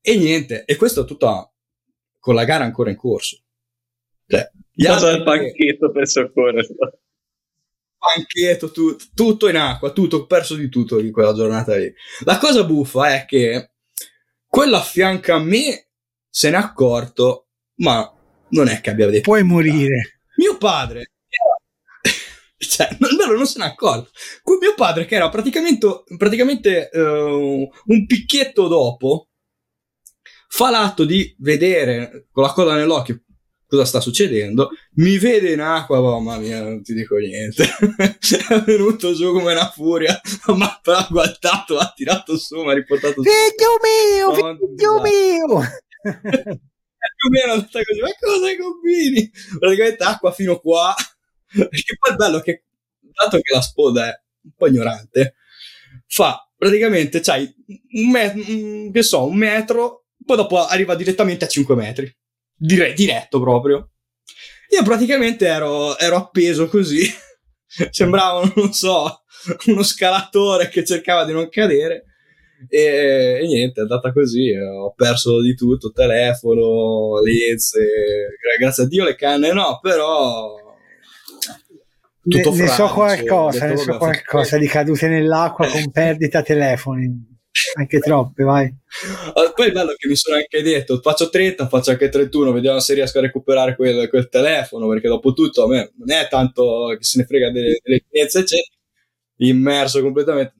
E 0.00 0.16
niente, 0.16 0.64
e 0.64 0.76
questo 0.76 1.02
è 1.02 1.04
tutto 1.04 1.52
con 2.18 2.34
la 2.34 2.44
gara 2.44 2.64
ancora 2.64 2.90
in 2.90 2.96
corso. 2.96 3.42
Cioè, 4.26 4.50
gli 4.72 4.86
Cosa 4.86 5.10
il 5.10 5.22
panchetto 5.22 5.90
per 5.90 6.08
soccorrerlo? 6.08 6.98
Panchetto, 8.02 8.72
tu, 8.72 8.96
tutto 9.14 9.48
in 9.48 9.56
acqua, 9.56 9.92
tutto, 9.92 10.16
ho 10.16 10.26
perso 10.26 10.56
di 10.56 10.68
tutto 10.68 10.98
in 10.98 11.12
quella 11.12 11.32
giornata 11.32 11.76
lì. 11.76 11.92
La 12.24 12.36
cosa 12.36 12.64
buffa 12.64 13.14
è 13.14 13.24
che 13.24 13.74
quello 14.48 14.76
a 14.76 14.82
fianco 14.82 15.32
a 15.32 15.38
me 15.38 15.90
se 16.28 16.50
n'è 16.50 16.56
accorto, 16.56 17.46
ma 17.76 18.12
non 18.48 18.66
è 18.66 18.80
che 18.80 18.90
abbia 18.90 19.06
detto. 19.06 19.22
Puoi 19.22 19.44
morire. 19.44 20.22
Mio 20.36 20.58
padre. 20.58 21.12
cioè, 22.58 22.88
non, 22.98 23.36
non 23.36 23.46
se 23.46 23.60
n'è 23.60 23.66
accorto. 23.66 24.10
Mio 24.60 24.74
padre, 24.74 25.04
che 25.04 25.14
era 25.14 25.28
praticamente, 25.28 26.02
praticamente 26.18 26.90
uh, 26.92 27.70
un 27.86 28.06
picchietto 28.06 28.66
dopo, 28.66 29.28
fa 30.48 30.70
l'atto 30.70 31.04
di 31.04 31.34
vedere 31.38 32.26
con 32.32 32.42
la 32.42 32.52
coda 32.52 32.74
nell'occhio 32.74 33.22
cosa 33.76 33.86
sta 33.86 34.00
succedendo, 34.00 34.70
mi 34.96 35.16
vede 35.16 35.52
in 35.52 35.60
acqua, 35.60 35.98
oh, 35.98 36.20
mamma 36.20 36.38
mia, 36.38 36.62
non 36.62 36.82
ti 36.82 36.92
dico 36.92 37.16
niente. 37.16 37.64
è 38.48 38.60
venuto 38.60 39.14
giù 39.14 39.32
come 39.32 39.52
una 39.52 39.70
furia, 39.70 40.20
ma 40.54 40.80
ha 40.82 41.06
guardato, 41.08 41.78
ha 41.78 41.90
tirato 41.94 42.36
su, 42.36 42.60
mi 42.60 42.70
ha 42.70 42.74
riportato 42.74 43.22
su. 43.22 43.30
Figlio 43.30 43.78
mio, 43.80 44.56
figlio 44.56 45.00
mio! 45.00 45.60
più 47.16 47.28
o 47.28 47.30
meno 47.30 47.52
andata 47.52 47.80
così, 47.82 48.00
ma 48.00 48.10
cosa 48.18 48.56
combini? 48.56 49.30
Praticamente 49.58 50.04
acqua 50.04 50.32
fino 50.32 50.60
qua, 50.60 50.94
perché 51.46 51.96
poi 51.98 52.12
è 52.12 52.16
bello 52.16 52.40
che, 52.40 52.64
dato 53.00 53.38
che 53.40 53.54
la 53.54 53.62
spoda 53.62 54.08
è 54.08 54.20
un 54.42 54.52
po' 54.54 54.66
ignorante, 54.66 55.36
fa 56.06 56.46
praticamente, 56.58 57.20
c'hai 57.20 57.52
un 57.92 58.10
metro, 58.10 58.42
che 58.92 59.02
so, 59.02 59.26
un 59.26 59.36
metro, 59.36 60.04
poi 60.24 60.36
dopo 60.36 60.64
arriva 60.64 60.94
direttamente 60.94 61.46
a 61.46 61.48
5 61.48 61.74
metri. 61.74 62.16
Direi 62.54 62.94
diretto 62.94 63.40
proprio. 63.40 63.90
Io 64.70 64.82
praticamente 64.82 65.46
ero, 65.46 65.98
ero 65.98 66.16
appeso 66.16 66.68
così, 66.68 67.02
sembrava, 67.90 68.50
non 68.54 68.72
so, 68.72 69.22
uno 69.66 69.82
scalatore 69.82 70.68
che 70.68 70.84
cercava 70.84 71.24
di 71.24 71.32
non 71.32 71.48
cadere. 71.48 72.06
E, 72.68 73.40
e, 73.42 73.46
niente, 73.46 73.80
è 73.80 73.82
andata 73.82 74.12
così. 74.12 74.52
Ho 74.52 74.92
perso 74.94 75.42
di 75.42 75.54
tutto: 75.54 75.90
telefono, 75.90 77.20
lenze. 77.20 77.80
Grazie 78.58 78.84
a 78.84 78.86
Dio 78.86 79.04
le 79.04 79.16
canne 79.16 79.52
no, 79.52 79.78
però. 79.82 80.54
Tutto 82.22 82.52
ne, 82.52 82.56
ne 82.56 82.68
so 82.68 82.86
qualcosa, 82.86 83.66
ne 83.66 83.76
so 83.76 83.96
qualcosa 83.96 84.56
di 84.56 84.68
cadute 84.68 85.08
nell'acqua 85.08 85.66
con 85.68 85.90
perdita 85.90 86.40
telefoni 86.42 87.31
anche 87.76 87.98
troppe, 87.98 88.44
vai. 88.44 88.66
Uh, 88.66 89.52
poi 89.54 89.68
è 89.68 89.72
bello 89.72 89.94
che 89.96 90.08
mi 90.08 90.16
sono 90.16 90.36
anche 90.36 90.62
detto: 90.62 91.00
faccio 91.00 91.28
30, 91.28 91.68
faccio 91.68 91.90
anche 91.90 92.08
31, 92.08 92.52
vediamo 92.52 92.80
se 92.80 92.94
riesco 92.94 93.18
a 93.18 93.22
recuperare 93.22 93.76
quel, 93.76 94.08
quel 94.08 94.28
telefono. 94.28 94.88
Perché 94.88 95.08
dopo 95.08 95.32
tutto 95.32 95.64
a 95.64 95.68
me 95.68 95.92
non 95.96 96.10
è 96.10 96.28
tanto 96.28 96.94
che 96.98 97.04
se 97.04 97.18
ne 97.20 97.26
frega 97.26 97.50
delle, 97.50 97.78
delle 97.82 98.04
eccetera. 98.10 98.60
Immerso 99.36 100.00
completamente, 100.02 100.54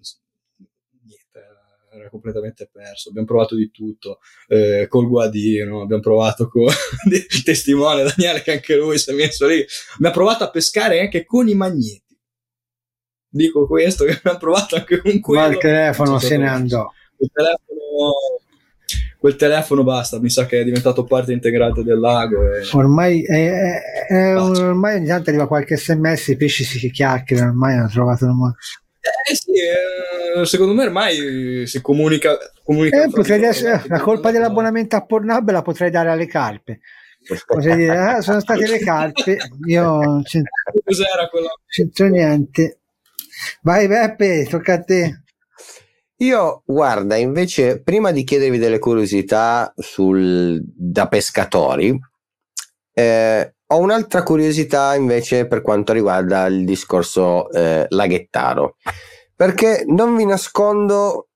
niente, 1.05 1.47
era 1.93 2.09
completamente 2.11 2.69
perso. 2.71 3.11
Abbiamo 3.11 3.27
provato 3.27 3.55
di 3.55 3.71
tutto 3.71 4.19
eh, 4.49 4.87
col 4.89 5.07
guadino, 5.09 5.83
abbiamo 5.83 6.03
provato 6.03 6.49
con 6.49 6.67
il 7.11 7.43
testimone 7.45 8.03
Daniele, 8.03 8.43
che 8.43 8.53
anche 8.53 8.77
lui 8.77 8.99
si 8.99 9.11
è 9.11 9.15
messo 9.15 9.47
lì. 9.47 9.65
Abbiamo 9.95 10.15
provato 10.15 10.45
a 10.45 10.51
pescare 10.51 11.01
anche 11.01 11.25
con 11.25 11.49
i 11.49 11.55
magneti 11.55 12.12
dico 13.33 13.67
questo 13.67 14.05
che 14.07 14.13
abbiamo 14.13 14.39
provato 14.39 14.77
anche 14.77 15.01
con 15.01 15.19
quello. 15.21 15.43
Ma 15.43 15.49
il 15.49 15.59
telefono 15.59 16.19
se 16.19 16.37
ne 16.37 16.49
andò. 16.49 16.89
Il 17.17 17.31
telefono, 17.33 18.13
quel 19.19 19.37
telefono 19.37 19.85
basta, 19.85 20.21
mi 20.21 20.31
sa 20.31 20.47
che 20.47 20.61
è 20.61 20.65
diventato 20.65 21.05
parte 21.05 21.33
integrante 21.33 21.83
del 21.83 21.99
lago. 21.99 22.53
E... 22.53 22.69
Ormai, 22.73 23.23
è, 23.23 23.51
è, 23.51 24.07
è, 24.09 24.37
ormai 24.37 24.97
ogni 24.97 25.07
tanto 25.07 25.31
arriva 25.31 25.47
qualche 25.47 25.77
sms, 25.77 26.29
i 26.29 26.37
pesci 26.37 26.65
si 26.65 26.91
chiacchierano, 26.91 27.51
ormai 27.51 27.77
hanno 27.77 27.89
trovato 27.89 28.27
un 28.27 28.37
modo. 28.37 28.57
Eh 29.29 29.35
sì, 29.35 29.51
eh, 29.53 30.45
secondo 30.45 30.75
me 30.75 30.85
ormai 30.85 31.67
si 31.67 31.81
comunica. 31.81 32.37
comunica 32.63 33.03
eh, 33.03 33.35
adesso, 33.35 33.67
la 33.87 34.01
colpa 34.01 34.31
dell'abbonamento 34.31 34.95
a 34.97 35.05
Pornhub 35.05 35.51
la 35.51 35.63
potrei 35.63 35.91
dare 35.91 36.11
alle 36.11 36.27
carpe. 36.27 36.81
Potrei 37.47 37.77
dire, 37.77 37.97
ah, 37.97 38.21
sono 38.21 38.41
state 38.41 38.67
le 38.67 38.81
carpe, 38.81 39.39
io 39.67 40.01
non 40.01 40.23
c'entro, 40.25 40.51
Cos'era 40.85 41.29
quella? 41.29 41.51
c'entro 41.67 42.09
niente. 42.09 42.79
Vai 43.63 43.87
Beppe, 43.89 44.47
tocca 44.49 44.75
a 44.75 44.83
te. 44.83 45.23
Io, 46.23 46.63
guarda, 46.65 47.17
invece, 47.17 47.83
prima 47.83 48.13
di 48.13 48.23
chiedervi 48.23 48.59
delle 48.59 48.79
curiosità 48.79 49.73
sul, 49.77 50.63
da 50.65 51.09
pescatori, 51.09 51.99
eh, 52.93 53.55
ho 53.67 53.79
un'altra 53.79 54.23
curiosità 54.23 54.95
invece 54.95 55.47
per 55.47 55.63
quanto 55.63 55.93
riguarda 55.93 56.47
il 56.47 56.65
discorso 56.65 57.51
eh, 57.51 57.87
laghettaro, 57.89 58.77
perché 59.35 59.85
non 59.87 60.17
vi 60.17 60.25
nascondo 60.25 61.29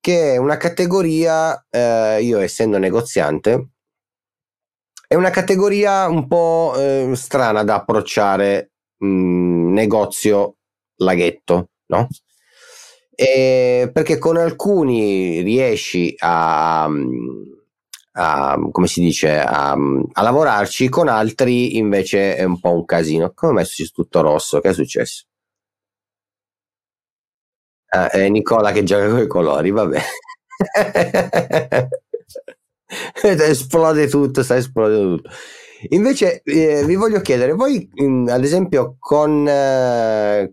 che 0.00 0.34
è 0.34 0.36
una 0.36 0.56
categoria, 0.56 1.66
eh, 1.68 2.22
io 2.22 2.38
essendo 2.38 2.78
negoziante, 2.78 3.70
è 5.08 5.14
una 5.14 5.30
categoria 5.30 6.08
un 6.08 6.26
po' 6.26 6.74
eh, 6.76 7.10
strana 7.14 7.64
da 7.64 7.76
approcciare 7.76 8.72
mh, 8.98 9.06
mm, 9.06 9.72
negozio 9.72 10.56
laghetto, 10.96 11.70
no? 11.86 12.08
E 13.14 13.90
perché 13.92 14.18
con 14.18 14.36
alcuni 14.36 15.40
riesci 15.40 16.14
a, 16.18 16.88
a 18.12 18.58
come 18.70 18.86
si 18.86 19.00
dice 19.00 19.38
a, 19.38 19.72
a, 19.72 20.22
lavorarci, 20.22 20.88
con 20.88 21.08
altri 21.08 21.76
invece 21.78 22.36
è 22.36 22.44
un 22.44 22.60
po' 22.60 22.74
un 22.74 22.84
casino. 22.84 23.32
Come 23.34 23.52
messo 23.52 23.82
tutto 23.92 24.20
rosso? 24.20 24.60
Che 24.60 24.68
è 24.68 24.74
successo? 24.74 25.24
Ah, 27.88 28.10
è 28.10 28.28
Nicola 28.28 28.72
che 28.72 28.82
gioca 28.82 29.08
con 29.08 29.20
i 29.20 29.26
colori, 29.26 29.70
vabbè. 29.70 30.00
esplode 33.22 34.08
tutto, 34.08 34.42
sta 34.42 34.56
esplodendo 34.56 35.16
tutto. 35.16 35.30
Invece 35.90 36.42
eh, 36.42 36.84
vi 36.84 36.94
voglio 36.96 37.20
chiedere, 37.20 37.52
voi 37.52 37.88
mh, 37.92 38.28
ad 38.28 38.44
esempio 38.44 38.96
con, 38.98 39.46
eh, 39.48 40.52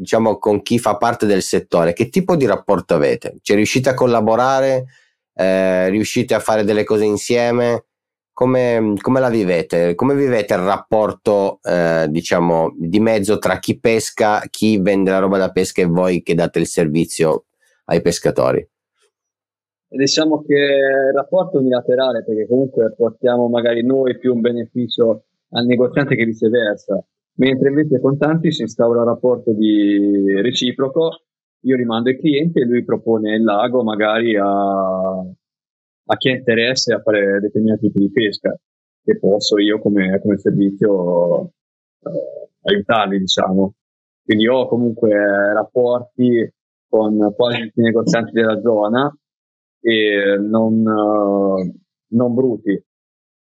diciamo, 0.00 0.38
con 0.38 0.62
chi 0.62 0.78
fa 0.78 0.96
parte 0.96 1.26
del 1.26 1.42
settore, 1.42 1.92
che 1.92 2.08
tipo 2.08 2.34
di 2.34 2.46
rapporto 2.46 2.94
avete? 2.94 3.36
Cioè, 3.42 3.56
riuscite 3.56 3.90
a 3.90 3.94
collaborare? 3.94 4.86
Eh, 5.34 5.90
riuscite 5.90 6.34
a 6.34 6.38
fare 6.38 6.64
delle 6.64 6.84
cose 6.84 7.04
insieme? 7.04 7.84
Come, 8.32 8.94
come 9.02 9.20
la 9.20 9.28
vivete? 9.28 9.94
Come 9.94 10.14
vivete 10.14 10.54
il 10.54 10.60
rapporto, 10.60 11.60
eh, 11.62 12.06
diciamo, 12.08 12.74
di 12.78 12.98
mezzo 12.98 13.36
tra 13.38 13.58
chi 13.58 13.78
pesca, 13.78 14.40
chi 14.48 14.80
vende 14.80 15.10
la 15.10 15.18
roba 15.18 15.36
da 15.36 15.50
pesca 15.50 15.82
e 15.82 15.86
voi 15.86 16.22
che 16.22 16.34
date 16.34 16.58
il 16.58 16.66
servizio 16.66 17.44
ai 17.84 18.00
pescatori? 18.00 18.66
Diciamo 19.86 20.42
che 20.42 20.54
il 20.54 21.14
rapporto 21.14 21.58
è 21.58 21.60
unilaterale 21.60 22.24
perché 22.24 22.46
comunque 22.46 22.94
portiamo 22.96 23.48
magari 23.48 23.84
noi 23.84 24.16
più 24.16 24.32
un 24.32 24.40
beneficio 24.40 25.24
al 25.50 25.66
negoziante 25.66 26.16
che 26.16 26.24
viceversa 26.24 27.04
mentre 27.40 27.70
invece 27.70 27.98
con 28.00 28.18
tanti 28.18 28.52
si 28.52 28.62
instaura 28.62 29.00
un 29.00 29.06
rapporto 29.06 29.52
di 29.52 30.40
reciproco, 30.42 31.22
io 31.62 31.76
rimando 31.76 32.10
il 32.10 32.18
cliente 32.18 32.60
e 32.60 32.66
lui 32.66 32.84
propone 32.84 33.36
il 33.36 33.42
lago 33.42 33.82
magari 33.82 34.36
a, 34.36 34.44
a 34.44 36.16
chi 36.16 36.28
ha 36.28 36.36
interesse 36.36 36.92
a 36.92 37.00
fare 37.00 37.40
determinati 37.40 37.86
tipi 37.86 38.00
di 38.00 38.10
pesca, 38.10 38.54
che 39.02 39.18
posso 39.18 39.58
io 39.58 39.78
come, 39.80 40.20
come 40.20 40.36
servizio 40.36 41.52
eh, 42.02 42.50
aiutarli, 42.62 43.18
diciamo. 43.18 43.74
Quindi 44.22 44.46
ho 44.46 44.68
comunque 44.68 45.10
rapporti 45.10 46.52
con 46.88 47.32
quasi 47.34 47.62
tutti 47.62 47.80
i 47.80 47.84
negozianti 47.84 48.32
della 48.32 48.60
zona 48.60 49.16
e 49.80 50.36
non, 50.38 50.84
uh, 50.84 51.74
non 52.08 52.34
bruti, 52.34 52.80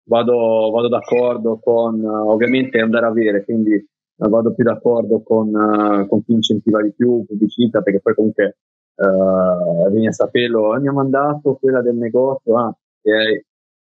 vado, 0.05 0.71
vado 0.71 0.89
d'accordo 0.89 1.59
con 1.59 2.05
ovviamente 2.05 2.79
andare 2.79 3.07
a 3.07 3.13
vedere, 3.13 3.45
quindi 3.45 3.75
eh, 3.75 4.29
vado 4.29 4.55
più 4.55 4.65
d'accordo 4.65 5.23
con, 5.23 5.49
uh, 5.49 6.07
con 6.07 6.23
chi 6.25 6.33
incentiva 6.33 6.83
di 6.83 6.93
più, 6.93 7.25
pubblicità, 7.25 7.81
perché 7.83 8.01
poi 8.01 8.15
comunque 8.15 8.57
uh, 8.97 9.91
vieni 9.91 10.09
a 10.09 10.13
saperlo, 10.13 10.79
mi 10.81 10.89
ha 10.89 10.93
mandato 10.93 11.57
quella 11.57 11.83
del 11.83 11.97
negozio, 11.97 12.57
ah, 12.57 12.69
okay. 13.01 13.45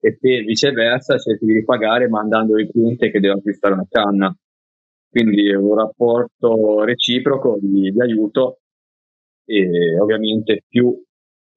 e 0.01 0.19
te 0.19 0.41
viceversa 0.43 1.17
cerchi 1.19 1.47
di 1.47 1.55
ripagare 1.55 2.09
mandando 2.09 2.59
il 2.59 2.69
cliente 2.71 3.11
che 3.11 3.21
deve 3.21 3.39
acquistare 3.39 3.75
una 3.75 3.87
canna. 3.89 4.35
Quindi 5.11 5.51
è 5.51 5.55
un 5.55 5.75
rapporto 5.75 6.85
reciproco 6.85 7.59
di, 7.59 7.91
di 7.91 8.01
aiuto 8.01 8.59
e 9.47 9.99
ovviamente 9.99 10.65
più 10.69 10.95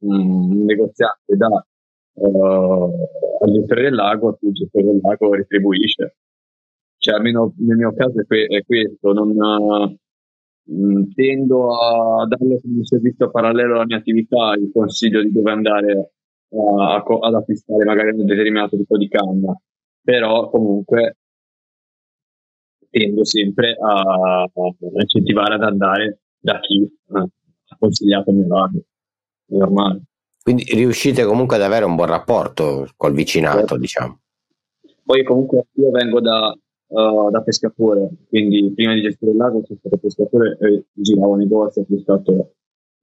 un 0.04 0.64
negoziante 0.64 1.36
dà 1.36 1.66
uh, 2.14 2.94
al 3.42 3.52
gestore 3.52 3.82
del 3.84 3.96
lago, 3.96 4.38
il 4.42 4.52
gestore 4.54 4.86
del 4.86 5.00
lago 5.02 5.34
retribuisce. 5.34 6.16
Cioè, 6.98 7.16
almeno 7.16 7.54
nel 7.58 7.78
mio 7.78 7.94
caso 7.94 8.22
è, 8.22 8.26
que- 8.26 8.46
è 8.46 8.64
questo, 8.64 9.14
non 9.14 9.30
uh, 9.36 9.98
tendo 11.14 11.76
a 11.76 12.28
darle 12.28 12.62
come 12.62 12.78
un 12.78 12.84
servizio 12.84 13.32
parallelo 13.32 13.76
alla 13.76 13.86
mia 13.86 13.98
attività 13.98 14.54
il 14.54 14.70
consiglio 14.72 15.22
di 15.22 15.32
dove 15.32 15.52
andare 15.52 16.12
uh, 16.50 16.80
a 16.80 17.02
co- 17.04 17.20
ad 17.20 17.34
acquistare 17.34 17.84
magari 17.84 18.12
un 18.12 18.26
determinato 18.26 18.78
tipo 18.78 18.98
di 18.98 19.08
canna, 19.08 19.60
però 20.02 20.50
comunque 20.50 21.18
tendo 22.92 23.24
sempre 23.26 23.76
a, 23.80 24.44
a 24.44 24.52
incentivare 25.00 25.56
ad 25.56 25.64
andare 25.64 26.20
da 26.38 26.60
chi 26.60 26.88
ha 27.08 27.76
consigliato 27.80 28.32
il 28.32 28.38
mio 28.38 28.48
lago, 28.48 28.78
è 29.48 29.56
normale. 29.56 30.04
Quindi 30.44 30.64
riuscite 30.74 31.24
comunque 31.24 31.58
ad 31.58 31.62
avere 31.62 31.86
un 31.86 31.96
buon 31.96 32.08
rapporto 32.08 32.88
col 32.98 33.14
vicinato, 33.14 33.78
diciamo. 33.78 34.20
Poi 35.04 35.24
comunque 35.24 35.68
io 35.74 35.92
vengo 35.92 36.20
da, 36.20 36.56
uh, 36.88 37.30
da 37.30 37.42
pescatore, 37.42 38.10
quindi 38.28 38.72
prima 38.74 38.94
di 38.94 39.02
gestire 39.02 39.32
il 39.32 39.38
lago 39.38 39.62
sono 39.66 39.78
stato 39.80 39.98
pescatore 39.98 40.58
e 40.60 40.86
giravo 40.94 41.36
negozi, 41.36 41.80
ho 41.80 42.00
stato 42.00 42.54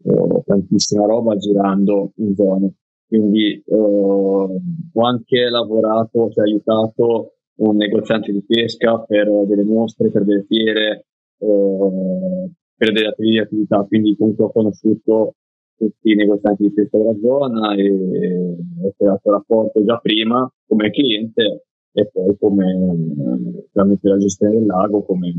uh, 0.03 0.43
tantissima 0.45 1.07
roba 1.07 1.36
girando 1.36 2.12
in 2.16 2.34
zone. 2.34 2.74
Quindi 3.07 3.62
uh, 3.66 4.61
ho 4.93 5.07
anche 5.07 5.49
lavorato, 5.49 6.30
cioè 6.30 6.45
aiutato 6.45 7.34
un 7.59 7.76
negoziante 7.76 8.32
di 8.32 8.45
pesca 8.45 8.99
per 9.01 9.28
delle 9.47 9.64
mostre, 9.64 10.11
per 10.11 10.24
delle 10.24 10.45
fiere, 10.47 11.07
per 11.39 12.93
delle 12.93 13.09
attività, 13.43 13.84
quindi 13.84 14.16
comunque 14.16 14.45
ho 14.45 14.53
conosciuto 14.53 15.34
tutti 15.79 16.11
i 16.11 16.14
negozianti 16.16 16.64
di 16.64 16.72
questa 16.74 16.99
zona 17.20 17.74
e 17.74 18.57
ho 18.83 18.93
creato 18.97 19.31
rapporto 19.31 19.85
già 19.85 19.97
prima 19.99 20.51
come 20.66 20.91
cliente 20.91 21.66
e 21.93 22.11
poi 22.12 22.37
come 22.37 23.66
tramite 23.72 24.09
la 24.09 24.18
gestione 24.18 24.55
del 24.55 24.66
lago 24.66 25.05
come, 25.05 25.33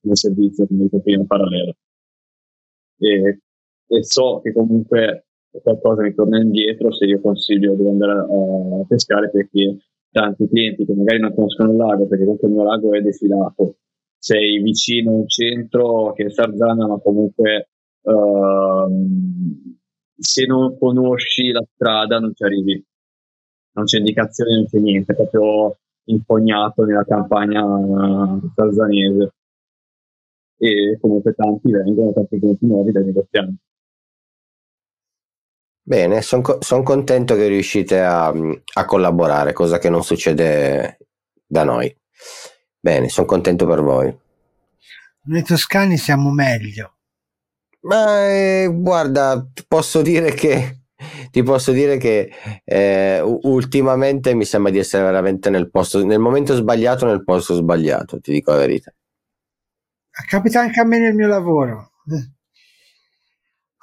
come 0.00 0.14
servizio 0.14 0.66
detto 0.70 1.00
prima 1.00 1.24
parallelo 1.26 1.74
e, 2.98 3.40
e, 3.86 4.04
so 4.04 4.40
che 4.40 4.52
comunque 4.52 5.26
qualcosa 5.62 6.02
mi 6.02 6.14
torna 6.14 6.40
indietro 6.40 6.92
se 6.92 7.04
io 7.06 7.20
consiglio 7.20 7.74
di 7.74 7.86
andare 7.86 8.12
a, 8.12 8.22
a 8.22 8.84
pescare 8.86 9.30
perché 9.30 9.78
tanti 10.10 10.48
clienti 10.48 10.86
che 10.86 10.94
magari 10.94 11.20
non 11.20 11.34
conoscono 11.34 11.70
il 11.70 11.76
lago, 11.76 12.06
perché 12.06 12.24
comunque 12.24 12.48
il 12.48 12.54
mio 12.54 12.64
lago 12.64 12.94
è 12.94 13.00
defilato. 13.02 13.76
Sei 14.18 14.62
vicino 14.62 15.10
a 15.10 15.14
un 15.14 15.28
centro 15.28 16.12
che 16.14 16.24
è 16.24 16.30
Sarzana, 16.30 16.86
ma 16.86 16.98
comunque 16.98 17.68
uh, 18.06 18.88
se 20.18 20.46
non 20.46 20.78
conosci 20.78 21.50
la 21.50 21.64
strada 21.74 22.18
non 22.18 22.34
ci 22.34 22.44
arrivi. 22.44 22.84
Non 23.72 23.84
c'è 23.84 23.98
indicazione, 23.98 24.54
non 24.54 24.66
c'è 24.66 24.78
niente, 24.78 25.12
è 25.12 25.16
proprio 25.16 25.78
impognato 26.04 26.84
nella 26.84 27.04
campagna 27.04 27.62
sarzanese. 28.54 29.34
E 30.58 30.98
comunque 31.00 31.34
tanti 31.34 31.70
vengono, 31.70 32.12
tanti 32.12 32.38
clienti 32.38 32.66
nuovi 32.66 32.92
dai 32.92 33.04
negozianti. 33.04 33.56
Bene, 35.82 36.22
sono 36.22 36.42
co- 36.42 36.58
son 36.60 36.82
contento 36.82 37.36
che 37.36 37.46
riuscite 37.46 38.00
a, 38.00 38.26
a, 38.28 38.84
collaborare, 38.86 39.52
cosa 39.52 39.78
che 39.78 39.88
non 39.88 40.02
succede 40.02 40.98
da 41.46 41.62
noi. 41.62 41.94
Bene, 42.80 43.08
sono 43.08 43.26
contento 43.26 43.66
per 43.66 43.82
voi. 43.82 44.18
Noi 45.24 45.42
toscani 45.44 45.96
siamo 45.96 46.32
meglio. 46.32 46.95
Ma 47.86 48.28
eh, 48.28 48.68
guarda, 48.72 49.46
posso 49.68 50.02
dire 50.02 50.32
che 50.32 50.80
ti 51.30 51.42
posso 51.44 51.70
dire 51.70 51.98
che 51.98 52.30
eh, 52.64 53.20
ultimamente 53.20 54.34
mi 54.34 54.44
sembra 54.44 54.72
di 54.72 54.78
essere 54.78 55.04
veramente 55.04 55.50
nel 55.50 55.70
posto, 55.70 56.04
nel 56.04 56.18
momento 56.18 56.54
sbagliato, 56.56 57.06
nel 57.06 57.22
posto 57.22 57.54
sbagliato, 57.54 58.18
ti 58.20 58.32
dico 58.32 58.50
la 58.50 58.58
verità. 58.58 58.92
Capita 60.28 60.60
anche 60.60 60.80
a 60.80 60.84
me 60.84 60.98
nel 60.98 61.14
mio 61.14 61.28
lavoro. 61.28 61.92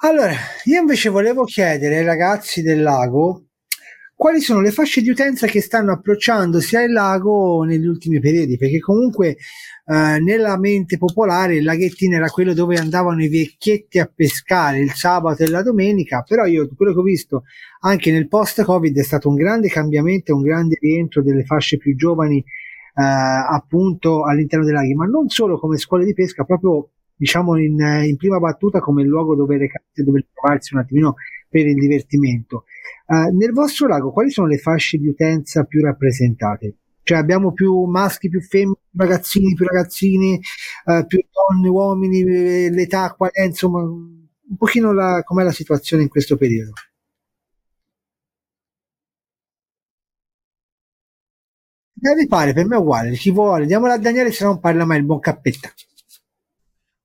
Allora, 0.02 0.34
io 0.64 0.80
invece 0.80 1.08
volevo 1.08 1.44
chiedere 1.44 1.98
ai 1.98 2.04
ragazzi 2.04 2.60
del 2.60 2.82
lago 2.82 3.46
quali 4.14 4.40
sono 4.40 4.60
le 4.60 4.70
fasce 4.70 5.00
di 5.00 5.10
utenza 5.10 5.46
che 5.46 5.60
stanno 5.60 5.92
approcciandosi 5.92 6.76
al 6.76 6.92
lago 6.92 7.64
negli 7.64 7.86
ultimi 7.86 8.20
periodi, 8.20 8.56
perché 8.56 8.78
comunque 8.78 9.36
eh, 9.86 10.18
nella 10.18 10.58
mente 10.58 10.96
popolare 10.96 11.56
il 11.56 11.64
laghettino 11.64 12.16
era 12.16 12.28
quello 12.28 12.54
dove 12.54 12.76
andavano 12.76 13.22
i 13.22 13.28
vecchietti 13.28 13.98
a 13.98 14.10
pescare 14.12 14.78
il 14.80 14.92
sabato 14.92 15.42
e 15.42 15.50
la 15.50 15.62
domenica, 15.62 16.22
però 16.26 16.46
io 16.46 16.68
quello 16.74 16.92
che 16.92 16.98
ho 16.98 17.02
visto 17.02 17.42
anche 17.80 18.10
nel 18.10 18.28
post-Covid 18.28 18.96
è 18.96 19.02
stato 19.02 19.28
un 19.28 19.34
grande 19.34 19.68
cambiamento, 19.68 20.34
un 20.34 20.42
grande 20.42 20.78
rientro 20.80 21.22
delle 21.22 21.44
fasce 21.44 21.76
più 21.76 21.94
giovani 21.96 22.38
eh, 22.38 23.02
appunto 23.02 24.24
all'interno 24.24 24.64
dei 24.64 24.72
laghi, 24.72 24.94
ma 24.94 25.04
non 25.04 25.28
solo 25.28 25.58
come 25.58 25.76
scuole 25.76 26.04
di 26.04 26.14
pesca, 26.14 26.44
proprio 26.44 26.90
diciamo 27.16 27.58
in, 27.58 27.78
in, 28.06 28.16
prima 28.16 28.38
battuta 28.38 28.80
come 28.80 29.04
luogo 29.04 29.36
dove 29.36 29.58
recarsi 29.58 30.02
dove 30.02 30.26
trovarsi 30.32 30.74
un 30.74 30.80
attimino 30.80 31.14
per 31.48 31.66
il 31.66 31.74
divertimento. 31.74 32.64
Uh, 33.06 33.36
nel 33.36 33.52
vostro 33.52 33.86
lago 33.86 34.10
quali 34.10 34.30
sono 34.30 34.46
le 34.46 34.58
fasce 34.58 34.96
di 34.96 35.08
utenza 35.08 35.64
più 35.64 35.82
rappresentate? 35.82 36.76
Cioè 37.04 37.18
abbiamo 37.18 37.52
più 37.52 37.84
maschi, 37.84 38.30
più 38.30 38.40
femmine, 38.40 38.78
più 38.90 38.98
ragazzini, 38.98 39.54
più 39.54 39.66
ragazzine, 39.66 40.40
uh, 40.86 41.06
più 41.06 41.20
donne, 41.30 41.68
uomini, 41.68 42.20
eh, 42.22 42.70
l'età, 42.70 43.12
qual 43.14 43.30
è, 43.30 43.42
insomma, 43.42 43.82
un 43.82 44.56
pochino 44.56 44.92
la, 44.92 45.22
com'è 45.22 45.44
la 45.44 45.52
situazione 45.52 46.02
in 46.02 46.08
questo 46.08 46.36
periodo. 46.36 46.72
Deve 51.92 52.26
pare, 52.26 52.52
per 52.54 52.66
me 52.66 52.76
è 52.76 52.78
uguale, 52.78 53.12
chi 53.12 53.30
vuole, 53.30 53.66
diamola 53.66 53.94
a 53.94 53.98
Daniele 53.98 54.32
se 54.32 54.44
non 54.44 54.60
parla 54.60 54.84
mai 54.84 54.98
il 54.98 55.04
buon 55.04 55.20
cappetta. 55.20 55.72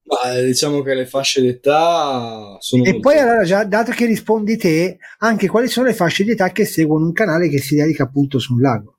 Ma 0.03 0.39
diciamo 0.41 0.81
che 0.81 0.93
le 0.95 1.05
fasce 1.05 1.41
d'età 1.41 2.57
sono. 2.59 2.83
E 2.83 2.99
poi, 2.99 3.17
allora, 3.17 3.43
già 3.43 3.63
dato 3.63 3.91
che 3.91 4.05
rispondi 4.05 4.57
te, 4.57 4.97
anche 5.19 5.47
quali 5.47 5.67
sono 5.67 5.87
le 5.87 5.93
fasce 5.93 6.23
d'età 6.23 6.51
che 6.51 6.65
seguono 6.65 7.05
un 7.05 7.13
canale 7.13 7.49
che 7.49 7.59
si 7.59 7.75
dedica 7.75 8.03
appunto 8.03 8.39
sul 8.39 8.61
lago? 8.61 8.98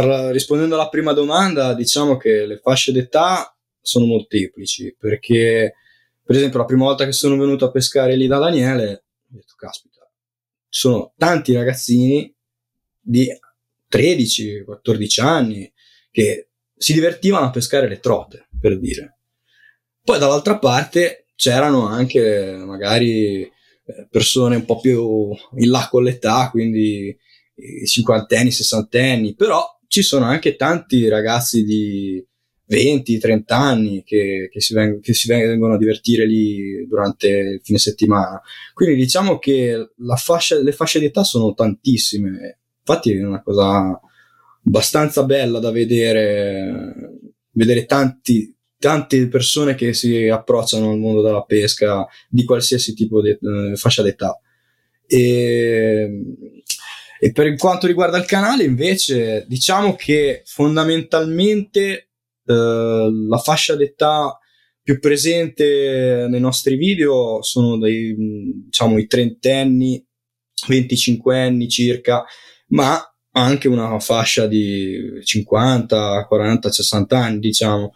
Rispondendo 0.00 0.74
alla 0.74 0.88
prima 0.88 1.12
domanda, 1.12 1.74
diciamo 1.74 2.16
che 2.16 2.46
le 2.46 2.58
fasce 2.58 2.92
d'età 2.92 3.54
sono 3.80 4.06
molteplici 4.06 4.94
perché, 4.98 5.74
per 6.22 6.36
esempio, 6.36 6.58
la 6.58 6.64
prima 6.64 6.84
volta 6.84 7.04
che 7.04 7.12
sono 7.12 7.36
venuto 7.36 7.64
a 7.64 7.70
pescare 7.70 8.16
lì 8.16 8.26
da 8.26 8.38
Daniele, 8.38 8.92
ho 8.92 9.34
detto, 9.34 9.54
caspita, 9.56 10.08
ci 10.68 10.80
sono 10.80 11.12
tanti 11.16 11.52
ragazzini 11.54 12.32
di 13.00 13.28
13-14 13.90 15.20
anni 15.22 15.72
che 16.10 16.48
si 16.76 16.92
divertivano 16.92 17.46
a 17.46 17.50
pescare 17.50 17.88
le 17.88 17.98
trote, 17.98 18.48
per 18.60 18.78
dire. 18.78 19.18
Poi 20.02 20.18
dall'altra 20.18 20.58
parte 20.58 21.26
c'erano 21.34 21.86
anche 21.86 22.56
magari 22.64 23.42
eh, 23.42 23.52
persone 24.10 24.56
un 24.56 24.64
po' 24.64 24.80
più 24.80 25.30
in 25.56 25.70
là 25.70 25.88
con 25.90 26.02
l'età, 26.02 26.50
quindi 26.50 27.16
cinquantenni, 27.86 28.50
sessantenni, 28.50 29.34
però 29.34 29.77
ci 29.88 30.02
sono 30.02 30.26
anche 30.26 30.54
tanti 30.54 31.08
ragazzi 31.08 31.64
di 31.64 32.24
20-30 32.68 33.42
anni 33.48 34.02
che, 34.04 34.48
che, 34.52 34.60
si 34.60 34.74
veng- 34.74 35.00
che, 35.00 35.14
si 35.14 35.26
vengono 35.26 35.74
a 35.74 35.78
divertire 35.78 36.26
lì 36.26 36.86
durante 36.86 37.28
il 37.28 37.60
fine 37.62 37.78
settimana. 37.78 38.40
Quindi 38.74 38.96
diciamo 38.96 39.38
che 39.38 39.92
fascia, 40.16 40.60
le 40.60 40.72
fasce 40.72 41.00
d'età 41.00 41.24
sono 41.24 41.54
tantissime. 41.54 42.58
Infatti 42.78 43.12
è 43.12 43.24
una 43.24 43.42
cosa 43.42 43.98
abbastanza 44.64 45.24
bella 45.24 45.58
da 45.58 45.70
vedere, 45.70 46.94
vedere 47.52 47.86
tanti, 47.86 48.54
tante 48.78 49.28
persone 49.28 49.74
che 49.74 49.94
si 49.94 50.28
approcciano 50.28 50.90
al 50.90 50.98
mondo 50.98 51.22
della 51.22 51.42
pesca 51.42 52.06
di 52.28 52.44
qualsiasi 52.44 52.92
tipo 52.94 53.22
di 53.22 53.30
eh, 53.30 53.76
fascia 53.76 54.02
d'età. 54.02 54.38
E, 55.06 56.22
e, 57.18 57.32
per 57.32 57.54
quanto 57.56 57.86
riguarda 57.86 58.18
il 58.18 58.24
canale, 58.24 58.64
invece, 58.64 59.44
diciamo 59.48 59.94
che 59.94 60.42
fondamentalmente 60.44 62.10
eh, 62.44 63.10
la 63.28 63.38
fascia 63.38 63.74
d'età 63.74 64.38
più 64.82 65.00
presente 65.00 66.26
nei 66.30 66.40
nostri 66.40 66.76
video 66.76 67.42
sono 67.42 67.76
dei, 67.76 68.14
diciamo, 68.64 68.98
i 68.98 69.06
trentenni, 69.06 70.02
25 70.66 71.38
anni 71.38 71.68
circa, 71.68 72.24
ma 72.68 72.98
anche 73.32 73.68
una 73.68 73.98
fascia 74.00 74.46
di 74.46 75.20
50, 75.22 76.26
40, 76.26 76.70
60 76.70 77.18
anni, 77.18 77.38
diciamo. 77.38 77.92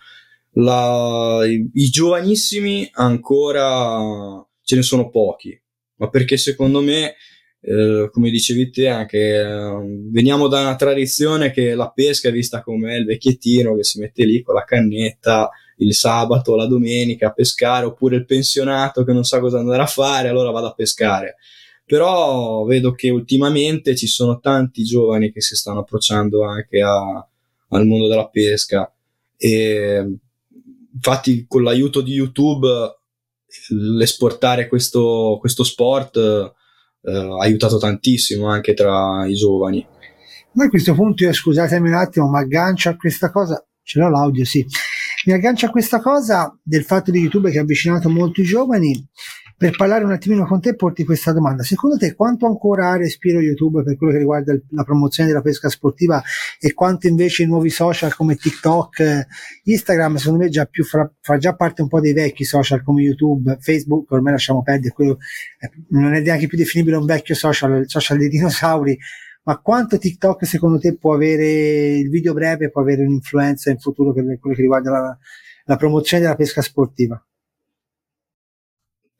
La, 0.56 1.40
i, 1.46 1.70
i, 1.72 1.88
giovanissimi 1.88 2.86
ancora 2.92 4.46
ce 4.62 4.76
ne 4.76 4.82
sono 4.82 5.08
pochi, 5.08 5.58
ma 5.96 6.10
perché 6.10 6.36
secondo 6.36 6.82
me, 6.82 7.14
eh, 7.64 8.08
come 8.10 8.30
dicevi 8.30 8.70
te, 8.70 8.88
anche 8.88 9.18
eh, 9.18 10.08
veniamo 10.10 10.48
da 10.48 10.60
una 10.60 10.76
tradizione 10.76 11.52
che 11.52 11.74
la 11.74 11.90
pesca 11.90 12.28
è 12.28 12.32
vista 12.32 12.60
come 12.60 12.96
il 12.96 13.04
vecchiettino 13.04 13.76
che 13.76 13.84
si 13.84 14.00
mette 14.00 14.24
lì 14.24 14.42
con 14.42 14.56
la 14.56 14.64
cannetta 14.64 15.48
il 15.76 15.94
sabato, 15.94 16.56
la 16.56 16.66
domenica 16.66 17.28
a 17.28 17.32
pescare, 17.32 17.86
oppure 17.86 18.16
il 18.16 18.24
pensionato 18.24 19.04
che 19.04 19.12
non 19.12 19.24
sa 19.24 19.40
cosa 19.40 19.58
andare 19.58 19.82
a 19.82 19.86
fare, 19.86 20.28
allora 20.28 20.50
vado 20.50 20.68
a 20.68 20.74
pescare. 20.74 21.36
Però 21.84 22.64
vedo 22.64 22.92
che 22.92 23.10
ultimamente 23.10 23.96
ci 23.96 24.06
sono 24.06 24.38
tanti 24.38 24.84
giovani 24.84 25.32
che 25.32 25.40
si 25.40 25.56
stanno 25.56 25.80
approcciando 25.80 26.44
anche 26.44 26.80
a, 26.80 27.26
al 27.68 27.86
mondo 27.86 28.08
della 28.08 28.28
pesca. 28.28 28.92
E 29.36 30.18
infatti 30.94 31.46
con 31.48 31.62
l'aiuto 31.62 32.00
di 32.00 32.12
YouTube 32.12 32.68
l'esportare 33.70 34.68
questo, 34.68 35.36
questo 35.40 35.64
sport 35.64 36.54
ha 37.04 37.42
aiutato 37.42 37.78
tantissimo 37.78 38.48
anche 38.48 38.74
tra 38.74 39.26
i 39.26 39.34
giovani. 39.34 39.86
Ma 40.52 40.64
a 40.64 40.68
questo 40.68 40.94
punto 40.94 41.24
io 41.24 41.32
scusatemi 41.32 41.88
un 41.88 41.94
attimo, 41.94 42.28
ma 42.28 42.40
aggancio 42.40 42.90
a 42.90 42.96
questa 42.96 43.30
cosa, 43.30 43.64
ce 43.82 43.98
l'ho 43.98 44.10
l'audio, 44.10 44.44
sì. 44.44 44.64
Mi 45.24 45.32
aggancio 45.32 45.66
a 45.66 45.70
questa 45.70 46.00
cosa 46.00 46.56
del 46.62 46.84
fatto 46.84 47.10
di 47.10 47.20
YouTube 47.20 47.50
che 47.50 47.58
ha 47.58 47.62
avvicinato 47.62 48.08
molti 48.08 48.42
giovani 48.42 49.08
per 49.62 49.76
parlare 49.76 50.02
un 50.02 50.10
attimino 50.10 50.44
con 50.44 50.60
te 50.60 50.74
porti 50.74 51.04
questa 51.04 51.30
domanda. 51.30 51.62
Secondo 51.62 51.96
te 51.96 52.16
quanto 52.16 52.46
ancora 52.46 52.90
ha 52.90 52.96
respiro 52.96 53.38
YouTube 53.38 53.84
per 53.84 53.96
quello 53.96 54.12
che 54.12 54.18
riguarda 54.18 54.58
la 54.70 54.82
promozione 54.82 55.28
della 55.28 55.40
pesca 55.40 55.68
sportiva 55.68 56.20
e 56.58 56.74
quanto 56.74 57.06
invece 57.06 57.44
i 57.44 57.46
nuovi 57.46 57.70
social 57.70 58.12
come 58.12 58.34
TikTok, 58.34 59.24
Instagram, 59.62 60.16
secondo 60.16 60.42
me 60.42 60.48
già 60.48 60.64
più 60.64 60.82
fra, 60.82 61.08
fa 61.20 61.36
già 61.36 61.54
parte 61.54 61.80
un 61.80 61.86
po' 61.86 62.00
dei 62.00 62.12
vecchi 62.12 62.42
social 62.42 62.82
come 62.82 63.02
YouTube, 63.02 63.56
Facebook, 63.60 64.10
ormai 64.10 64.32
lasciamo 64.32 64.64
perdere, 64.64 64.92
quello 64.92 65.18
eh, 65.60 65.70
non 65.90 66.12
è 66.14 66.20
neanche 66.20 66.48
più 66.48 66.58
definibile 66.58 66.96
un 66.96 67.06
vecchio 67.06 67.36
social, 67.36 67.82
il 67.82 67.88
social 67.88 68.18
dei 68.18 68.28
dinosauri, 68.28 68.98
ma 69.44 69.58
quanto 69.58 69.96
TikTok 69.96 70.44
secondo 70.44 70.80
te 70.80 70.96
può 70.96 71.14
avere 71.14 71.98
il 71.98 72.10
video 72.10 72.32
breve, 72.32 72.72
può 72.72 72.82
avere 72.82 73.04
un'influenza 73.04 73.70
in 73.70 73.78
futuro 73.78 74.12
per 74.12 74.24
quello 74.40 74.56
che 74.56 74.62
riguarda 74.62 74.90
la, 74.90 75.18
la 75.66 75.76
promozione 75.76 76.24
della 76.24 76.34
pesca 76.34 76.62
sportiva? 76.62 77.24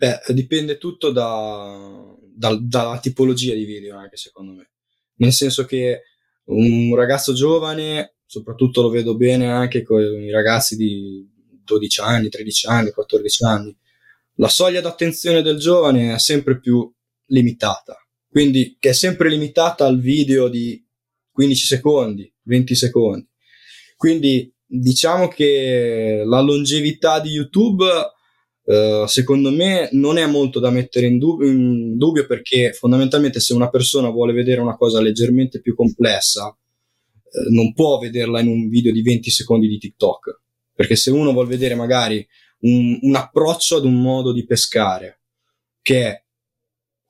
Beh, 0.03 0.21
dipende 0.35 0.79
tutto 0.79 1.13
da, 1.13 2.13
da, 2.35 2.59
dalla 2.61 2.99
tipologia 2.99 3.55
di 3.55 3.65
video, 3.65 3.97
anche 3.97 4.17
secondo 4.17 4.51
me. 4.51 4.71
Nel 5.19 5.33
senso 5.33 5.65
che 5.65 6.03
un 6.47 6.93
ragazzo 6.97 7.33
giovane, 7.35 8.17
soprattutto 8.27 8.83
lo 8.83 8.89
vedo 8.89 9.15
bene 9.17 9.49
anche 9.49 9.85
con 9.85 10.01
i 10.01 10.33
ragazzi 10.33 10.75
di 10.75 11.25
12 11.63 12.01
anni, 12.01 12.29
13 12.31 12.67
anni, 12.67 12.91
14 12.91 13.45
anni, 13.45 13.77
la 14.39 14.49
soglia 14.49 14.81
d'attenzione 14.81 15.41
del 15.41 15.59
giovane 15.59 16.15
è 16.15 16.19
sempre 16.19 16.59
più 16.59 16.93
limitata, 17.27 17.97
quindi 18.29 18.79
che 18.81 18.89
è 18.89 18.95
sempre 18.95 19.29
limitata 19.29 19.87
al 19.87 20.01
video 20.01 20.49
di 20.49 20.85
15 21.31 21.65
secondi, 21.65 22.35
20 22.43 22.75
secondi. 22.75 23.29
Quindi 23.97 24.53
diciamo 24.67 25.29
che 25.29 26.25
la 26.27 26.41
longevità 26.41 27.21
di 27.21 27.29
YouTube 27.31 27.85
Uh, 28.65 29.07
secondo 29.07 29.51
me 29.51 29.89
non 29.93 30.19
è 30.19 30.27
molto 30.27 30.61
da 30.61 30.71
mettere 30.71 31.07
in, 31.07 31.19
dub- 31.19 31.43
in, 31.43 31.97
dubbio 31.97 32.27
perché 32.27 32.73
fondamentalmente 32.73 33.41
se 33.41 33.55
una 33.55 33.69
persona 33.69 34.09
vuole 34.09 34.33
vedere 34.33 34.61
una 34.61 34.77
cosa 34.77 35.01
leggermente 35.01 35.61
più 35.61 35.75
complessa 35.75 36.47
uh, 36.47 37.53
non 37.53 37.73
può 37.73 37.99
vederla 37.99 38.39
in 38.39 38.47
un 38.47 38.69
video 38.69 38.93
di 38.93 39.03
20 39.03 39.31
secondi 39.31 39.67
di 39.67 39.79
TikTok. 39.79 40.41
Perché 40.75 40.97
se 40.97 41.11
uno 41.11 41.33
vuole 41.33 41.49
vedere 41.49 41.75
magari 41.75 42.27
un, 42.61 42.99
un 43.03 43.15
approccio 43.17 43.77
ad 43.77 43.85
un 43.85 44.01
modo 44.01 44.33
di 44.33 44.45
pescare 44.45 45.21
che 45.83 46.07
è 46.07 46.25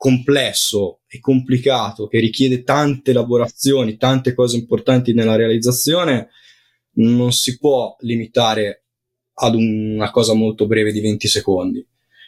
complesso 0.02 1.02
e 1.06 1.20
complicato, 1.20 2.08
che 2.08 2.18
richiede 2.18 2.64
tante 2.64 3.12
elaborazioni, 3.12 3.96
tante 3.96 4.34
cose 4.34 4.56
importanti 4.56 5.12
nella 5.12 5.36
realizzazione, 5.36 6.30
non 6.94 7.30
si 7.32 7.56
può 7.56 7.94
limitare 8.00 8.81
ad 9.42 9.54
una 9.54 10.10
cosa 10.10 10.34
molto 10.34 10.66
breve 10.66 10.92
di 10.92 11.00
20 11.00 11.26
secondi. 11.28 11.84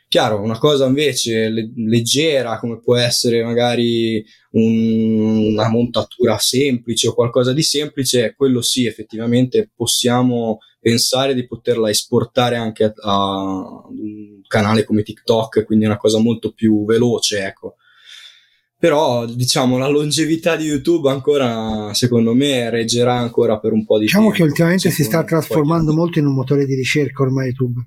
Chiaro, 0.09 0.41
una 0.41 0.59
cosa 0.59 0.87
invece 0.87 1.49
le- 1.49 1.73
leggera, 1.77 2.59
come 2.59 2.79
può 2.81 2.97
essere 2.97 3.43
magari 3.43 4.25
un- 4.53 5.53
una 5.53 5.69
montatura 5.69 6.39
semplice 6.39 7.09
o 7.09 7.15
qualcosa 7.15 7.53
di 7.53 7.63
semplice, 7.63 8.35
quello 8.37 8.61
sì, 8.63 8.87
effettivamente 8.87 9.71
possiamo 9.75 10.59
pensare 10.81 11.35
di 11.35 11.47
poterla 11.47 11.89
esportare 11.91 12.57
anche 12.57 12.85
a, 12.85 12.93
a 12.97 13.87
un 13.89 14.41
canale 14.47 14.85
come 14.85 15.03
TikTok, 15.03 15.65
quindi 15.65 15.85
una 15.87 15.97
cosa 15.97 16.19
molto 16.19 16.53
più 16.53 16.85
veloce, 16.85 17.45
ecco. 17.45 17.77
Però 18.85 19.25
diciamo 19.25 19.79
la 19.79 19.89
longevità 19.89 20.57
di 20.57 20.67
YouTube 20.67 21.09
ancora, 21.09 21.95
secondo 21.95 22.35
me, 22.35 22.69
reggerà 22.69 23.15
ancora 23.15 23.59
per 23.59 23.73
un 23.73 23.87
po' 23.87 23.97
di 23.97 24.05
diciamo 24.05 24.25
tempo. 24.25 24.37
che 24.37 24.43
ultimamente 24.43 24.91
si 24.91 25.05
sta 25.05 25.25
trasformando 25.25 25.95
molto 25.95 26.19
in 26.19 26.27
un 26.27 26.35
motore 26.35 26.67
di 26.67 26.75
ricerca 26.75 27.23
ormai 27.23 27.47
YouTube. 27.47 27.81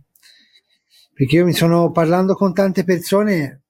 Perché 1.13 1.35
io 1.35 1.45
mi 1.45 1.53
sono 1.53 1.91
parlando 1.91 2.33
con 2.33 2.51
tante 2.51 2.83
persone, 2.83 3.65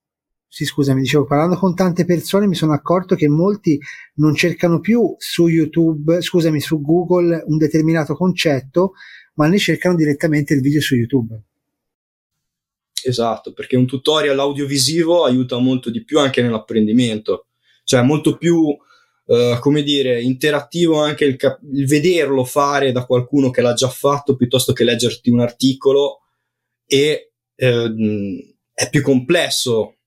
sì 0.47 0.63
scusami, 0.63 1.01
dicevo, 1.01 1.25
parlando 1.25 1.57
con 1.57 1.75
tante 1.75 2.05
persone 2.05 2.47
mi 2.47 2.55
sono 2.55 2.71
accorto 2.71 3.15
che 3.15 3.27
molti 3.27 3.77
non 4.15 4.33
cercano 4.33 4.79
più 4.79 5.13
su 5.17 5.49
YouTube, 5.49 6.21
scusami, 6.21 6.61
su 6.61 6.79
Google 6.79 7.43
un 7.45 7.57
determinato 7.57 8.15
concetto, 8.15 8.93
ma 9.33 9.47
ne 9.47 9.57
cercano 9.57 9.95
direttamente 9.95 10.53
il 10.53 10.61
video 10.61 10.79
su 10.79 10.95
YouTube. 10.95 11.43
Esatto, 13.03 13.53
perché 13.53 13.75
un 13.75 13.85
tutorial 13.85 14.39
audiovisivo 14.39 15.23
aiuta 15.23 15.57
molto 15.57 15.89
di 15.89 16.03
più 16.03 16.19
anche 16.19 16.41
nell'apprendimento, 16.41 17.47
cioè 17.83 18.01
molto 18.01 18.37
più, 18.37 18.75
eh, 19.27 19.57
come 19.59 19.83
dire, 19.83 20.21
interattivo 20.21 20.99
anche 20.99 21.25
il, 21.25 21.35
cap- 21.35 21.61
il 21.71 21.85
vederlo 21.85 22.43
fare 22.43 22.91
da 22.91 23.05
qualcuno 23.05 23.49
che 23.49 23.61
l'ha 23.61 23.73
già 23.73 23.89
fatto 23.89 24.35
piuttosto 24.35 24.73
che 24.73 24.83
leggerti 24.83 25.29
un 25.29 25.39
articolo 25.39 26.21
e 26.85 27.31
eh, 27.55 28.55
è 28.73 28.89
più 28.89 29.01
complesso 29.01 29.97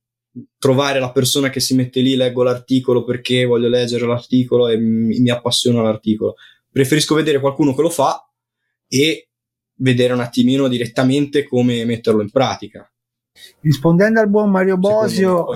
trovare 0.58 1.00
la 1.00 1.10
persona 1.10 1.50
che 1.50 1.60
si 1.60 1.74
mette 1.74 2.00
lì, 2.00 2.14
leggo 2.14 2.42
l'articolo 2.42 3.04
perché 3.04 3.44
voglio 3.44 3.68
leggere 3.68 4.06
l'articolo 4.06 4.68
e 4.68 4.76
mi, 4.78 5.18
mi 5.20 5.30
appassiona 5.30 5.82
l'articolo. 5.82 6.34
Preferisco 6.70 7.14
vedere 7.14 7.40
qualcuno 7.40 7.74
che 7.74 7.82
lo 7.82 7.90
fa 7.90 8.30
e 8.86 9.29
vedere 9.80 10.12
un 10.12 10.20
attimino 10.20 10.68
direttamente 10.68 11.46
come 11.46 11.84
metterlo 11.84 12.22
in 12.22 12.30
pratica. 12.30 12.90
Rispondendo 13.60 14.20
al 14.20 14.28
buon 14.28 14.50
Mario 14.50 14.76
Bosio, 14.76 15.46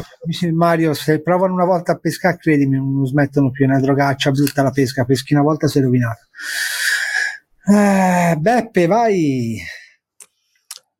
Mario, 0.52 0.94
se 0.94 1.20
provano 1.20 1.52
una 1.52 1.64
volta 1.64 1.92
a 1.92 1.98
pescare, 1.98 2.38
credimi, 2.38 2.76
non 2.76 3.06
smettono 3.06 3.50
più, 3.50 3.64
è 3.64 3.68
una 3.68 3.80
drogaccia 3.80 4.30
brutta 4.30 4.62
la 4.62 4.70
pesca, 4.70 5.04
peschi 5.04 5.34
una 5.34 5.42
volta 5.42 5.66
sei 5.66 5.82
rovinato. 5.82 6.20
Eh, 7.66 8.36
Beppe, 8.38 8.86
vai. 8.86 9.58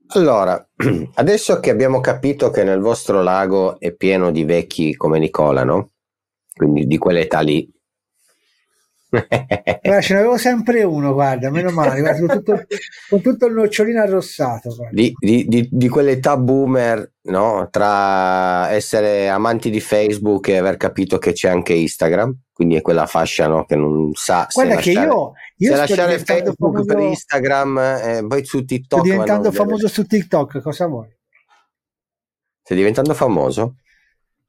Allora, 0.09 0.69
adesso 1.15 1.61
che 1.61 1.71
abbiamo 1.71 2.01
capito 2.01 2.51
che 2.51 2.65
nel 2.65 2.81
vostro 2.81 3.23
lago 3.23 3.79
è 3.81 3.93
pieno 3.93 4.31
di 4.31 4.45
vecchi 4.45 4.95
come 4.95 5.19
Nicola, 5.19 5.65
no? 5.65 5.91
Quindi 6.55 6.87
di 6.87 6.99
quell'età 6.99 7.41
lì. 7.41 7.69
Guarda, 9.83 10.01
ce 10.03 10.15
n'avevo 10.15 10.37
sempre 10.37 10.83
uno, 10.83 11.13
guarda, 11.13 11.51
meno 11.51 11.71
male, 11.71 12.01
guarda, 12.01 12.19
con, 12.27 12.37
tutto, 12.43 12.67
con 13.09 13.21
tutto 13.21 13.47
il 13.47 13.55
nocciolino 13.55 14.01
arrossato. 14.01 14.75
di, 14.91 15.13
di- 15.19 15.47
di- 15.47 15.69
di 15.71 15.89
quell'età 15.89 16.37
boomer, 16.37 17.13
no? 17.23 17.69
Tra 17.71 18.71
essere 18.71 19.29
amanti 19.29 19.71
di 19.71 19.81
Facebook 19.81 20.49
e 20.49 20.57
aver 20.59 20.77
capito 20.77 21.19
che 21.19 21.33
c'è 21.33 21.49
anche 21.49 21.73
Instagram, 21.75 22.37
quindi 22.53 22.77
è 22.77 22.83
quella 22.83 23.07
fascia 23.07 23.47
no? 23.47 23.65
che 23.65 23.77
non 23.77 24.11
sa 24.15 24.47
se 24.49 24.63
Guarda 24.63 24.81
che 24.81 24.93
lasciare, 24.93 25.07
io, 25.07 25.33
io 25.57 25.69
se 25.69 25.75
sto 25.75 25.77
lasciare 25.77 26.11
diventando 26.11 26.53
Facebook 26.57 26.85
per 26.85 26.95
famoso, 26.97 27.09
Instagram 27.11 27.79
e 27.79 28.25
poi 28.29 28.45
su 28.45 28.57
sto 28.59 28.65
TikTok. 28.65 29.03
diventando 29.03 29.49
a 29.49 29.51
vedere- 29.51 29.65
famoso 29.65 29.89
su 29.89 30.05
TikTok, 30.07 30.61
cosa 30.61 30.87
vuoi? 30.87 31.09
Stai 32.63 32.77
diventando 32.77 33.13
famoso? 33.15 33.77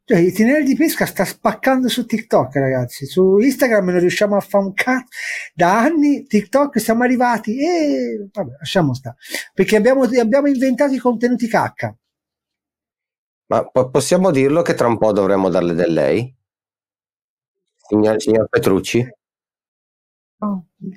Cioè, 0.08 0.20
il 0.20 0.28
itinerario 0.28 0.66
di 0.66 0.76
pesca 0.76 1.08
sta 1.08 1.26
spaccando 1.26 1.89
su 1.89 2.06
TikTok, 2.06 2.56
ragazzi. 2.58 3.08
Su 3.08 3.39
Instagram 3.39 3.89
non 3.89 3.99
riusciamo 3.99 4.36
a 4.36 4.39
fare 4.39 4.66
un 4.66 4.74
cazzo. 4.74 5.08
Da 5.51 5.80
anni 5.80 6.28
TikTok 6.28 6.80
siamo 6.80 7.03
arrivati 7.03 7.58
e 7.58 8.30
vabbè, 8.32 8.58
lasciamo 8.60 8.93
stare. 8.93 9.16
Perché 9.51 9.76
abbiamo, 9.76 10.03
abbiamo 10.03 10.47
inventato 10.47 10.93
i 10.93 10.99
contenuti 10.99 11.47
cacca. 11.47 11.95
Ma 13.47 13.68
po- 13.68 13.89
possiamo 13.89 14.30
dirlo 14.30 14.62
che 14.62 14.76
tra 14.76 14.88
un 14.88 14.99
po' 14.99 15.12
dovremmo 15.12 15.49
darle 15.49 15.74
del 15.74 15.91
lei? 15.91 16.36
Signor, 17.76 18.22
signor 18.22 18.47
Petrucci? 18.47 19.08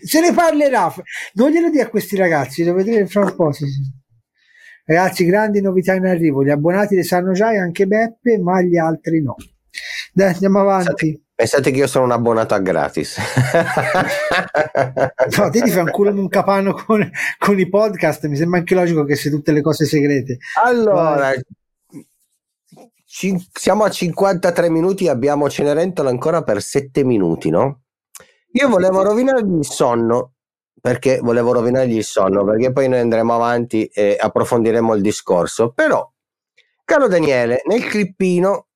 Se 0.05 0.21
ne 0.21 0.35
parlerà. 0.35 0.93
Non 1.35 1.51
glielo 1.51 1.71
dia 1.71 1.85
a 1.85 1.89
questi 1.89 2.15
ragazzi, 2.15 2.63
lo 2.63 2.75
vedrete 2.75 3.07
fra 3.07 3.25
un 3.25 3.35
po'. 3.35 3.53
sì, 3.53 3.67
sì. 3.67 3.98
Ragazzi, 4.89 5.27
grandi 5.27 5.61
novità 5.61 5.93
in 5.93 6.07
arrivo. 6.07 6.43
Gli 6.43 6.49
abbonati 6.49 6.97
le 6.97 7.03
sanno 7.03 7.33
già 7.33 7.53
e 7.53 7.59
anche 7.59 7.87
Beppe, 7.87 8.39
ma 8.39 8.63
gli 8.63 8.79
altri 8.79 9.23
no. 9.23 9.37
Dai, 10.15 10.33
andiamo 10.33 10.61
avanti. 10.61 11.23
Pensate 11.35 11.71
che 11.71 11.77
io 11.77 11.87
sono 11.87 12.07
un 12.07 12.13
abbonato 12.13 12.55
a 12.55 12.59
gratis. 12.59 13.19
No, 15.37 15.51
te 15.51 15.61
ti 15.61 15.71
fai 15.71 15.83
un 15.83 15.91
culo 15.91 16.11
un 16.11 16.29
capano 16.29 16.73
con, 16.73 17.09
con 17.39 17.59
i 17.59 17.69
podcast. 17.69 18.27
Mi 18.27 18.37
sembra 18.37 18.61
anche 18.61 18.75
logico 18.75 19.05
che 19.05 19.15
sia 19.15 19.31
tutte 19.31 19.53
le 19.53 19.61
cose 19.61 19.85
segrete. 19.85 20.39
allora, 20.65 21.33
cin- 23.05 23.45
siamo 23.53 23.85
a 23.85 23.91
53 23.91 24.71
minuti 24.71 25.07
abbiamo 25.07 25.51
Cenerentola 25.51 26.09
ancora 26.09 26.43
per 26.43 26.63
7 26.63 27.05
minuti, 27.05 27.51
no? 27.51 27.83
Io 28.53 28.69
volevo 28.69 29.03
rovinargli 29.03 29.59
il 29.59 29.67
sonno 29.67 30.38
perché 30.81 31.19
volevo 31.19 31.53
rovinargli 31.53 31.97
il 31.97 32.05
sonno 32.05 32.45
perché 32.45 32.73
poi 32.73 32.89
noi 32.89 33.01
andremo 33.01 33.35
avanti 33.35 33.87
e 33.87 34.17
approfondiremo 34.19 34.95
il 34.95 35.03
discorso. 35.03 35.73
Però, 35.73 36.11
caro 36.85 37.09
Daniele, 37.09 37.63
nel 37.67 37.85
clippino 37.85 38.67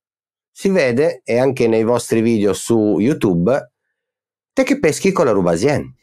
si 0.50 0.68
vede 0.68 1.22
e 1.24 1.38
anche 1.38 1.66
nei 1.68 1.84
vostri 1.84 2.20
video 2.20 2.52
su 2.52 2.98
YouTube 2.98 3.72
te 4.52 4.62
che 4.64 4.78
peschi 4.78 5.12
con 5.12 5.24
la 5.24 5.32
Rubasien. 5.32 5.94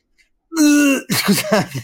Scusate. 1.08 1.82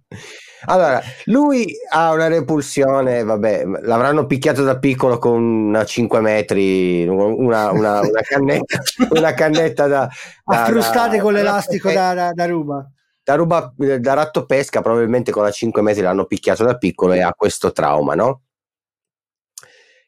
allora, 0.66 1.00
lui 1.26 1.74
ha 1.90 2.12
una 2.12 2.28
repulsione, 2.28 3.22
vabbè, 3.22 3.64
l'avranno 3.82 4.26
picchiato 4.26 4.62
da 4.62 4.78
piccolo 4.78 5.18
con 5.18 5.42
una 5.42 5.84
5 5.84 6.20
metri, 6.20 7.06
una, 7.06 7.70
una, 7.70 8.00
una 8.00 8.20
cannetta, 8.22 8.78
una 9.10 9.32
cannetta 9.34 9.86
da, 9.86 10.08
da- 10.44 10.62
Affrustate 10.62 11.16
da- 11.16 11.22
con 11.22 11.32
l'elastico 11.32 11.90
da, 11.92 12.14
da- 12.14 12.32
da 12.32 12.46
ruba. 12.46 12.90
da 13.22 13.34
ruba 13.34 13.72
da 13.76 14.14
ratto 14.14 14.44
pesca, 14.46 14.80
probabilmente 14.80 15.30
con 15.32 15.42
la 15.42 15.50
5 15.50 15.82
metri 15.82 16.02
l'hanno 16.02 16.26
picchiato 16.26 16.64
da 16.64 16.76
piccolo 16.76 17.12
e 17.12 17.20
ha 17.22 17.32
questo 17.32 17.72
trauma, 17.72 18.14
no? 18.14 18.42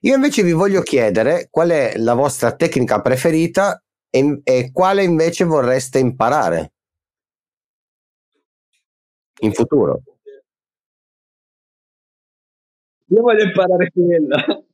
Io 0.04 0.14
invece 0.16 0.42
vi 0.42 0.52
voglio 0.52 0.82
chiedere 0.82 1.46
qual 1.48 1.70
è 1.70 1.94
la 1.96 2.14
vostra 2.14 2.52
tecnica 2.56 3.00
preferita 3.00 3.80
e, 4.10 4.40
e 4.42 4.70
quale 4.72 5.04
invece 5.04 5.44
vorreste 5.44 6.00
imparare 6.00 6.72
in 9.42 9.52
futuro. 9.52 10.02
Io 13.12 13.20
voglio 13.20 13.44
imparare 13.44 13.90
quella. 13.90 14.64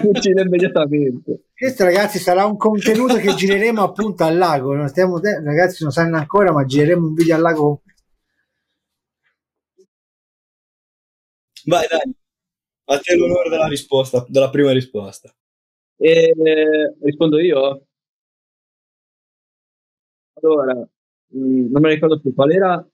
Cucina 0.00 0.42
immediatamente. 0.42 1.44
Questo, 1.54 1.84
ragazzi, 1.84 2.18
sarà 2.18 2.44
un 2.44 2.56
contenuto 2.56 3.14
che 3.16 3.34
gireremo 3.34 3.82
appunto 3.82 4.24
al 4.24 4.36
lago. 4.36 4.74
Non 4.74 4.88
stiamo 4.88 5.20
te- 5.20 5.40
ragazzi, 5.40 5.84
non 5.84 5.92
sanno 5.92 6.16
ancora, 6.16 6.50
ma 6.50 6.64
gireremo 6.64 7.06
un 7.06 7.14
video 7.14 7.36
al 7.36 7.40
lago. 7.40 7.82
Vai, 11.66 11.86
dai. 11.88 12.14
A 12.86 12.98
te 12.98 13.14
l'onore 13.16 13.48
della 13.48 13.68
risposta, 13.68 14.26
della 14.28 14.50
prima 14.50 14.72
risposta. 14.72 15.32
E, 15.96 16.34
rispondo 17.00 17.38
io? 17.38 17.86
Allora, 20.34 20.74
mh, 20.74 21.70
non 21.70 21.80
me 21.80 21.88
ne 21.88 21.94
ricordo 21.94 22.20
più 22.20 22.34
qual 22.34 22.50
era. 22.50 22.86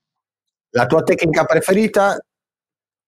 La 0.73 0.85
tua 0.85 1.01
tecnica 1.01 1.43
preferita 1.43 2.17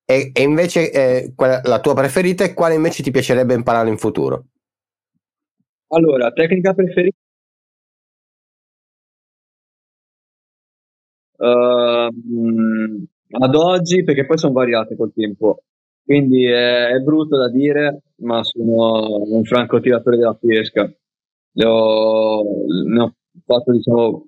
E, 0.05 0.31
e 0.33 0.41
invece 0.41 0.91
eh, 0.91 1.33
la 1.35 1.79
tua 1.79 1.93
preferita 1.93 2.43
e 2.43 2.53
quale 2.53 2.75
invece 2.75 3.03
ti 3.03 3.11
piacerebbe 3.11 3.53
imparare 3.53 3.89
in 3.89 3.97
futuro? 3.97 4.45
Allora, 5.87 6.31
tecnica 6.31 6.73
preferita 6.73 7.17
Uh, 11.43 13.05
ad 13.31 13.55
oggi, 13.55 14.03
perché 14.03 14.25
poi 14.25 14.37
sono 14.37 14.53
variate 14.53 14.95
col 14.95 15.11
tempo, 15.13 15.63
quindi 16.05 16.45
è, 16.45 16.87
è, 16.87 16.99
brutto 16.99 17.37
da 17.37 17.49
dire, 17.49 18.01
ma 18.17 18.43
sono 18.43 19.23
un 19.25 19.43
franco 19.43 19.79
tiratore 19.81 20.17
della 20.17 20.35
pesca. 20.35 20.83
Le 21.55 21.65
ho, 21.65 22.43
ne 22.87 23.01
ho 23.01 23.15
fatto, 23.45 23.71
diciamo, 23.71 24.27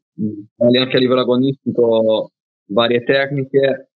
anche 0.58 0.98
a 0.98 1.00
livello 1.00 1.22
agonistico 1.22 2.32
varie 2.68 3.04
tecniche. 3.04 3.92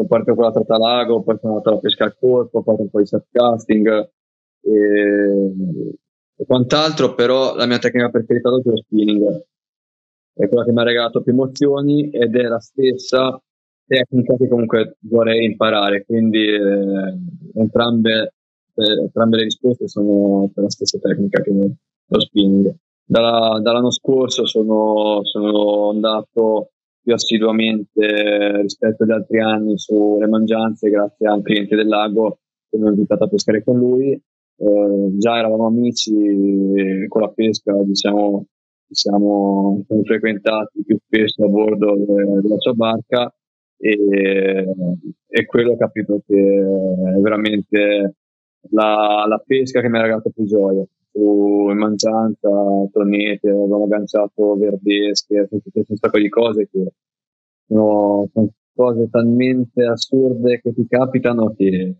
Sono 0.00 0.06
partito 0.06 0.34
con 0.34 0.44
la 0.44 0.52
trattalago, 0.52 1.22
poi 1.22 1.36
sono 1.38 1.56
andato 1.56 1.76
a 1.76 1.78
pesca 1.78 2.04
al 2.04 2.16
corpo, 2.18 2.58
ho 2.58 2.62
fatto 2.62 2.82
un 2.82 2.88
po' 2.88 3.00
di 3.00 3.06
surfcasting 3.06 4.10
e, 4.62 5.52
e 6.36 6.46
quant'altro, 6.46 7.14
però 7.14 7.54
la 7.54 7.66
mia 7.66 7.78
tecnica 7.78 8.08
preferita 8.08 8.48
è 8.48 8.52
lo 8.52 8.76
spinning 8.76 9.44
è 10.40 10.48
quella 10.48 10.64
che 10.64 10.72
mi 10.72 10.80
ha 10.80 10.84
regalato 10.84 11.22
più 11.22 11.32
emozioni 11.32 12.08
ed 12.10 12.34
è 12.34 12.42
la 12.44 12.60
stessa 12.60 13.38
tecnica 13.86 14.36
che 14.36 14.48
comunque 14.48 14.96
vorrei 15.00 15.44
imparare, 15.44 16.04
quindi 16.04 16.44
eh, 16.46 17.18
entrambe, 17.54 18.34
eh, 18.74 19.00
entrambe, 19.02 19.36
le 19.36 19.42
risposte 19.44 19.88
sono 19.88 20.50
per 20.54 20.64
la 20.64 20.70
stessa 20.70 20.98
tecnica 20.98 21.42
che 21.42 21.50
lo 21.52 22.20
spinning. 22.20 22.74
Dalla, 23.04 23.58
dall'anno 23.60 23.90
scorso 23.90 24.46
sono, 24.46 25.20
sono, 25.24 25.90
andato 25.90 26.70
più 27.02 27.12
assiduamente 27.12 28.60
rispetto 28.62 29.04
agli 29.04 29.12
altri 29.12 29.40
anni 29.40 29.78
sulle 29.78 30.26
mangianze 30.26 30.90
grazie 30.90 31.26
a 31.26 31.34
un 31.34 31.42
cliente 31.42 31.76
del 31.76 31.88
lago 31.88 32.40
che 32.68 32.78
mi 32.78 32.86
ha 32.86 32.90
invitato 32.90 33.24
a 33.24 33.28
pescare 33.28 33.62
con 33.64 33.78
lui. 33.78 34.12
Eh, 34.12 35.08
già 35.16 35.38
eravamo 35.38 35.66
amici 35.66 36.12
con 37.08 37.22
la 37.22 37.30
pesca, 37.30 37.72
diciamo, 37.82 38.46
siamo, 38.90 39.82
siamo 39.86 40.02
frequentati 40.04 40.84
più 40.84 40.98
spesso 41.02 41.44
a 41.44 41.48
bordo 41.48 41.96
della 41.96 42.58
sua 42.58 42.74
barca 42.74 43.32
e, 43.78 44.66
e 45.26 45.46
quello 45.46 45.72
ho 45.72 45.76
capito 45.76 46.22
che 46.26 46.36
è 46.36 47.20
veramente 47.20 48.14
la, 48.70 49.24
la 49.26 49.42
pesca 49.44 49.80
che 49.80 49.88
mi 49.88 49.98
ha 49.98 50.02
regalato 50.02 50.30
più 50.30 50.44
gioia 50.44 50.84
su 51.20 51.70
mangianza, 51.74 52.48
tonete, 52.90 53.50
avevamo 53.50 53.84
agganciato 53.84 54.56
verdesche, 54.56 55.48
tutte 55.50 55.84
un 55.86 55.96
sacco 55.96 56.18
di 56.18 56.28
cose 56.30 56.68
che 56.70 56.92
sono, 57.66 58.28
sono, 58.32 58.48
cose 58.74 59.10
talmente 59.10 59.84
assurde 59.84 60.60
che 60.62 60.72
ti 60.72 60.86
capitano 60.88 61.52
che, 61.54 61.94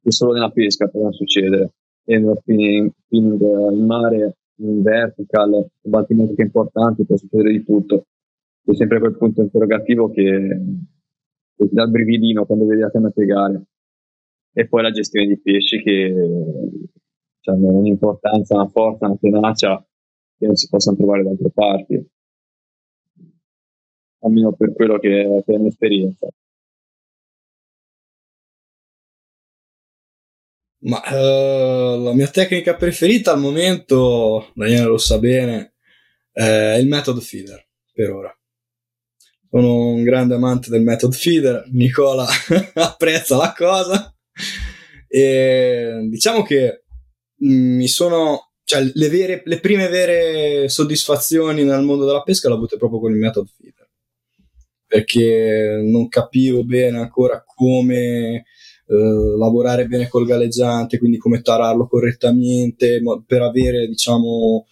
che 0.00 0.10
solo 0.10 0.32
nella 0.32 0.50
pesca 0.50 0.88
possono 0.88 1.12
succedere 1.12 1.72
e 2.04 2.18
nello 2.18 2.36
spinning, 2.36 2.92
in 3.10 3.84
mare 3.84 4.36
in 4.58 4.80
vertical, 4.80 5.68
battimenti 5.82 6.40
importanti, 6.40 7.04
può 7.04 7.16
succedere 7.16 7.50
di 7.50 7.62
tutto. 7.62 8.06
C'è 8.64 8.74
sempre 8.74 9.00
quel 9.00 9.16
punto 9.16 9.42
interrogativo 9.42 10.10
che, 10.10 10.62
che 11.56 11.68
ti 11.68 11.74
dà 11.74 11.82
il 11.82 11.90
brividino 11.90 12.46
quando 12.46 12.64
vedi 12.64 12.80
la 12.80 12.90
canna 12.90 13.10
piegare. 13.10 13.62
E 14.58 14.66
poi 14.68 14.80
la 14.80 14.90
gestione 14.90 15.26
di 15.26 15.38
pesci 15.38 15.82
che 15.82 16.14
hanno 17.44 17.68
un'importanza, 17.76 18.54
una 18.54 18.68
forza, 18.68 19.04
una 19.04 19.18
tenacia 19.20 19.86
che 20.38 20.46
non 20.46 20.54
si 20.54 20.66
possono 20.70 20.96
trovare 20.96 21.24
da 21.24 21.28
altre 21.28 21.50
parti. 21.52 22.10
Almeno 24.20 24.54
per 24.54 24.72
quello 24.72 24.98
che, 24.98 25.42
che 25.44 25.54
è 25.54 25.58
l'esperienza. 25.58 26.28
Ma 30.84 31.02
uh, 31.04 32.02
la 32.02 32.14
mia 32.14 32.28
tecnica 32.28 32.76
preferita 32.76 33.32
al 33.32 33.40
momento, 33.40 34.52
Daniele 34.54 34.86
lo 34.86 34.96
sa 34.96 35.18
bene, 35.18 35.74
è 36.32 36.78
il 36.80 36.88
method 36.88 37.20
feeder 37.20 37.62
per 37.92 38.10
ora. 38.10 38.38
Sono 39.50 39.88
un 39.90 40.02
grande 40.02 40.34
amante 40.34 40.70
del 40.70 40.82
method 40.82 41.12
feeder, 41.12 41.68
Nicola 41.72 42.26
apprezza 42.72 43.36
la 43.36 43.52
cosa 43.54 44.15
e 45.08 46.06
diciamo 46.10 46.42
che 46.42 46.84
mi 47.38 47.88
sono, 47.88 48.52
cioè 48.64 48.90
le, 48.94 49.08
vere, 49.08 49.42
le 49.44 49.60
prime 49.60 49.88
vere 49.88 50.68
soddisfazioni 50.68 51.64
nel 51.64 51.82
mondo 51.82 52.06
della 52.06 52.22
pesca 52.22 52.48
le 52.48 52.54
ho 52.54 52.56
avute 52.56 52.76
proprio 52.76 53.00
con 53.00 53.12
il 53.12 53.18
method 53.18 53.46
feeder 53.48 53.86
perché 54.86 55.80
non 55.82 56.08
capivo 56.08 56.64
bene 56.64 56.98
ancora 56.98 57.44
come 57.44 58.44
eh, 58.88 58.94
lavorare 59.36 59.86
bene 59.86 60.08
col 60.08 60.26
galleggiante, 60.26 60.98
quindi 60.98 61.18
come 61.18 61.42
tararlo 61.42 61.86
correttamente 61.86 63.00
per 63.26 63.42
avere, 63.42 63.86
diciamo, 63.88 64.66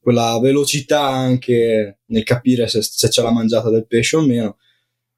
quella 0.00 0.38
velocità 0.40 1.06
anche 1.06 2.00
nel 2.06 2.22
capire 2.24 2.66
se, 2.66 2.80
se 2.82 3.08
c'è 3.08 3.22
la 3.22 3.32
mangiata 3.32 3.70
del 3.70 3.86
pesce 3.86 4.16
o 4.16 4.22
meno. 4.26 4.56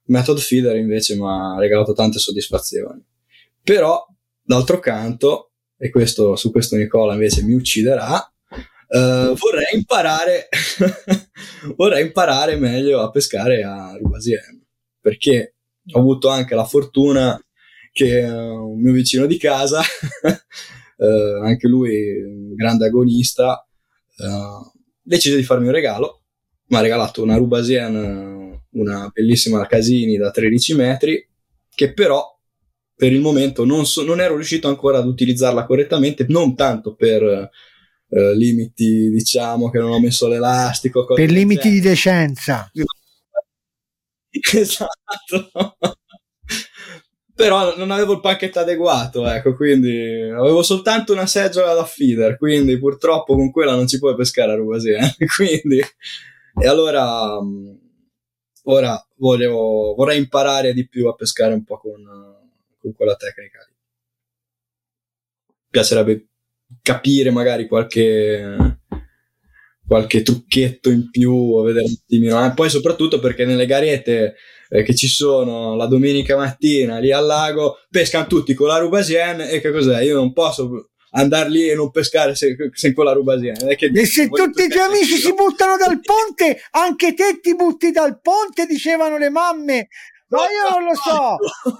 Method 0.06 0.38
Feeder 0.38 0.76
invece 0.76 1.14
mi 1.14 1.26
ha 1.26 1.56
regalato 1.58 1.92
tante 1.92 2.18
soddisfazioni. 2.18 3.00
Però, 3.62 4.04
d'altro 4.50 4.80
canto, 4.80 5.52
e 5.78 5.90
questo, 5.90 6.36
su 6.36 6.50
questo 6.50 6.76
Nicola 6.76 7.14
invece 7.14 7.42
mi 7.42 7.54
ucciderà, 7.54 8.24
Uh, 8.92 9.36
vorrei 9.36 9.66
imparare 9.74 10.48
vorrei 11.78 12.06
imparare 12.06 12.56
meglio 12.56 13.02
a 13.02 13.10
pescare 13.10 13.62
a 13.62 13.96
Rubasien 13.96 14.66
perché 15.00 15.54
ho 15.92 16.00
avuto 16.00 16.28
anche 16.28 16.56
la 16.56 16.64
fortuna 16.64 17.40
che 17.92 18.18
è 18.18 18.28
un 18.28 18.80
mio 18.80 18.92
vicino 18.92 19.26
di 19.26 19.36
casa, 19.36 19.80
eh, 20.98 21.40
anche 21.42 21.68
lui 21.68 22.20
un 22.20 22.54
grande 22.54 22.86
agonista, 22.86 23.64
eh, 24.16 24.70
decise 25.00 25.36
di 25.36 25.42
farmi 25.42 25.66
un 25.66 25.72
regalo, 25.72 26.22
mi 26.66 26.76
ha 26.76 26.80
regalato 26.80 27.22
una 27.22 27.36
Rubasien, 27.36 28.60
una 28.70 29.10
bellissima 29.12 29.66
Casini 29.66 30.16
da 30.16 30.30
13 30.30 30.74
metri, 30.74 31.28
che 31.74 31.92
però 31.92 32.24
per 33.00 33.12
il 33.12 33.20
momento 33.20 33.64
non, 33.64 33.86
so, 33.86 34.04
non 34.04 34.20
ero 34.20 34.34
riuscito 34.34 34.68
ancora 34.68 34.98
ad 34.98 35.06
utilizzarla 35.06 35.64
correttamente, 35.64 36.26
non 36.28 36.54
tanto 36.54 36.94
per... 36.94 37.22
Uh, 38.12 38.32
limiti, 38.32 39.08
diciamo 39.08 39.70
che 39.70 39.78
non 39.78 39.92
ho 39.92 40.00
messo 40.00 40.26
l'elastico. 40.26 41.04
Per 41.04 41.30
limiti 41.30 41.70
di 41.70 41.78
decenza. 41.78 42.68
Esatto 44.52 45.50
però 47.40 47.74
non 47.74 47.90
avevo 47.90 48.12
il 48.12 48.20
pacchetto 48.20 48.58
adeguato, 48.58 49.26
ecco, 49.26 49.54
quindi 49.54 50.28
avevo 50.28 50.62
soltanto 50.62 51.14
una 51.14 51.24
seggiola 51.24 51.72
da 51.72 51.86
feeder, 51.86 52.36
quindi 52.36 52.78
purtroppo 52.78 53.34
con 53.34 53.50
quella 53.50 53.74
non 53.74 53.88
si 53.88 53.98
può 53.98 54.14
pescare 54.14 54.52
a 54.52 54.56
Rubasì, 54.56 54.90
eh? 54.90 55.16
quindi 55.34 55.78
e 55.78 56.68
allora 56.68 57.40
mm, 57.40 57.72
ora 58.64 59.02
voglio, 59.16 59.94
vorrei 59.96 60.18
imparare 60.18 60.74
di 60.74 60.86
più 60.86 61.08
a 61.08 61.14
pescare 61.14 61.54
un 61.54 61.64
po' 61.64 61.78
con, 61.78 62.06
con 62.80 62.92
quella 62.94 63.16
tecnica 63.16 63.58
lì. 63.66 63.74
Piacerebbe 65.68 66.26
capire 66.82 67.30
magari 67.30 67.66
qualche 67.68 68.78
qualche 69.90 70.22
trucchetto 70.22 70.88
in 70.88 71.10
più, 71.10 71.64
vedere 71.64 71.84
un 71.84 71.96
attimino, 72.00 72.46
eh? 72.46 72.52
poi 72.54 72.70
soprattutto 72.70 73.18
perché 73.18 73.44
nelle 73.44 73.66
garette 73.66 74.36
eh, 74.68 74.84
che 74.84 74.94
ci 74.94 75.08
sono 75.08 75.74
la 75.74 75.86
domenica 75.86 76.36
mattina 76.36 76.98
lì 76.98 77.10
al 77.10 77.26
lago, 77.26 77.78
pescano 77.90 78.28
tutti 78.28 78.54
con 78.54 78.68
la 78.68 78.78
Rubasien 78.78 79.40
e 79.40 79.60
che 79.60 79.72
cos'è? 79.72 80.00
Io 80.02 80.14
non 80.14 80.32
posso 80.32 80.90
andare 81.10 81.50
lì 81.50 81.68
e 81.68 81.74
non 81.74 81.90
pescare 81.90 82.36
se, 82.36 82.54
se 82.72 82.92
con 82.92 83.04
la 83.04 83.12
Rubasien. 83.12 83.56
e 83.68 84.06
se 84.06 84.28
tutti 84.28 84.62
i 84.62 84.68
tuoi 84.68 84.84
amici 84.84 85.16
si 85.16 85.34
buttano 85.34 85.76
dal 85.76 85.98
ponte, 86.06 86.60
anche 86.70 87.12
te 87.14 87.40
ti 87.42 87.56
butti 87.56 87.90
dal 87.90 88.20
ponte, 88.20 88.66
dicevano 88.66 89.18
le 89.18 89.28
mamme. 89.28 89.88
Ma 90.30 90.42
io 90.42 90.78
non 90.78 90.84
lo 90.84 90.94
so. 90.94 91.36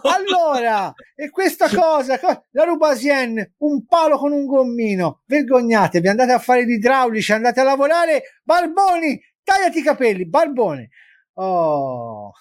Allora, 0.09 0.93
e 1.15 1.31
questa 1.31 1.69
cosa, 1.69 2.19
la 2.51 2.65
Rubasien, 2.65 3.55
un 3.59 3.87
palo 3.87 4.19
con 4.19 4.33
un 4.33 4.47
gommino. 4.47 5.23
Vergognatevi, 5.27 6.09
andate 6.09 6.33
a 6.33 6.39
fare 6.39 6.65
gli 6.65 6.73
idraulici, 6.73 7.33
andate 7.33 7.61
a 7.61 7.65
lavorare. 7.65 8.23
Barboni, 8.43 9.21
tagliati 9.43 9.79
i 9.79 9.83
capelli, 9.83 10.29
Barbone. 10.29 10.89
Oh 11.35 12.33